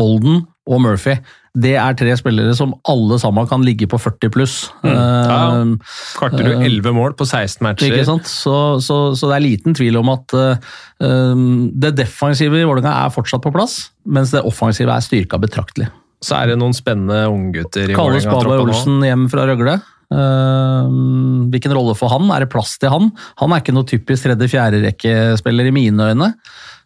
Olden 0.01 0.43
og 0.67 0.81
Murphy. 0.83 1.17
Det 1.57 1.73
er 1.79 1.95
tre 1.97 2.13
spillere 2.19 2.53
som 2.57 2.75
alle 2.91 3.17
sammen 3.21 3.47
kan 3.49 3.63
ligge 3.65 3.87
på 3.89 3.97
40 3.97 4.31
pluss. 4.33 4.57
Mm. 4.83 4.91
Ja, 4.91 4.97
ja. 4.99 5.45
Eh, 5.63 5.95
Karterud 6.19 6.53
Eh, 6.57 6.65
11 6.67 6.93
mål 6.93 7.15
på 7.17 7.25
16 7.25 7.65
matcher. 7.65 7.89
ikke 7.89 8.05
sant? 8.05 8.29
Så, 8.29 8.55
så, 8.83 8.99
så 9.17 9.31
det 9.31 9.39
er 9.39 9.45
liten 9.47 9.77
tvil 9.77 9.97
om 9.97 10.11
at 10.13 10.37
um, 10.37 11.71
det 11.73 11.95
defensive 11.97 12.61
i 12.61 12.67
Vålerenga 12.67 12.93
er 13.05 13.13
fortsatt 13.15 13.45
på 13.45 13.53
plass, 13.55 13.87
mens 14.05 14.35
det 14.35 14.45
offensive 14.45 14.93
er 14.93 15.05
styrka 15.05 15.39
betraktelig. 15.41 15.89
Så 16.23 16.37
er 16.39 16.51
det 16.51 16.61
noen 16.61 16.73
spennende 16.73 17.27
unggutter 17.29 17.91
i 17.91 17.97
Kalle 17.97 18.21
Spaberg. 18.21 18.67
Olsen 18.67 19.01
hjem 19.05 19.27
fra 19.31 19.45
Røgle. 19.49 19.79
Uh, 20.07 20.87
hvilken 21.51 21.73
rolle 21.75 21.97
for 21.97 22.13
han? 22.13 22.29
Er 22.31 22.45
det 22.45 22.53
plass 22.53 22.77
til 22.79 22.93
han? 22.93 23.11
Han 23.41 23.53
er 23.53 23.63
ikke 23.63 23.75
noe 23.75 23.87
typisk 23.87 24.29
tredje-fjerde-rekkespiller 24.29 25.69
i 25.69 25.75
mine 25.75 26.11
øyne. 26.13 26.31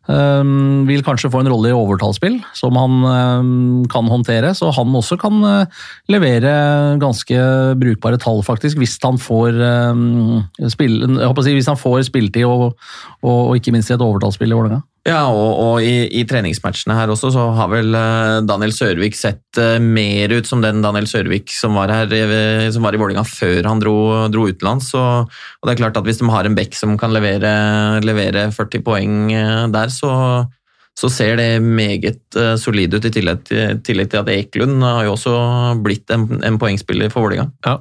Eh, 0.10 0.44
vil 0.90 1.04
kanskje 1.06 1.30
få 1.30 1.44
en 1.44 1.52
rolle 1.52 1.70
i 1.70 1.76
overtallsspill, 1.78 2.40
som 2.58 2.78
han 2.80 2.96
um, 3.06 3.84
kan 3.92 4.10
håndtere. 4.10 4.54
Så 4.58 4.72
han 4.74 4.96
også 4.98 5.18
kan 5.22 5.38
uh, 5.46 5.82
levere 6.12 6.98
ganske 7.02 7.38
brukbare 7.82 8.18
tall, 8.22 8.42
faktisk, 8.46 8.80
hvis 8.82 8.98
han 9.04 9.22
får, 9.22 9.60
um, 9.94 10.42
spill, 10.74 11.04
si, 11.46 11.54
hvis 11.54 11.70
han 11.70 11.80
får 11.80 12.08
spilletid 12.10 12.48
og, 12.50 12.72
og, 13.22 13.38
og 13.52 13.60
ikke 13.60 13.76
minst 13.76 13.94
i 13.94 13.98
et 13.98 14.06
overtallsspill 14.06 14.52
i 14.52 14.58
Vålerenga. 14.58 14.82
Ja, 15.08 15.24
og, 15.34 15.56
og 15.58 15.76
i, 15.82 16.06
i 16.14 16.22
treningsmatchene 16.30 16.94
her 16.94 17.10
også, 17.10 17.32
så 17.34 17.48
har 17.58 17.72
vel 17.72 17.96
eh, 17.98 18.36
Daniel 18.46 18.70
Sørvik 18.76 19.16
sett 19.18 19.58
eh, 19.58 19.80
mer 19.82 20.30
ut 20.36 20.46
som 20.46 20.62
den 20.62 20.84
Daniel 20.86 21.08
Sørvik 21.10 21.50
som 21.50 21.74
var 21.80 21.90
her, 21.90 22.12
eh, 22.14 22.68
som 22.70 22.86
var 22.86 22.94
i 22.94 23.00
Vålinga 23.02 23.24
før 23.26 23.66
han 23.66 23.82
dro, 23.82 23.96
dro 24.30 24.46
utenlands. 24.52 24.92
Og, 24.94 25.26
og 25.34 25.66
det 25.66 25.74
er 25.74 25.82
klart 25.82 25.98
at 25.98 26.06
hvis 26.06 26.22
de 26.22 26.30
har 26.30 26.46
en 26.46 26.58
bekk 26.60 26.78
som 26.78 26.94
kan 27.02 27.16
levere, 27.18 27.50
levere 28.06 28.46
40 28.54 28.84
poeng 28.86 29.18
der, 29.74 29.90
så, 29.90 30.14
så 31.02 31.10
ser 31.10 31.42
det 31.42 31.50
meget 31.66 32.38
solid 32.62 32.94
ut, 33.00 33.10
i 33.10 33.16
tillegg, 33.18 33.42
til- 33.50 33.82
tillegg 33.88 34.14
til 34.14 34.22
at 34.22 34.30
Eklund 34.38 34.86
har 34.86 35.08
jo 35.10 35.16
også 35.18 35.34
blitt 35.82 36.14
en, 36.14 36.28
en 36.46 36.62
poengspiller 36.62 37.10
for 37.10 37.26
Vålinga. 37.26 37.50
Ja. 37.66 37.80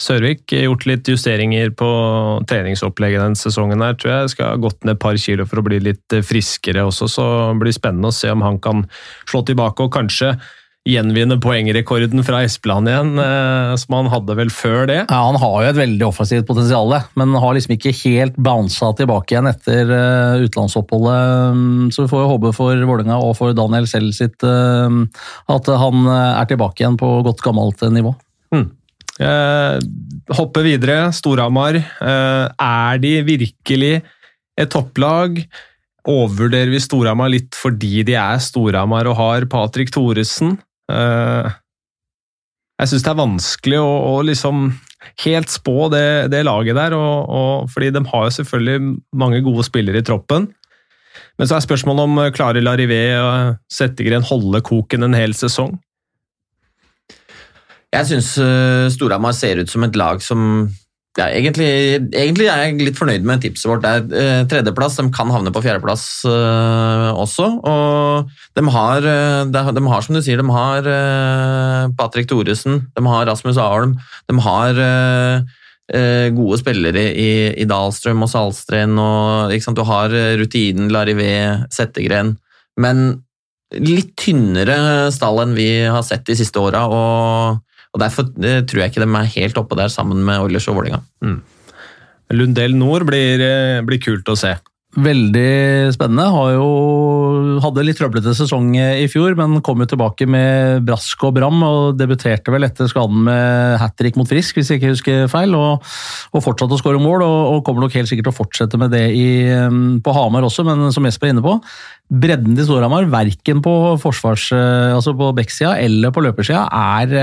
Sørvik 0.00 0.50
gjort 0.50 0.88
litt 0.90 1.06
justeringer 1.06 1.70
på 1.78 1.88
treningsopplegget 2.50 3.22
den 3.22 3.38
sesongen. 3.38 3.82
her, 3.84 3.94
tror 3.94 4.10
jeg 4.10 4.32
Skal 4.34 4.50
ha 4.50 4.56
gått 4.58 4.82
ned 4.82 4.96
et 4.96 5.04
par 5.04 5.16
kilo 5.16 5.46
for 5.46 5.62
å 5.62 5.66
bli 5.66 5.78
litt 5.78 6.12
eh, 6.12 6.24
friskere 6.26 6.82
også, 6.82 7.08
så 7.08 7.24
det 7.52 7.62
blir 7.62 7.76
spennende 7.76 8.10
å 8.10 8.16
se 8.16 8.30
om 8.30 8.42
han 8.42 8.58
kan 8.58 8.84
slå 9.30 9.44
tilbake 9.46 9.86
og 9.86 9.94
kanskje 9.94 10.34
gjenvinne 10.84 11.38
poengrekorden 11.40 12.20
fra 12.26 12.42
Espeland 12.44 12.90
igjen, 12.90 13.14
eh, 13.22 13.70
som 13.80 13.94
han 13.96 14.10
hadde 14.12 14.34
vel 14.36 14.50
før 14.52 14.84
det. 14.90 14.98
Ja, 15.08 15.22
Han 15.30 15.38
har 15.40 15.62
jo 15.62 15.70
et 15.70 15.78
veldig 15.78 16.04
offensivt 16.10 16.46
potensial, 16.50 16.92
men 17.14 17.32
har 17.32 17.54
liksom 17.54 17.78
ikke 17.78 17.94
helt 18.02 18.36
bounsa 18.36 18.90
tilbake 18.98 19.32
igjen 19.32 19.48
etter 19.48 19.88
eh, 19.88 20.44
utenlandsoppholdet. 20.44 21.54
Mm, 21.54 21.88
Så 21.94 22.04
vi 22.04 22.10
får 22.12 22.26
jo 22.26 22.32
håpe 22.34 22.52
for 22.52 22.74
Vålerenga 22.74 23.16
og 23.16 23.36
for 23.38 23.54
Daniel 23.54 23.86
selv 23.86 24.12
sitt 24.12 24.42
at 24.44 25.66
han 25.70 26.06
er 26.10 26.44
tilbake 26.50 26.82
igjen 26.82 26.98
på 26.98 27.22
godt 27.24 27.40
gammelt 27.40 27.80
nivå. 27.80 28.12
nivå. 28.52 28.74
Eh, 29.20 29.78
hoppe 30.34 30.64
videre, 30.66 31.12
Storhamar. 31.14 31.78
Eh, 31.78 32.46
er 32.50 33.02
de 33.02 33.14
virkelig 33.26 33.94
et 34.58 34.70
topplag? 34.70 35.42
Overvurderer 36.04 36.72
vi 36.72 36.82
Storhamar 36.82 37.30
litt 37.32 37.54
fordi 37.56 38.02
de 38.04 38.16
er 38.18 38.40
Storhamar 38.42 39.08
og 39.08 39.18
har 39.20 39.46
Patrick 39.50 39.92
Thoresen? 39.94 40.58
Eh, 40.90 41.52
jeg 42.80 42.90
syns 42.90 43.06
det 43.06 43.12
er 43.12 43.22
vanskelig 43.22 43.78
å, 43.78 43.92
å 44.10 44.18
liksom 44.26 44.66
helt 45.22 45.52
spå 45.52 45.88
det, 45.92 46.32
det 46.32 46.42
laget 46.46 46.76
der, 46.76 46.96
og, 46.96 47.30
og, 47.30 47.70
fordi 47.70 47.92
de 47.94 48.02
har 48.10 48.26
jo 48.26 48.36
selvfølgelig 48.40 48.94
mange 49.14 49.40
gode 49.46 49.64
spillere 49.66 50.02
i 50.02 50.06
troppen. 50.06 50.50
Men 51.38 51.48
så 51.48 51.56
er 51.56 51.66
spørsmålet 51.66 52.08
om 52.08 52.20
eh, 52.22 52.32
klarer 52.34 52.64
Larivé 52.64 53.02
og 53.20 53.60
Settegren 53.70 54.26
holde 54.26 54.62
koken 54.66 55.06
en 55.06 55.16
hel 55.16 55.36
sesong? 55.38 55.76
Jeg 57.94 58.08
syns 58.10 58.32
uh, 58.42 58.90
Storhamar 58.92 59.36
ser 59.36 59.60
ut 59.62 59.70
som 59.70 59.84
et 59.86 59.98
lag 59.98 60.22
som 60.24 60.66
ja, 61.14 61.28
egentlig, 61.30 61.68
egentlig 62.10 62.48
er 62.50 62.64
jeg 62.64 62.78
litt 62.80 62.98
fornøyd 62.98 63.26
med 63.26 63.42
tipset 63.44 63.68
vårt. 63.70 63.84
Det 63.84 63.90
er 64.18 64.40
uh, 64.42 64.46
tredjeplass. 64.50 64.96
De 64.98 65.12
kan 65.14 65.30
havne 65.30 65.52
på 65.54 65.62
fjerdeplass 65.62 66.06
uh, 66.26 67.14
også. 67.14 67.46
Og 67.70 68.32
de 68.58 68.64
har, 68.74 69.06
uh, 69.06 69.42
de, 69.46 69.62
de 69.76 69.82
har, 69.92 70.02
som 70.02 70.18
du 70.18 70.22
sier, 70.26 70.42
de 70.42 70.56
har 70.56 70.88
uh, 70.90 71.92
Patrick 71.94 72.26
Thoresen, 72.30 72.80
de 72.96 73.04
har 73.06 73.28
Rasmus 73.30 73.60
Aholm, 73.62 73.94
de 74.26 74.40
har 74.42 74.80
uh, 74.82 75.60
gode 76.34 76.58
spillere 76.58 77.04
i, 77.12 77.30
i 77.62 77.66
Dahlstrøm 77.68 78.24
og 78.24 78.32
Salstren. 78.32 78.98
Og? 78.98 79.54
Du 79.76 79.84
har 79.86 80.16
rutinen 80.40 80.88
Larivé, 80.90 81.34
Settegren. 81.70 82.32
Men 82.80 83.04
litt 83.74 84.14
tynnere 84.18 85.12
stall 85.14 85.44
enn 85.44 85.54
vi 85.54 85.68
har 85.84 86.02
sett 86.06 86.26
de 86.26 86.38
siste 86.40 86.58
åra. 86.58 86.86
Og, 86.88 87.62
og 87.94 88.02
derfor 88.02 88.28
eh, 88.42 88.60
tror 88.66 88.82
jeg 88.82 88.92
ikke 88.92 89.04
de 89.04 89.10
er 89.20 89.34
helt 89.38 89.58
oppe 89.60 89.78
der 89.78 89.92
sammen 89.92 90.24
med 90.26 90.42
Oilers 90.42 90.66
og 90.70 90.80
Vålerenga. 90.80 91.02
Lundell 92.34 92.74
Nord 92.76 93.06
blir, 93.06 93.40
eh, 93.40 93.82
blir 93.86 94.02
kult 94.02 94.30
å 94.32 94.38
se. 94.38 94.56
Veldig 94.94 95.90
spennende. 95.90 96.28
Har 96.30 96.52
jo, 96.54 96.66
hadde 97.62 97.82
litt 97.82 97.98
trøblete 97.98 98.30
sesong 98.38 98.68
i 98.78 99.08
fjor, 99.10 99.34
men 99.38 99.58
kom 99.64 99.82
jo 99.82 99.88
tilbake 99.90 100.26
med 100.30 100.84
brask 100.86 101.24
og 101.26 101.34
bram 101.34 101.64
og 101.66 101.98
debuterte 101.98 102.54
vel 102.54 102.66
etter 102.68 102.86
skaden 102.90 103.24
med 103.26 103.74
hat 103.82 103.96
trick 103.98 104.14
mot 104.18 104.30
Frisk, 104.30 104.54
hvis 104.54 104.70
jeg 104.70 104.78
ikke 104.78 104.92
husker 104.92 105.26
feil, 105.32 105.56
og, 105.58 105.82
og 106.30 106.44
fortsatte 106.46 106.78
å 106.78 106.78
skåre 106.78 107.02
mål. 107.02 107.26
Og, 107.26 107.40
og 107.56 107.64
kommer 107.66 107.86
nok 107.86 107.98
helt 107.98 108.10
sikkert 108.10 108.30
til 108.30 108.36
å 108.36 108.38
fortsette 108.38 108.78
med 108.80 108.94
det 108.94 109.08
i, 109.18 109.28
på 109.98 110.14
Hamar 110.14 110.46
også, 110.46 110.66
men 110.66 110.86
som 110.94 111.10
Jesper 111.10 111.30
er 111.30 111.34
inne 111.34 111.46
på, 111.46 111.58
bredden 112.12 112.52
til 112.56 112.66
Storhamar, 112.66 113.06
verken 113.08 113.62
på 113.64 113.72
forsvars, 114.02 114.50
altså 114.52 115.14
på 115.16 115.30
backsida 115.36 115.72
eller 115.80 116.12
på 116.12 116.22
løpersida, 116.24 116.66
er 116.68 117.14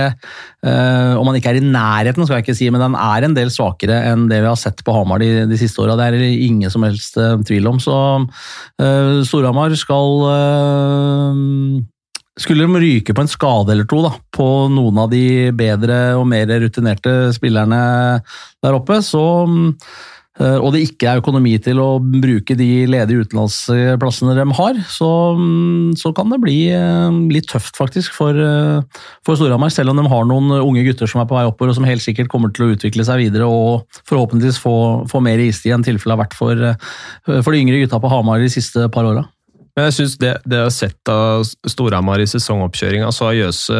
øh, 0.65 1.19
Om 1.19 1.25
man 1.25 1.37
ikke 1.37 1.53
er 1.53 1.59
i 1.59 1.63
nærheten, 1.63 2.25
skal 2.25 2.39
jeg 2.39 2.47
ikke 2.47 2.57
si, 2.57 2.69
men 2.73 2.81
den 2.81 2.97
er 2.97 3.27
en 3.27 3.37
del 3.37 3.53
svakere 3.53 4.01
enn 4.09 4.27
det 4.31 4.41
vi 4.41 4.49
har 4.49 4.59
sett 4.59 4.81
på 4.85 4.95
Hamar 4.95 5.21
de, 5.21 5.45
de 5.49 5.59
siste 5.59 5.81
åra. 5.83 5.95
Det 5.99 6.09
er 6.09 6.17
det 6.17 6.33
ingen 6.47 6.73
som 6.73 6.83
helst 6.87 7.17
øh, 7.21 7.37
tvil 7.45 7.69
om. 7.69 7.79
Så 7.79 7.95
øh, 8.81 9.21
Storhamar 9.27 9.75
skal 9.77 10.25
Skulle 12.41 12.65
de 12.65 12.81
ryke 12.81 13.13
på 13.13 13.21
en 13.21 13.29
skade 13.29 13.75
eller 13.75 13.85
to 13.85 14.01
da, 14.01 14.15
på 14.33 14.47
noen 14.71 14.97
av 15.03 15.11
de 15.11 15.51
bedre 15.53 16.15
og 16.17 16.25
mer 16.31 16.49
rutinerte 16.63 17.33
spillerne 17.37 17.81
der 18.63 18.77
oppe, 18.77 19.01
så 19.05 19.25
Eh, 19.41 20.20
og 20.39 20.69
det 20.71 20.85
ikke 20.85 21.09
er 21.09 21.19
økonomi 21.19 21.57
til 21.59 21.79
å 21.83 21.99
bruke 21.99 22.55
de 22.55 22.85
ledige 22.87 23.25
utenlandsplassene 23.25 24.35
de 24.37 24.45
har, 24.55 24.77
så, 24.87 25.09
mm, 25.35 25.91
så 25.99 26.13
kan 26.15 26.31
det 26.31 26.39
bli 26.43 26.55
eh, 26.71 27.17
litt 27.33 27.49
tøft 27.51 27.75
faktisk 27.75 28.15
for, 28.15 28.31
eh, 28.39 29.03
for 29.27 29.35
Storhamar. 29.35 29.73
Selv 29.75 29.91
om 29.91 29.99
de 29.99 30.07
har 30.07 30.29
noen 30.29 30.53
unge 30.61 30.85
gutter 30.87 31.11
som 31.11 31.19
er 31.21 31.27
på 31.27 31.35
vei 31.35 31.43
oppover 31.49 31.73
og 31.73 31.79
som 31.81 31.87
helt 31.89 32.05
sikkert 32.05 32.31
kommer 32.31 32.53
til 32.55 32.69
å 32.69 32.71
utvikle 32.77 33.05
seg 33.07 33.25
videre 33.25 33.49
og 33.51 33.83
forhåpentligvis 34.07 34.61
få, 34.63 34.75
få 35.11 35.23
mer 35.25 35.43
istid 35.43 35.75
enn 35.75 35.85
tilfellet 35.85 36.15
har 36.15 36.23
vært 36.23 36.39
for, 36.39 36.63
for 37.27 37.51
de 37.51 37.61
yngre 37.65 37.83
gutta 37.83 37.99
på 37.99 38.11
Hamar 38.15 38.39
de 38.39 38.49
siste 38.55 38.87
par 38.93 39.11
åra. 39.11 39.27
Men 39.77 39.87
jeg 39.87 39.95
synes 39.95 40.17
det, 40.19 40.31
det 40.43 40.57
jeg 40.57 40.67
har 40.67 40.73
sett 40.75 41.11
av 41.11 41.45
Storhamar 41.71 42.19
i 42.19 42.27
sesongoppkjøringa, 42.27 43.07
så 43.15 43.29
har 43.29 43.37
Jøse 43.37 43.77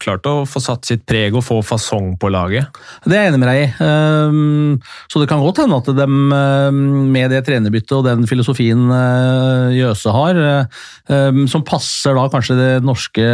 klart 0.00 0.24
å 0.30 0.46
få 0.48 0.62
satt 0.64 0.88
sitt 0.88 1.02
preg 1.08 1.36
og 1.36 1.44
få 1.44 1.58
fasong 1.66 2.14
på 2.20 2.30
laget. 2.32 2.70
Det 3.04 3.18
er 3.18 3.26
jeg 3.26 3.34
enig 3.34 3.40
med 3.42 3.50
deg 3.50 3.60
i. 3.60 3.66
Ehm, 3.84 4.78
så 5.12 5.20
det 5.20 5.28
kan 5.28 5.44
godt 5.44 5.60
hende 5.60 5.76
at 5.82 5.90
de 5.92 6.06
ehm, 6.06 6.80
med 7.12 7.34
det 7.34 7.42
trenerbyttet 7.48 7.92
og 7.98 8.06
den 8.08 8.24
filosofien 8.30 8.86
eh, 8.96 9.76
Jøse 9.76 10.14
har, 10.16 10.40
ehm, 10.40 11.44
som 11.52 11.66
passer 11.68 12.16
da 12.16 12.24
kanskje 12.32 12.56
det 12.56 12.72
norske, 12.86 13.28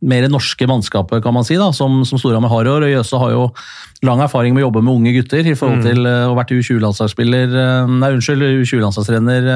mer 0.00 0.28
norske 0.32 0.70
mannskapet, 0.70 1.20
kan 1.24 1.36
man 1.36 1.44
si, 1.44 1.60
da, 1.60 1.68
som, 1.76 2.00
som 2.08 2.20
Storhamar 2.20 2.52
har 2.54 2.64
i 2.64 2.74
år. 2.78 2.88
og 2.88 2.94
Jøse 2.96 3.20
har 3.20 3.36
jo 3.36 3.46
lang 4.08 4.22
erfaring 4.24 4.54
med 4.56 4.64
å 4.64 4.70
jobbe 4.70 4.80
med 4.86 4.96
unge 4.96 5.12
gutter 5.18 5.44
i 5.44 5.52
forhold 5.52 5.82
mm. 5.82 5.86
til 5.90 6.08
eh, 6.08 6.24
å 6.24 6.32
ha 6.32 6.40
vært 6.40 6.56
U20-landslagsspiller, 6.56 7.52
nei 8.00 8.12
unnskyld, 8.16 8.48
U20-landslagstrener 8.64 9.52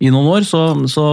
i 0.00 0.08
noen 0.08 0.32
år. 0.32 0.48
så 0.48 0.64
så, 0.90 1.04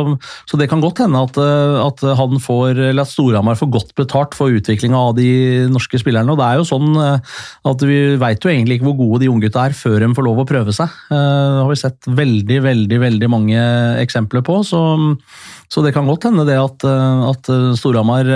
så, 0.50 0.60
det 0.60 0.68
kan 0.72 0.82
godt 0.84 1.02
hende 1.04 1.22
at, 1.26 1.38
eh, 1.42 1.78
at 1.84 2.04
han 2.20 2.40
får, 2.42 2.80
eller 2.90 3.04
at 3.04 3.12
Storhamar 3.12 3.58
får 3.60 3.72
godt 3.74 3.94
betalt 4.00 4.38
for 4.38 4.54
utviklinga 4.54 5.00
av 5.10 5.16
de 5.18 5.30
norske 5.72 6.00
spillerne. 6.02 6.32
og 6.34 6.40
det 6.40 6.48
er 6.48 6.60
jo 6.62 6.68
sånn 6.68 6.94
eh, 7.00 7.34
at 7.70 7.86
Vi 7.88 8.00
veit 8.22 8.44
jo 8.44 8.52
egentlig 8.52 8.80
ikke 8.80 8.90
hvor 8.90 9.00
gode 9.00 9.24
de 9.24 9.32
unggutta 9.32 9.66
er 9.68 9.78
før 9.78 10.00
de 10.04 10.12
får 10.16 10.28
lov 10.28 10.44
å 10.44 10.48
prøve 10.50 10.76
seg. 10.76 10.92
Eh, 11.10 11.18
det 11.18 11.64
har 11.64 11.72
vi 11.72 11.80
sett 11.82 12.10
veldig 12.22 12.60
veldig, 12.68 13.02
veldig 13.08 13.32
mange 13.32 13.66
eksempler 14.04 14.46
på. 14.46 14.62
så, 14.68 14.84
så 15.72 15.82
det 15.82 15.94
kan 15.96 16.08
godt 16.08 16.28
hende 16.28 16.46
det 16.46 16.60
at, 16.60 16.84
at 16.86 17.50
Storhamar 17.80 18.28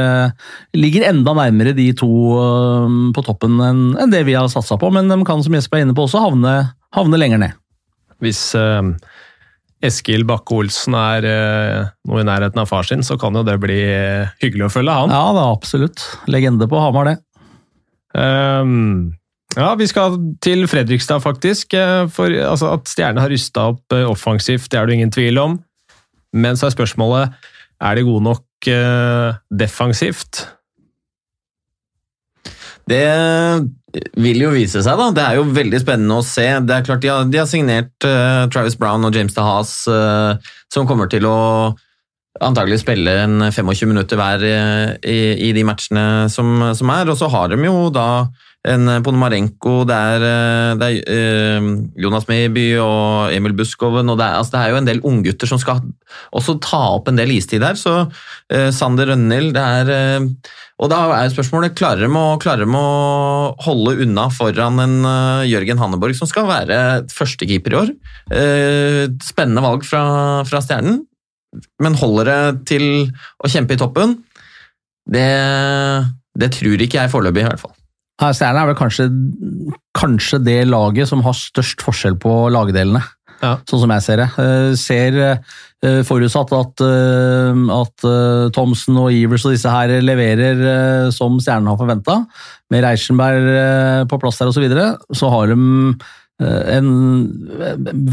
ligger 0.74 1.06
enda 1.06 1.36
nærmere 1.38 1.76
de 1.78 1.92
to 1.98 2.10
på 3.14 3.24
toppen 3.26 3.60
enn, 3.62 3.84
enn 4.00 4.14
det 4.14 4.24
vi 4.26 4.34
har 4.38 4.50
satsa 4.50 4.80
på. 4.82 4.90
Men 4.94 5.12
de 5.12 5.20
kan, 5.28 5.44
som 5.46 5.54
Jesper 5.54 5.80
er 5.80 5.86
inne 5.86 5.96
på, 5.98 6.08
også 6.08 6.24
havne, 6.24 6.56
havne 6.98 7.22
lenger 7.22 7.44
ned. 7.44 7.58
Hvis 8.24 8.42
uh, 8.58 8.82
Eskil 9.86 10.26
Bakke-Olsen 10.26 10.96
er 10.98 11.28
eh, 11.30 11.90
noe 12.10 12.24
i 12.24 12.26
nærheten 12.26 12.62
av 12.62 12.70
far 12.70 12.88
sin, 12.88 13.04
så 13.06 13.18
kan 13.22 13.36
jo 13.38 13.44
det 13.46 13.60
bli 13.62 13.78
eh, 13.78 14.34
hyggelig 14.42 14.68
å 14.68 14.74
følge 14.74 14.96
han. 15.04 15.14
Ja, 15.14 15.30
det 15.36 15.44
er 15.44 15.54
absolutt. 15.54 16.06
Legende 16.32 16.70
på 16.70 16.82
Hamar, 16.82 17.12
det. 17.12 17.18
Um, 18.18 19.14
ja, 19.54 19.70
vi 19.78 19.86
skal 19.90 20.18
til 20.42 20.66
Fredrikstad, 20.70 21.22
faktisk. 21.22 21.78
Eh, 21.78 22.08
for 22.14 22.34
altså, 22.34 22.74
At 22.80 22.90
Stjerne 22.90 23.22
har 23.22 23.34
rysta 23.34 23.70
opp 23.76 23.98
offensivt, 24.00 24.72
det 24.74 24.82
er 24.82 24.90
det 24.90 24.98
ingen 24.98 25.14
tvil 25.14 25.42
om. 25.44 25.60
Men 26.34 26.58
så 26.58 26.68
er 26.68 26.76
spørsmålet 26.76 27.38
er 27.78 27.98
de 27.98 28.06
gode 28.08 28.26
nok 28.26 28.70
uh, 28.74 29.38
defensivt. 29.54 30.48
Det 32.88 33.04
vil 34.20 34.40
jo 34.42 34.54
vise 34.54 34.82
seg, 34.84 35.00
da. 35.00 35.10
Det 35.16 35.24
er 35.24 35.40
jo 35.40 35.50
veldig 35.56 35.82
spennende 35.82 36.20
å 36.20 36.26
se. 36.26 36.46
Det 36.64 36.76
er 36.76 36.86
klart 36.88 37.04
De 37.04 37.12
har, 37.12 37.28
de 37.28 37.42
har 37.42 37.50
signert 37.50 38.08
uh, 38.08 38.46
Travis 38.54 38.78
Brown 38.80 39.06
og 39.08 39.16
James 39.16 39.36
DeHaas, 39.36 39.74
uh, 39.92 40.56
som 40.74 40.88
kommer 40.90 41.10
til 41.12 41.28
å 41.28 41.38
antagelig 42.44 42.84
spille 42.84 43.14
en 43.24 43.48
25 43.50 43.90
minutter 43.90 44.20
hver 44.20 44.44
uh, 44.46 44.92
i, 45.02 45.50
i, 45.50 45.54
de 45.58 45.66
matchene 45.68 46.28
som, 46.32 46.70
som, 46.78 46.94
er. 46.94 47.12
Og 47.12 47.20
så 47.20 47.32
har 47.34 47.52
de 47.52 47.60
jo 47.66 47.90
da 47.94 48.08
en 48.68 48.92
Ponomarenko, 49.06 49.82
det 49.88 49.96
er, 49.96 50.26
det 50.80 50.90
er 51.08 51.68
Jonas 52.04 52.28
Meiby 52.30 52.68
og 52.84 53.34
Emil 53.36 53.56
Buskoven 53.58 54.12
og 54.12 54.20
det 54.20 54.28
er, 54.28 54.38
altså 54.42 54.56
det 54.56 54.62
er 54.62 54.74
jo 54.74 54.80
en 54.82 54.90
del 54.90 55.04
unggutter 55.08 55.50
som 55.50 55.62
skal 55.62 55.82
også 56.36 56.58
ta 56.64 56.82
opp 56.98 57.08
en 57.12 57.20
del 57.20 57.32
istid 57.38 57.64
her. 57.64 57.80
Så 57.80 57.94
Sander 58.76 59.12
Rønnild, 59.12 59.54
det 59.56 59.64
er 59.64 60.36
og 60.78 60.92
da 60.92 61.00
er 61.18 61.32
spørsmålet 61.34 61.74
klarer 61.78 62.06
de, 62.06 62.10
å, 62.14 62.38
klarer 62.42 62.68
de 62.68 62.78
å 62.78 63.54
holde 63.66 63.96
unna 64.06 64.28
foran 64.34 64.78
en 64.84 64.98
Jørgen 65.50 65.82
Hanneborg, 65.82 66.14
som 66.18 66.30
skal 66.30 66.46
være 66.50 66.78
førstekeeper 67.10 67.74
i 67.74 67.80
år. 67.80 67.94
Spennende 69.26 69.64
valg 69.66 69.88
fra, 69.88 70.04
fra, 70.46 70.62
Stjernen, 70.62 71.02
men 71.82 71.98
holder 71.98 72.30
det 72.30 72.40
til 72.70 72.86
å 73.42 73.50
kjempe 73.50 73.74
i 73.74 73.82
toppen? 73.82 74.20
Det, 75.08 75.28
det 76.38 76.54
tror 76.60 76.86
ikke 76.86 77.02
jeg 77.02 77.14
foreløpig, 77.16 77.46
i 77.46 77.50
hvert 77.50 77.64
fall. 77.64 77.77
Stjernen 78.18 78.64
er 78.64 78.72
vel 78.72 78.80
kanskje, 78.80 79.08
kanskje 79.98 80.42
det 80.42 80.62
laget 80.66 81.10
som 81.10 81.22
har 81.26 81.38
størst 81.38 81.84
forskjell 81.86 82.18
på 82.22 82.34
lagdelene. 82.54 83.04
Ja. 83.44 83.60
Sånn 83.70 83.84
som 83.84 83.92
jeg 83.94 84.06
ser 84.06 84.24
det. 84.24 84.30
Uh, 84.42 84.72
ser 84.80 85.18
Eh, 85.86 86.00
forutsatt 86.02 86.50
at, 86.58 86.82
eh, 86.82 87.58
at 87.70 88.06
eh, 88.10 88.48
Thomsen 88.56 88.96
og 88.98 89.12
Ivers 89.14 89.44
og 89.46 89.54
disse 89.54 89.70
her 89.70 89.92
leverer 90.02 91.12
som 91.14 91.36
stjernen 91.38 91.70
har 91.70 91.78
forventa, 91.78 92.16
med 92.74 92.82
Reichenberg 92.82 94.08
på 94.10 94.18
plass 94.18 94.42
der 94.42 94.50
osv., 94.50 94.58
så, 94.58 94.64
videre, 94.66 94.88
så 95.14 95.30
har 95.30 95.54
de 95.54 95.58
en 96.46 96.90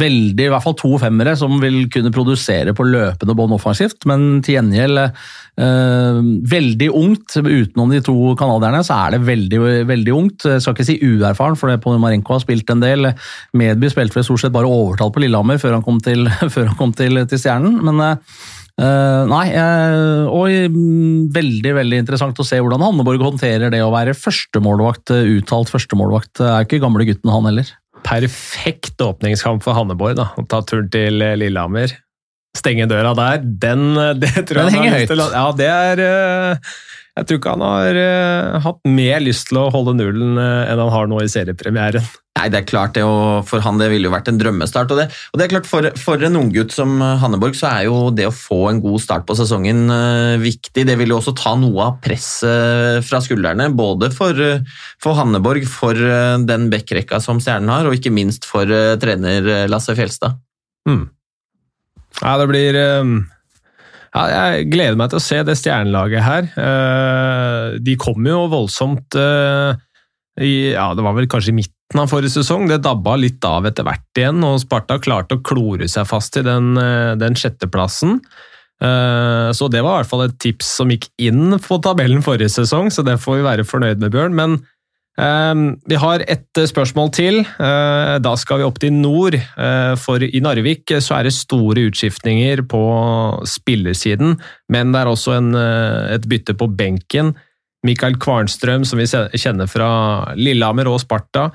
veldig, 0.00 0.46
i 0.46 0.48
hvert 0.48 0.64
fall 0.64 0.76
to 0.80 0.94
femmere 1.00 1.34
som 1.36 1.58
vil 1.60 1.82
kunne 1.92 2.12
produsere 2.14 2.72
på 2.76 2.86
løpende 2.88 3.36
bånd 3.36 3.52
offensivt, 3.52 4.06
men 4.08 4.40
til 4.44 4.56
gjengjeld 4.56 5.02
eh, 5.02 6.20
veldig 6.54 6.88
ungt. 6.96 7.36
Utenom 7.36 7.92
de 7.92 8.00
to 8.06 8.32
canadierne 8.40 8.80
så 8.86 8.96
er 8.96 9.14
det 9.14 9.26
veldig 9.28 9.60
veldig 9.92 10.16
ungt. 10.16 10.48
Jeg 10.48 10.64
skal 10.64 10.76
ikke 10.76 10.88
si 10.88 10.98
uerfaren, 11.04 11.60
for 11.60 11.68
det 11.68 11.80
Marenko 11.84 12.38
har 12.38 12.44
spilt 12.46 12.72
en 12.72 12.84
del. 12.84 13.12
Medby 13.52 13.92
spilte 13.92 14.16
vel 14.16 14.28
stort 14.30 14.46
sett 14.46 14.56
bare 14.56 14.72
overtall 14.72 15.12
på 15.12 15.20
Lillehammer 15.24 15.60
før 15.60 15.76
han 15.76 15.84
kom 15.84 16.00
til, 16.04 16.24
han 16.40 16.76
kom 16.80 16.96
til, 16.96 17.26
til 17.28 17.44
Stjernen. 17.44 17.80
men 17.84 18.04
eh, 18.08 18.36
Uh, 18.74 19.22
nei, 19.30 19.52
uh, 19.54 20.26
og 20.34 20.50
um, 20.74 21.28
veldig 21.30 21.76
veldig 21.76 22.00
interessant 22.02 22.40
å 22.42 22.46
se 22.46 22.58
hvordan 22.58 22.82
Hanneborg 22.82 23.22
håndterer 23.22 23.70
det 23.70 23.78
å 23.86 23.92
være 23.94 24.16
førstemålvakt, 24.18 25.12
uttalt 25.14 25.70
førstemålvakt. 25.70 26.42
Er 26.42 26.66
ikke 26.66 26.82
gamle 26.82 27.06
gutten, 27.06 27.30
han 27.30 27.46
heller 27.46 27.70
perfekt 28.04 29.00
åpningskamp 29.00 29.64
for 29.64 29.76
Hanneborg. 29.76 30.16
da, 30.20 30.30
Å 30.36 30.46
ta 30.48 30.62
turen 30.66 30.90
til 30.92 31.22
eh, 31.24 31.36
Lillehammer. 31.40 31.94
Stenge 32.54 32.86
døra 32.90 33.14
der. 33.18 33.40
Den, 33.42 33.94
eh, 33.98 34.12
det 34.20 34.34
tror 34.46 34.64
Den 34.64 34.70
jeg 34.70 34.76
henger 34.78 34.98
høyt. 35.00 35.14
Ja, 35.34 35.46
det 35.58 35.70
er 35.72 36.04
eh, 36.04 36.74
Jeg 37.14 37.28
tror 37.28 37.38
ikke 37.38 37.54
han 37.54 37.62
har 37.62 37.98
hatt 38.64 38.80
mer 38.90 39.22
lyst 39.22 39.46
til 39.50 39.60
å 39.60 39.68
holde 39.70 39.94
nullen 40.00 40.34
enn 40.34 40.80
han 40.82 40.90
har 40.90 41.06
nå 41.06 41.20
i 41.22 41.30
seriepremieren. 41.30 42.02
Nei, 42.34 42.48
det 42.50 42.58
er 42.58 42.66
klart 42.66 42.96
det, 42.96 43.04
og 43.06 43.44
For 43.46 43.62
han 43.62 43.78
det 43.78 43.86
ville 43.92 44.08
jo 44.08 44.12
vært 44.12 44.26
en 44.30 44.38
drømmestart. 44.40 44.90
og 44.90 44.98
det, 44.98 45.06
og 45.30 45.38
det 45.38 45.44
er 45.44 45.52
klart 45.52 45.68
For, 45.70 45.86
for 46.00 46.22
en 46.26 46.38
unggutt 46.40 46.74
som 46.74 46.96
Hanneborg 46.98 47.54
så 47.54 47.70
er 47.70 47.84
jo 47.86 48.10
det 48.10 48.26
å 48.26 48.34
få 48.34 48.58
en 48.72 48.80
god 48.82 49.02
start 49.04 49.26
på 49.28 49.36
sesongen 49.38 49.86
uh, 49.86 50.34
viktig. 50.42 50.82
Det 50.88 50.96
vil 50.98 51.14
jo 51.14 51.20
også 51.20 51.36
ta 51.38 51.54
noe 51.58 51.86
av 51.86 52.00
presset 52.02 53.06
fra 53.06 53.20
skuldrene, 53.22 53.68
både 53.78 54.10
for, 54.14 54.34
for 55.02 55.18
Hanneborg, 55.20 55.68
for 55.70 55.94
uh, 55.94 56.40
den 56.42 56.66
backrekka 56.72 57.22
som 57.22 57.38
Stjernen 57.42 57.70
har, 57.70 57.86
og 57.86 57.94
ikke 57.94 58.14
minst 58.14 58.48
for 58.50 58.66
uh, 58.66 58.96
trener 59.00 59.68
Lasse 59.70 59.94
Fjelstad. 59.94 60.34
Mm. 60.90 61.06
Ja, 62.18 62.34
det 62.40 62.50
blir 62.50 62.82
ja, 64.14 64.24
jeg 64.54 64.68
gleder 64.70 64.98
meg 64.98 65.10
til 65.10 65.18
å 65.18 65.24
se 65.24 65.40
det 65.42 65.56
stjernelaget 65.58 66.22
her. 66.22 67.80
De 67.82 67.96
kom 67.98 68.26
jo 68.30 68.44
voldsomt 68.52 69.16
i, 70.40 70.72
ja, 70.72 70.88
Det 70.94 71.04
var 71.04 71.14
vel 71.14 71.28
kanskje 71.30 71.52
i 71.52 71.58
midten 71.60 72.00
av 72.00 72.10
forrige 72.10 72.34
sesong. 72.34 72.66
Det 72.70 72.82
dabba 72.82 73.16
litt 73.20 73.44
av 73.46 73.66
etter 73.68 73.86
hvert 73.86 74.18
igjen, 74.18 74.42
og 74.46 74.58
Sparta 74.62 74.98
klarte 75.02 75.38
å 75.38 75.44
klore 75.46 75.88
seg 75.90 76.08
fast 76.10 76.36
i 76.40 76.44
den, 76.46 76.76
eh, 76.78 77.14
den 77.14 77.38
sjetteplassen. 77.38 78.20
Eh, 78.82 79.50
så 79.54 79.70
det 79.70 79.82
var 79.82 80.00
i 80.00 80.02
hvert 80.02 80.10
fall 80.10 80.24
et 80.24 80.38
tips 80.38 80.66
som 80.80 80.90
gikk 80.90 81.06
inn 81.18 81.58
på 81.58 81.80
tabellen 81.80 82.22
forrige 82.22 82.50
sesong, 82.50 82.90
så 82.90 83.04
det 83.04 83.20
får 83.22 83.38
vi 83.38 83.48
være 83.48 83.68
fornøyd 83.68 84.00
med, 84.02 84.10
Bjørn. 84.10 84.34
Men 84.34 84.58
vi 85.14 85.98
har 86.00 86.24
et 86.26 86.60
spørsmål 86.66 87.10
til. 87.14 87.36
Uh, 87.58 88.18
da 88.18 88.34
skal 88.40 88.58
vi 88.58 88.66
opp 88.66 88.80
til 88.82 88.92
nord. 88.92 89.36
Uh, 89.54 89.94
for 90.00 90.22
i 90.22 90.40
Narvik 90.42 90.90
så 90.98 91.20
er 91.20 91.28
det 91.28 91.36
store 91.36 91.86
utskiftninger 91.90 92.64
på 92.66 92.82
spillersiden, 93.46 94.34
men 94.68 94.94
det 94.94 95.02
er 95.02 95.10
også 95.10 95.36
en, 95.38 95.52
et 95.54 96.26
bytte 96.26 96.56
på 96.58 96.66
benken. 96.66 97.34
Mikael 97.84 98.16
Kvarnstrøm, 98.18 98.86
som 98.88 98.98
vi 98.98 99.06
kjenner 99.38 99.68
fra 99.68 100.34
Lillehammer 100.40 100.88
og 100.88 101.02
Sparta, 101.04 101.50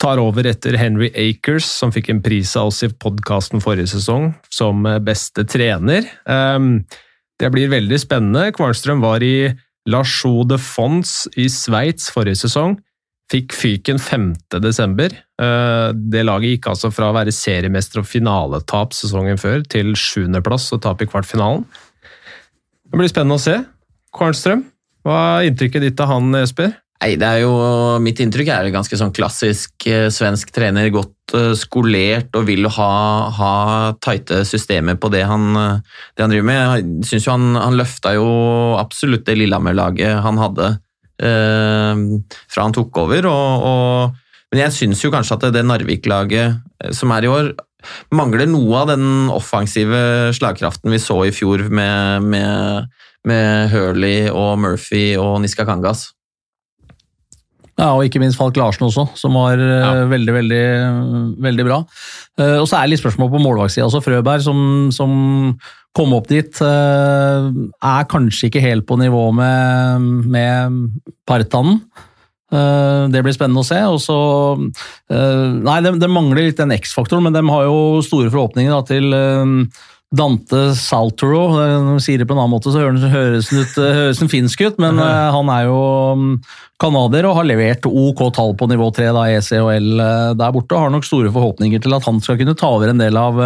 tar 0.00 0.20
over 0.20 0.46
etter 0.48 0.76
Henry 0.80 1.10
Akers, 1.18 1.66
som 1.66 1.92
fikk 1.92 2.10
en 2.12 2.22
pris 2.24 2.52
av 2.56 2.70
oss 2.70 2.82
i 2.84 2.90
podkasten 2.92 3.60
forrige 3.64 3.90
sesong 3.94 4.30
som 4.52 4.86
beste 5.04 5.44
trener. 5.48 6.06
Ehm, 6.28 6.84
det 7.40 7.50
blir 7.52 7.72
veldig 7.72 7.98
spennende. 8.00 8.52
Kvarnstrøm 8.56 9.02
var 9.04 9.24
i 9.24 9.50
La 9.88 10.02
Chaux 10.04 10.46
de 10.48 10.60
Fonds 10.60 11.24
i 11.40 11.48
Sveits 11.52 12.10
forrige 12.12 12.42
sesong. 12.44 12.78
Fikk 13.30 13.54
fyken 13.54 14.00
5. 14.02 14.32
desember. 14.62 15.14
Eh, 15.40 15.92
Det 15.94 16.24
laget 16.26 16.56
gikk 16.56 16.70
altså 16.72 16.90
fra 16.94 17.10
å 17.10 17.16
være 17.16 17.34
seriemester 17.34 18.02
og 18.02 18.10
finaletap 18.10 18.94
sesongen 18.96 19.38
før 19.38 19.62
til 19.62 19.94
sjuendeplass 19.94 20.70
og 20.74 20.82
tap 20.82 21.02
i 21.02 21.08
kvartfinalen. 21.10 21.64
Det 22.90 22.98
blir 22.98 23.10
spennende 23.10 23.38
å 23.38 23.42
se. 23.42 23.60
Kvarnstrøm, 24.16 24.64
hva 25.06 25.18
er 25.38 25.50
inntrykket 25.50 25.84
ditt 25.86 26.00
av 26.02 26.10
han, 26.10 26.32
Jesper? 26.34 26.72
Nei, 27.00 27.14
det 27.16 27.24
er 27.24 27.38
jo, 27.46 27.52
Mitt 28.02 28.18
inntrykk 28.20 28.50
er 28.52 28.66
ganske 28.74 28.98
sånn 28.98 29.14
klassisk 29.14 29.86
eh, 29.88 30.10
svensk 30.12 30.50
trener. 30.52 30.90
Godt 30.92 31.32
eh, 31.38 31.54
skolert 31.56 32.34
og 32.36 32.44
vil 32.50 32.66
ha, 32.66 32.90
ha 33.38 33.54
tighte 34.02 34.42
systemer 34.44 34.98
på 35.00 35.08
det 35.14 35.22
han, 35.30 35.54
det 35.54 36.26
han 36.26 36.34
driver 36.34 36.50
med. 36.50 36.60
Jeg 36.82 37.08
synes 37.08 37.28
jo 37.28 37.36
han, 37.38 37.48
han 37.62 37.78
løfta 37.78 38.12
jo 38.18 38.28
absolutt 38.82 39.24
det 39.30 39.38
Lillehammer-laget 39.38 40.18
han 40.26 40.42
hadde 40.42 40.74
fra 41.24 42.64
han 42.66 42.72
tok 42.76 42.96
over. 43.02 43.26
Og, 43.30 43.64
og, 43.70 44.36
men 44.52 44.62
jeg 44.64 44.76
syns 44.76 45.02
jo 45.04 45.10
kanskje 45.14 45.36
at 45.36 45.44
det, 45.48 45.52
det 45.58 45.64
Narvik-laget 45.68 46.56
eh, 46.84 46.94
som 46.96 47.12
er 47.16 47.26
i 47.26 47.32
år, 47.32 47.52
mangler 48.12 48.44
noe 48.50 48.82
av 48.82 48.90
den 48.92 49.28
offensive 49.32 50.00
slagkraften 50.36 50.92
vi 50.92 50.98
så 51.00 51.16
i 51.24 51.32
fjor 51.32 51.62
med, 51.72 52.26
med, 52.28 52.88
med 53.24 53.70
Hurley 53.72 54.26
og 54.28 54.58
Murphy 54.60 55.14
og 55.20 55.38
Niska 55.44 55.64
Kangas. 55.68 56.10
Ja, 57.80 57.94
og 57.96 58.02
ikke 58.04 58.20
minst 58.20 58.36
Falk 58.36 58.58
Larsen 58.60 58.84
også, 58.90 59.06
som 59.16 59.32
var 59.38 59.56
eh, 59.56 59.80
Ja. 59.80 60.04
veldig, 60.10 60.32
veldig, 60.36 60.64
veldig 61.40 61.64
bra. 61.64 61.78
Eh, 62.36 62.58
Og 62.60 62.66
så 62.68 62.76
er 62.76 62.84
det 62.84 62.92
litt 62.98 63.00
spørsmål 63.00 63.30
på 63.32 63.40
målvaktsida 63.40 63.86
også. 63.86 64.02
Frøberg, 64.04 64.42
som, 64.44 64.58
som 64.92 65.14
kom 65.96 66.14
opp 66.14 66.28
dit, 66.30 66.60
eh, 66.62 67.50
er 67.82 68.08
kanskje 68.10 68.48
ikke 68.50 68.62
helt 68.62 68.86
på 68.86 68.98
nivå 69.00 69.26
med, 69.34 70.06
med 70.30 70.78
Partanen. 71.26 71.80
Eh, 72.52 73.08
Det 73.10 73.22
blir 73.26 73.34
spennende 73.34 73.64
å 73.64 73.66
se. 73.66 73.80
Og 73.90 74.00
så 74.02 74.18
eh, 75.10 75.46
Nei, 75.66 75.80
det, 75.82 75.96
det 76.02 76.10
mangler 76.10 76.46
litt 76.46 76.60
den 76.60 76.76
X-faktoren, 76.78 77.26
men 77.26 77.34
de 77.36 77.42
har 77.50 77.66
jo 77.66 78.02
store 78.06 78.30
forhåpninger 78.30 78.70
da, 78.70 78.82
til 78.86 79.10
Dante 80.14 80.62
Saltoro. 80.78 81.44
Når 81.58 81.98
de 81.98 82.06
sier 82.06 82.22
det 82.22 82.26
på 82.30 82.34
en 82.34 82.42
annen 82.42 82.54
måte, 82.54 82.70
så 82.70 82.82
høres 82.82 83.50
han, 83.50 83.62
ut, 83.62 83.78
høres 83.78 84.22
den 84.22 84.30
finsk 84.30 84.62
ut, 84.66 84.80
men 84.82 84.98
han 84.98 85.50
er 85.54 85.68
jo 85.68 85.82
mm, 86.18 86.32
canadier 86.82 87.28
og 87.28 87.36
har 87.38 87.46
levert 87.46 87.86
OK 87.86 88.24
tall 88.34 88.56
på 88.58 88.66
nivå 88.70 88.88
3 88.94 89.10
da, 89.14 89.26
ECHL 89.36 89.90
der 90.38 90.54
borte. 90.54 90.74
og 90.74 90.86
Har 90.86 90.94
nok 90.94 91.06
store 91.06 91.30
forhåpninger 91.34 91.82
til 91.82 91.94
at 91.98 92.06
han 92.06 92.18
skal 92.22 92.38
kunne 92.40 92.58
ta 92.58 92.72
over 92.78 92.90
en 92.90 93.02
del 93.02 93.18
av 93.20 93.38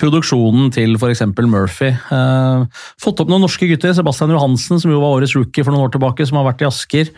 produksjonen 0.00 0.72
til 0.74 0.96
f.eks. 0.98 1.22
Murphy. 1.46 1.92
Eh, 1.94 2.82
fått 3.00 3.22
opp 3.22 3.30
noen 3.30 3.44
norske 3.46 3.68
gutter. 3.70 3.94
Sebastian 3.96 4.34
Johansen, 4.34 4.82
som 4.82 4.92
jo 4.92 5.00
var 5.02 5.20
årets 5.20 5.36
rookie 5.38 5.64
for 5.64 5.74
noen 5.74 5.86
år 5.86 5.94
tilbake, 5.94 6.26
som 6.26 6.40
har 6.40 6.48
vært 6.50 6.64
i 6.64 6.68
Asker. 6.68 7.12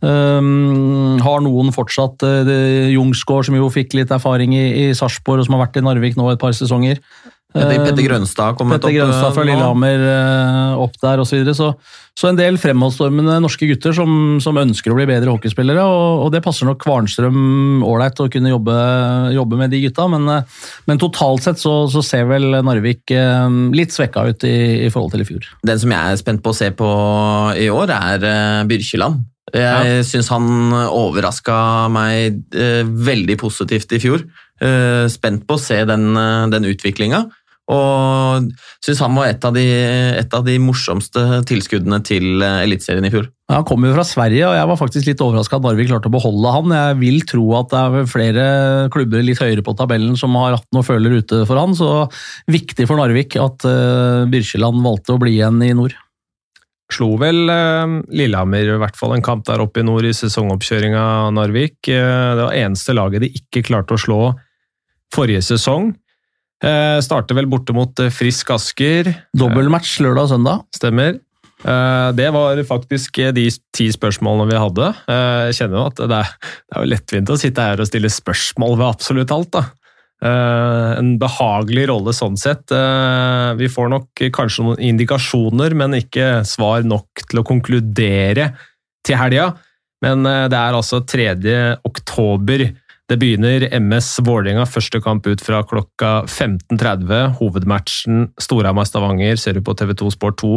Um, 0.00 1.18
har 1.20 1.42
noen 1.44 1.74
fortsatt 1.76 2.22
uh, 2.24 2.48
Jungsgaard, 2.88 3.50
som 3.50 3.56
jo 3.58 3.66
fikk 3.68 3.92
litt 3.98 4.14
erfaring 4.14 4.54
i, 4.56 4.62
i 4.80 4.84
Sarpsborg, 4.96 5.42
og 5.42 5.48
som 5.48 5.58
har 5.58 5.66
vært 5.66 5.76
i 5.76 5.82
Narvik 5.84 6.16
nå 6.16 6.30
et 6.32 6.40
par 6.40 6.56
sesonger. 6.56 7.02
Petter, 7.52 7.84
Petter 7.84 8.06
Grønstad 8.06 8.58
kom 8.58 8.70
Petter 8.70 8.92
opp. 8.92 8.98
Grønstad 9.00 9.34
fra 9.34 9.42
eh. 9.42 9.50
Lillehammer 9.50 10.06
eh, 10.12 10.84
opp 10.84 10.94
der 11.02 11.22
osv. 11.24 11.30
Så, 11.30 11.40
videre. 11.40 11.56
så 11.58 11.72
så 12.20 12.28
en 12.28 12.36
del 12.36 12.58
fremadstormende 12.60 13.38
norske 13.40 13.64
gutter 13.70 13.94
som, 13.96 14.10
som 14.44 14.58
ønsker 14.60 14.92
å 14.92 14.96
bli 14.98 15.06
bedre 15.08 15.32
hockeyspillere, 15.32 15.84
og, 15.88 16.26
og 16.26 16.32
det 16.34 16.42
passer 16.44 16.68
nok 16.68 16.82
Kvarnstrøm 16.82 17.80
ålreit 17.86 18.20
å 18.20 18.28
kunne 18.32 18.52
jobbe, 18.52 18.74
jobbe 19.36 19.60
med 19.60 19.72
de 19.72 19.80
gutta, 19.86 20.08
men, 20.12 20.26
eh, 20.34 20.60
men 20.90 21.00
totalt 21.00 21.46
sett 21.46 21.62
så, 21.62 21.86
så 21.92 22.02
ser 22.04 22.28
vel 22.28 22.58
Narvik 22.66 23.14
eh, 23.16 23.56
litt 23.76 23.96
svekka 23.96 24.26
ut 24.28 24.44
i, 24.48 24.56
i 24.84 24.92
forhold 24.92 25.14
til 25.14 25.24
i 25.24 25.28
fjor. 25.30 25.48
Den 25.64 25.80
som 25.80 25.96
jeg 25.96 26.12
er 26.12 26.20
spent 26.20 26.44
på 26.44 26.52
å 26.52 26.58
se 26.60 26.72
på 26.76 26.90
i 27.56 27.70
år, 27.72 27.94
er 27.96 28.30
Byrkjeland. 28.68 29.24
Jeg 29.50 29.64
Ja. 29.64 30.02
syns 30.06 30.28
han 30.30 30.46
overraska 30.92 31.56
meg 31.90 32.42
eh, 32.54 32.84
veldig 32.84 33.38
positivt 33.40 33.96
i 33.96 34.02
fjor. 34.02 34.28
Eh, 34.60 35.08
spent 35.10 35.46
på 35.48 35.56
å 35.56 35.62
se 35.62 35.80
den, 35.88 36.12
den 36.52 36.68
utviklinga. 36.68 37.24
Og 37.70 38.48
syns 38.82 39.02
han 39.04 39.14
var 39.14 39.30
et 39.30 39.44
av, 39.46 39.54
de, 39.54 39.64
et 40.18 40.34
av 40.34 40.42
de 40.46 40.56
morsomste 40.62 41.22
tilskuddene 41.46 42.00
til 42.06 42.42
uh, 42.42 42.64
Eliteserien 42.64 43.06
i 43.06 43.12
fjor. 43.12 43.28
Han 43.50 43.66
kommer 43.66 43.90
jo 43.90 43.96
fra 43.96 44.06
Sverige, 44.06 44.44
og 44.46 44.56
jeg 44.58 44.68
var 44.70 44.78
faktisk 44.78 45.08
litt 45.10 45.22
overraska 45.22 45.58
at 45.58 45.64
Narvik 45.66 45.90
klarte 45.90 46.10
å 46.10 46.14
beholde 46.14 46.54
han. 46.54 46.74
Jeg 46.74 46.98
vil 47.00 47.24
tro 47.30 47.46
at 47.58 47.72
det 47.72 47.80
er 47.80 48.10
flere 48.10 48.44
klubber 48.94 49.24
litt 49.26 49.42
høyere 49.42 49.64
på 49.66 49.74
tabellen 49.78 50.18
som 50.18 50.34
har 50.38 50.58
hatt 50.58 50.68
noen 50.74 50.86
føler 50.86 51.18
ute 51.22 51.42
for 51.48 51.58
han, 51.58 51.74
så 51.78 52.04
viktig 52.50 52.86
for 52.90 52.98
Narvik 52.98 53.38
at 53.40 53.66
uh, 53.66 54.28
Byrkjeland 54.30 54.82
valgte 54.86 55.16
å 55.16 55.22
bli 55.22 55.38
igjen 55.38 55.62
i 55.66 55.74
nord. 55.78 55.98
Slo 56.90 57.14
vel 57.20 57.46
eh, 57.52 57.96
Lillehammer 58.18 58.74
i 58.74 58.78
hvert 58.82 58.98
fall 58.98 59.14
en 59.14 59.24
kamp 59.24 59.44
der 59.46 59.62
oppe 59.62 59.82
i 59.82 59.86
nord 59.86 60.06
i 60.08 60.14
sesongoppkjøringa 60.16 61.02
av 61.26 61.32
Narvik. 61.36 61.78
Eh, 61.86 62.30
det 62.34 62.46
var 62.46 62.56
eneste 62.58 62.96
laget 62.96 63.24
de 63.24 63.30
ikke 63.40 63.64
klarte 63.66 63.94
å 63.94 64.00
slå 64.00 64.20
forrige 65.14 65.42
sesong. 65.46 65.92
Eh, 66.60 66.98
starter 67.00 67.36
vel 67.38 67.48
borte 67.48 67.72
mot 67.76 68.02
eh, 68.02 68.10
Frisk 68.12 68.50
Asker. 68.52 69.08
Dobbeltmatch 69.36 69.98
lørdag 70.04 70.26
og 70.28 70.32
søndag. 70.34 70.64
Stemmer. 70.76 71.18
Eh, 71.64 72.12
Det 72.16 72.28
var 72.32 72.60
faktisk 72.68 73.20
de 73.36 73.46
ti 73.72 73.88
spørsmålene 73.92 74.50
vi 74.50 74.60
hadde. 74.60 74.88
Eh, 75.08 75.50
Jeg 75.50 75.56
kjenner 75.60 75.78
jo 75.80 75.86
at 75.88 75.96
det 76.04 76.18
er, 76.20 76.32
det 76.40 76.76
er 76.76 76.84
jo 76.84 76.90
lettvint 76.94 77.32
å 77.32 77.38
sitte 77.40 77.64
her 77.64 77.80
og 77.80 77.88
stille 77.88 78.12
spørsmål 78.12 78.76
ved 78.76 78.88
absolutt 78.90 79.32
alt. 79.32 79.50
da. 79.56 79.64
Eh, 80.22 80.98
En 81.00 81.18
behagelig 81.18 81.88
rolle 81.88 82.12
sånn 82.12 82.36
sett. 82.36 82.70
Eh, 82.70 83.54
Vi 83.56 83.68
får 83.68 83.88
nok 83.88 84.08
kanskje 84.36 84.64
noen 84.64 84.80
indikasjoner, 84.84 85.74
men 85.74 85.92
ikke 85.96 86.44
svar 86.44 86.84
nok 86.84 87.24
til 87.28 87.40
å 87.40 87.44
konkludere 87.46 88.52
til 89.02 89.16
helga. 89.16 89.54
Men 90.02 90.26
eh, 90.26 90.46
det 90.48 90.56
er 90.60 90.76
altså 90.76 91.00
3. 91.06 91.78
oktober. 91.84 92.68
Det 93.10 93.16
begynner 93.18 93.64
MS 93.74 94.20
Vålerenga, 94.22 94.62
første 94.70 95.00
kamp 95.02 95.24
ut 95.26 95.40
fra 95.42 95.64
klokka 95.66 96.20
15.30. 96.30 97.40
Hovedmatchen 97.40 98.28
Storhamar-Stavanger 98.38 99.40
ser 99.40 99.58
du 99.58 99.64
på 99.66 99.74
TV2 99.74 100.12
Sport 100.14 100.38
2. 100.44 100.52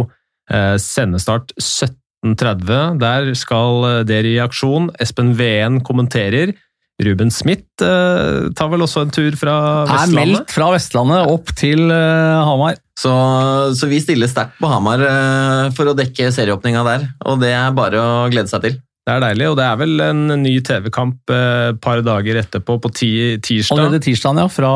Eh, 0.54 0.76
Sendestart 0.78 1.56
17.30. 1.58 3.00
Der 3.02 3.32
skal 3.40 4.06
dere 4.06 4.36
i 4.36 4.38
aksjon. 4.44 4.92
Espen 5.02 5.34
Veen 5.40 5.82
kommenterer. 5.82 6.54
Ruben 7.02 7.32
Smith 7.34 7.82
eh, 7.82 8.52
tar 8.54 8.70
vel 8.70 8.86
også 8.86 9.08
en 9.08 9.14
tur 9.14 9.34
fra 9.40 9.56
Vestlandet? 9.90 9.90
Er 9.90 9.98
Vestlandet? 9.98 10.38
meldt 10.38 10.54
fra 10.54 10.70
Vestlandet 10.76 11.34
opp 11.34 11.54
til 11.58 11.88
eh, 11.90 12.46
Hamar. 12.46 12.78
Så, 13.00 13.14
så 13.74 13.90
vi 13.90 13.98
stiller 14.04 14.30
sterkt 14.30 14.60
på 14.62 14.70
Hamar 14.70 15.02
eh, 15.02 15.74
for 15.74 15.90
å 15.90 15.98
dekke 15.98 16.30
serieåpninga 16.36 16.86
der. 16.86 17.08
Og 17.26 17.42
det 17.42 17.54
er 17.58 17.74
bare 17.74 17.98
å 17.98 18.12
glede 18.30 18.52
seg 18.52 18.68
til. 18.68 18.78
Det 19.04 19.12
er 19.12 19.20
deilig, 19.20 19.48
og 19.52 19.58
det 19.60 19.64
er 19.68 19.80
vel 19.82 20.00
en 20.00 20.20
ny 20.40 20.54
TV-kamp 20.64 21.32
et 21.36 21.80
par 21.84 22.00
dager 22.06 22.38
etterpå, 22.40 22.78
på 22.86 22.92
ti, 22.96 23.10
tirsdag. 23.44 23.76
Allerede 23.76 24.00
tirsdag, 24.06 24.38
ja. 24.40 24.46
Fra 24.48 24.70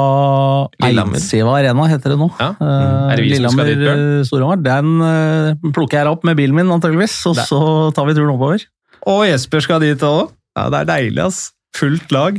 Lillehammer. 0.84 1.16
Eidsiva 1.16 1.54
Arena, 1.56 1.86
heter 1.88 2.12
det 2.12 2.18
nå. 2.20 2.28
Ja. 2.36 2.50
Mm. 2.60 2.66
Er 3.14 3.22
det? 3.22 3.28
Lillehammer, 3.32 3.72
eh, 3.72 4.26
Storhamar. 4.28 4.60
Den 4.66 4.90
eh, 5.08 5.72
plukker 5.72 6.02
jeg 6.02 6.12
opp 6.12 6.28
med 6.28 6.36
bilen 6.42 6.60
min, 6.60 6.68
antageligvis, 6.76 7.16
og 7.32 7.36
Det- 7.40 7.48
så 7.48 7.62
tar 7.96 8.06
vi 8.10 8.18
turen 8.20 8.34
oppover. 8.36 8.68
Og 9.08 9.24
Jesper 9.30 9.64
skal 9.64 9.80
dit 9.80 10.04
òg. 10.04 10.30
Ja, 10.58 10.68
det 10.76 10.82
er 10.84 10.92
deilig, 10.92 11.24
ass. 11.24 11.54
Fullt 11.78 12.12
lag. 12.12 12.36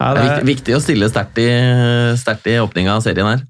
Ja, 0.00 0.14
Det 0.14 0.22
det 0.22 0.24
er 0.24 0.34
er, 0.34 0.42
viktig, 0.42 0.50
viktig 0.56 0.74
å 0.74 0.82
stille 0.82 1.08
sterkt 1.14 1.38
i, 1.38 1.48
sterkt 2.18 2.46
i 2.50 2.58
åpninga 2.58 2.96
av 2.98 3.02
serien 3.06 3.26
her. 3.30 3.42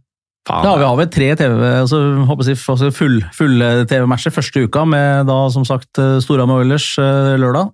Faen, 0.48 0.66
Ja, 0.66 0.74
vi 0.80 0.86
har 0.86 0.98
vel 0.98 1.10
tre 1.12 1.30
TV, 1.38 1.54
altså, 1.80 2.00
håper 2.28 2.50
jeg, 2.50 2.60
altså 2.74 2.90
full, 2.94 3.18
fulle 3.36 3.70
TV-matcher 3.90 4.34
første 4.34 4.66
uka, 4.66 4.84
med 4.88 5.28
da 5.30 5.38
som 5.54 5.66
sagt 5.68 6.00
eh, 6.02 6.18
Storhamar 6.24 6.64
Oilers 6.64 6.92
eh, 7.00 7.34
lørdag, 7.40 7.72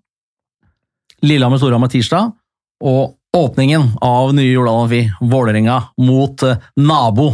Lillehammer-Storhamar 1.26 1.92
tirsdag, 1.92 2.32
og 2.80 3.16
åpningen 3.36 3.94
av 4.02 4.32
nye 4.34 4.54
Jordal 4.54 4.86
Amfi, 4.86 5.04
Vålerenga 5.20 5.78
mot 6.00 6.46
eh, 6.46 6.66
nabo 6.80 7.30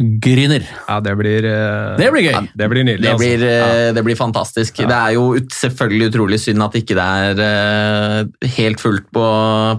Gryner. 0.00 0.64
ja, 0.88 0.96
det 1.00 1.12
blir 1.16 1.44
eh, 1.44 1.94
Det 2.00 2.08
blir 2.12 2.24
gøy! 2.24 2.48
Det 2.56 2.68
blir 2.72 2.84
nydelig. 2.84 3.04
Det 3.04 3.12
altså. 3.12 3.28
Ja. 3.44 3.68
eh, 3.68 3.92
det 3.96 4.04
blir 4.04 4.16
fantastisk. 4.16 4.80
Ja. 4.82 4.88
Det 4.88 4.98
er 4.98 5.16
jo 5.16 5.24
ut, 5.36 5.54
selvfølgelig 5.56 6.10
utrolig 6.12 6.40
synd 6.40 6.64
at 6.64 6.76
ikke 6.80 6.96
det 6.96 7.06
er 7.24 7.42
uh, 7.44 8.50
helt 8.56 8.80
fullt 8.80 9.08
på, 9.12 9.24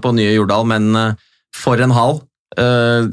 på 0.02 0.14
nye 0.16 0.34
Jordal, 0.36 0.66
men 0.70 0.90
uh, 0.96 1.30
for 1.54 1.82
en 1.82 1.94
hall. 1.94 2.22
Eh, 2.58 3.06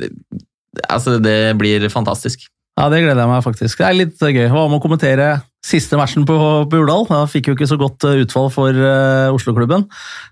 altså, 0.87 1.17
det 1.23 1.57
blir 1.59 1.87
fantastisk. 1.93 2.47
Ja, 2.79 2.87
det 2.87 3.01
gleder 3.03 3.25
jeg 3.25 3.27
meg 3.33 3.43
faktisk. 3.43 3.81
Det 3.81 3.87
er 3.89 3.97
litt 3.97 4.21
gøy. 4.23 4.45
Hva 4.53 4.67
med 4.69 4.79
å 4.79 4.83
kommentere 4.83 5.29
siste 5.65 5.97
matchen 5.99 6.23
på, 6.27 6.35
på 6.71 6.79
Urdal? 6.79 7.03
Da 7.09 7.25
fikk 7.27 7.49
jo 7.49 7.55
ikke 7.57 7.67
så 7.67 7.75
godt 7.79 8.05
eh, 8.07 8.21
utfall 8.23 8.47
for 8.53 8.71
uh, 8.71 9.33
Oslo-klubben. 9.35 9.83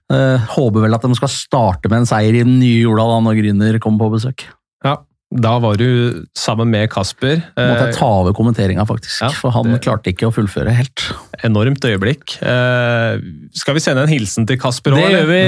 Uh, 0.07 0.39
håper 0.53 0.85
vel 0.85 0.95
at 0.95 1.03
de 1.03 1.17
skal 1.19 1.33
starte 1.33 1.91
med 1.91 2.05
en 2.05 2.07
seier 2.07 2.37
i 2.37 2.45
den 2.47 2.55
nye 2.61 2.85
Jordal 2.85 3.11
da 3.11 3.19
når 3.25 3.41
Grüner 3.41 3.79
kommer 3.83 4.05
på 4.05 4.13
besøk. 4.15 4.45
Ja, 4.85 4.93
da 5.27 5.57
var 5.59 5.75
du 5.75 6.23
sammen 6.39 6.71
med 6.71 6.87
Kasper. 6.93 7.41
Måtte 7.57 7.89
jeg 7.89 7.97
ta 7.97 8.07
over 8.21 8.31
kommenteringa, 8.37 8.85
faktisk. 8.87 9.25
ja, 9.25 9.31
for 9.35 9.51
han 9.51 9.73
det- 9.73 9.81
klarte 9.83 10.13
ikke 10.13 10.29
å 10.29 10.31
fullføre 10.31 10.71
helt. 10.71 11.03
enormt 11.43 11.83
øyeblikk. 11.83 12.37
Eh, 12.39 13.19
skal 13.51 13.75
vi 13.75 13.83
sende 13.83 14.07
en 14.07 14.13
hilsen 14.13 14.47
til 14.47 14.55
Kasper 14.57 14.95
Det 14.95 15.03
òg? 15.03 15.11
gjør 15.17 15.27
vi 15.33 15.41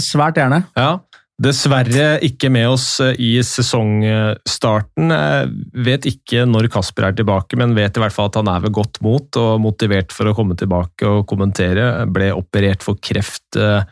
svært 0.00 0.40
gjerne. 0.40 0.64
Ja. 0.74 0.94
Dessverre 1.36 2.14
ikke 2.24 2.48
med 2.48 2.64
oss 2.70 2.96
eh, 3.04 3.12
i 3.20 3.32
sesongstarten. 3.44 5.10
Jeg 5.12 5.82
vet 5.84 6.06
ikke 6.08 6.46
når 6.48 6.70
Kasper 6.72 7.10
er 7.10 7.16
tilbake, 7.18 7.58
men 7.60 7.74
vet 7.76 7.98
i 7.98 8.00
hvert 8.00 8.14
fall 8.14 8.30
at 8.30 8.38
han 8.40 8.48
er 8.48 8.62
ved 8.64 8.72
godt 8.78 9.02
mot 9.04 9.36
og 9.42 9.60
motivert 9.60 10.14
for 10.16 10.30
å 10.30 10.36
komme 10.38 10.56
tilbake 10.56 11.04
og 11.04 11.26
kommentere. 11.28 12.06
Ble 12.08 12.30
operert 12.32 12.86
for 12.86 12.96
kreft 13.04 13.58
eh, 13.60 13.84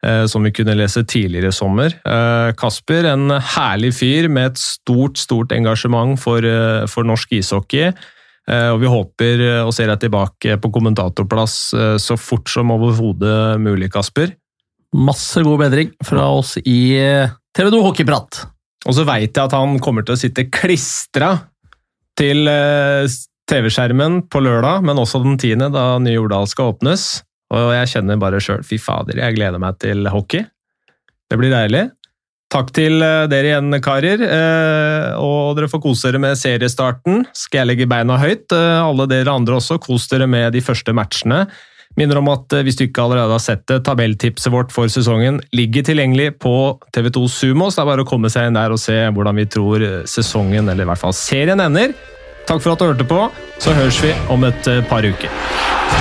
eh, 0.00 0.24
som 0.32 0.48
vi 0.48 0.54
kunne 0.56 0.78
lese 0.80 1.04
tidligere 1.04 1.52
i 1.52 1.58
sommer. 1.60 1.92
Eh, 2.08 2.54
Kasper, 2.56 3.10
en 3.12 3.36
herlig 3.36 3.92
fyr 4.00 4.32
med 4.32 4.54
et 4.54 4.64
stort, 4.64 5.20
stort 5.20 5.52
engasjement 5.52 6.16
for, 6.16 6.40
eh, 6.40 6.86
for 6.88 7.04
norsk 7.04 7.36
ishockey. 7.36 7.92
Eh, 8.48 8.70
Og 8.72 8.80
vi 8.80 8.88
håper 8.88 9.44
og 9.60 9.74
å 9.74 9.76
se 9.76 9.84
deg 9.84 10.00
tilbake 10.08 10.56
på 10.56 10.72
kommentatorplass 10.72 11.60
eh, 11.76 11.96
så 12.00 12.16
fort 12.16 12.48
som 12.48 12.72
overhodet 12.72 13.60
mulig, 13.60 13.92
Kasper. 13.92 14.32
Masse 14.96 15.42
god 15.44 15.60
bedring 15.60 15.90
fra 16.04 16.30
oss 16.32 16.56
i 16.64 16.96
eh, 16.96 17.32
TV 17.56 17.68
2 17.74 17.80
Hockeyprat. 17.84 18.40
Og 18.88 18.94
så 18.96 19.04
veit 19.04 19.34
jeg 19.36 19.42
at 19.42 19.56
han 19.56 19.76
kommer 19.84 20.06
til 20.06 20.16
å 20.16 20.20
sitte 20.20 20.46
klistra 20.48 21.34
til 22.16 22.48
eh, 22.48 23.04
TV-skjermen 23.48 24.22
på 24.32 24.40
lørdag, 24.44 24.86
men 24.88 25.00
også 25.00 25.20
den 25.24 25.36
tiende, 25.40 25.68
da 25.74 25.98
Nye 26.00 26.16
Jordal 26.16 26.48
skal 26.48 26.72
åpnes. 26.72 27.20
Og 27.52 27.70
jeg 27.76 27.92
kjenner 27.92 28.20
bare 28.20 28.40
sjøl, 28.44 28.64
fy 28.64 28.80
fader, 28.80 29.20
jeg 29.20 29.36
gleder 29.36 29.60
meg 29.60 29.76
til 29.80 30.08
hockey. 30.12 30.46
Det 31.28 31.36
blir 31.36 31.52
deilig. 31.52 31.84
Takk 32.48 32.72
til 32.72 33.04
eh, 33.04 33.28
dere 33.28 33.52
igjen, 33.52 33.80
karer. 33.84 34.24
Og 35.20 35.56
dere 35.58 35.68
får 35.68 35.84
kose 35.84 36.08
dere 36.08 36.24
med 36.24 36.40
seriestarten. 36.40 37.26
Skal 37.36 37.66
jeg 37.66 37.74
legge 37.74 37.92
beina 37.92 38.16
høyt? 38.16 38.56
Alle 38.56 39.04
dere 39.10 39.36
andre 39.36 39.60
også, 39.60 39.76
kos 39.84 40.08
dere 40.08 40.30
med 40.30 40.56
de 40.56 40.64
første 40.64 40.96
matchene. 40.96 41.44
Minner 41.98 42.20
om 42.20 42.28
at 42.30 42.54
eh, 42.54 42.64
hvis 42.66 42.78
du 42.78 42.84
ikke 42.86 43.02
allerede 43.02 43.34
har 43.34 43.42
sett 43.42 43.64
det, 43.70 43.80
tabelltipset 43.86 44.52
vårt 44.54 44.70
for 44.74 44.90
sesongen 44.92 45.40
ligger 45.56 45.86
tilgjengelig 45.88 46.36
på 46.42 46.54
TV2 46.94 47.24
Sumo, 47.32 47.70
så 47.70 47.80
det 47.80 47.84
er 47.84 47.90
bare 47.90 48.06
å 48.06 48.08
komme 48.08 48.30
seg 48.32 48.48
inn 48.48 48.58
der 48.58 48.74
og 48.74 48.82
se 48.82 49.00
hvordan 49.16 49.42
vi 49.42 49.48
tror 49.50 49.82
eh, 49.82 50.04
sesongen, 50.06 50.70
eller 50.70 50.86
i 50.86 50.92
hvert 50.92 51.02
fall 51.02 51.16
serien, 51.16 51.64
ender. 51.64 51.96
Takk 52.48 52.62
for 52.62 52.72
at 52.76 52.80
du 52.80 52.90
hørte 52.92 53.08
på, 53.08 53.24
så 53.60 53.74
høres 53.76 53.98
vi 54.04 54.14
om 54.32 54.46
et 54.48 54.70
eh, 54.70 54.84
par 54.88 55.04
uker. 55.04 55.97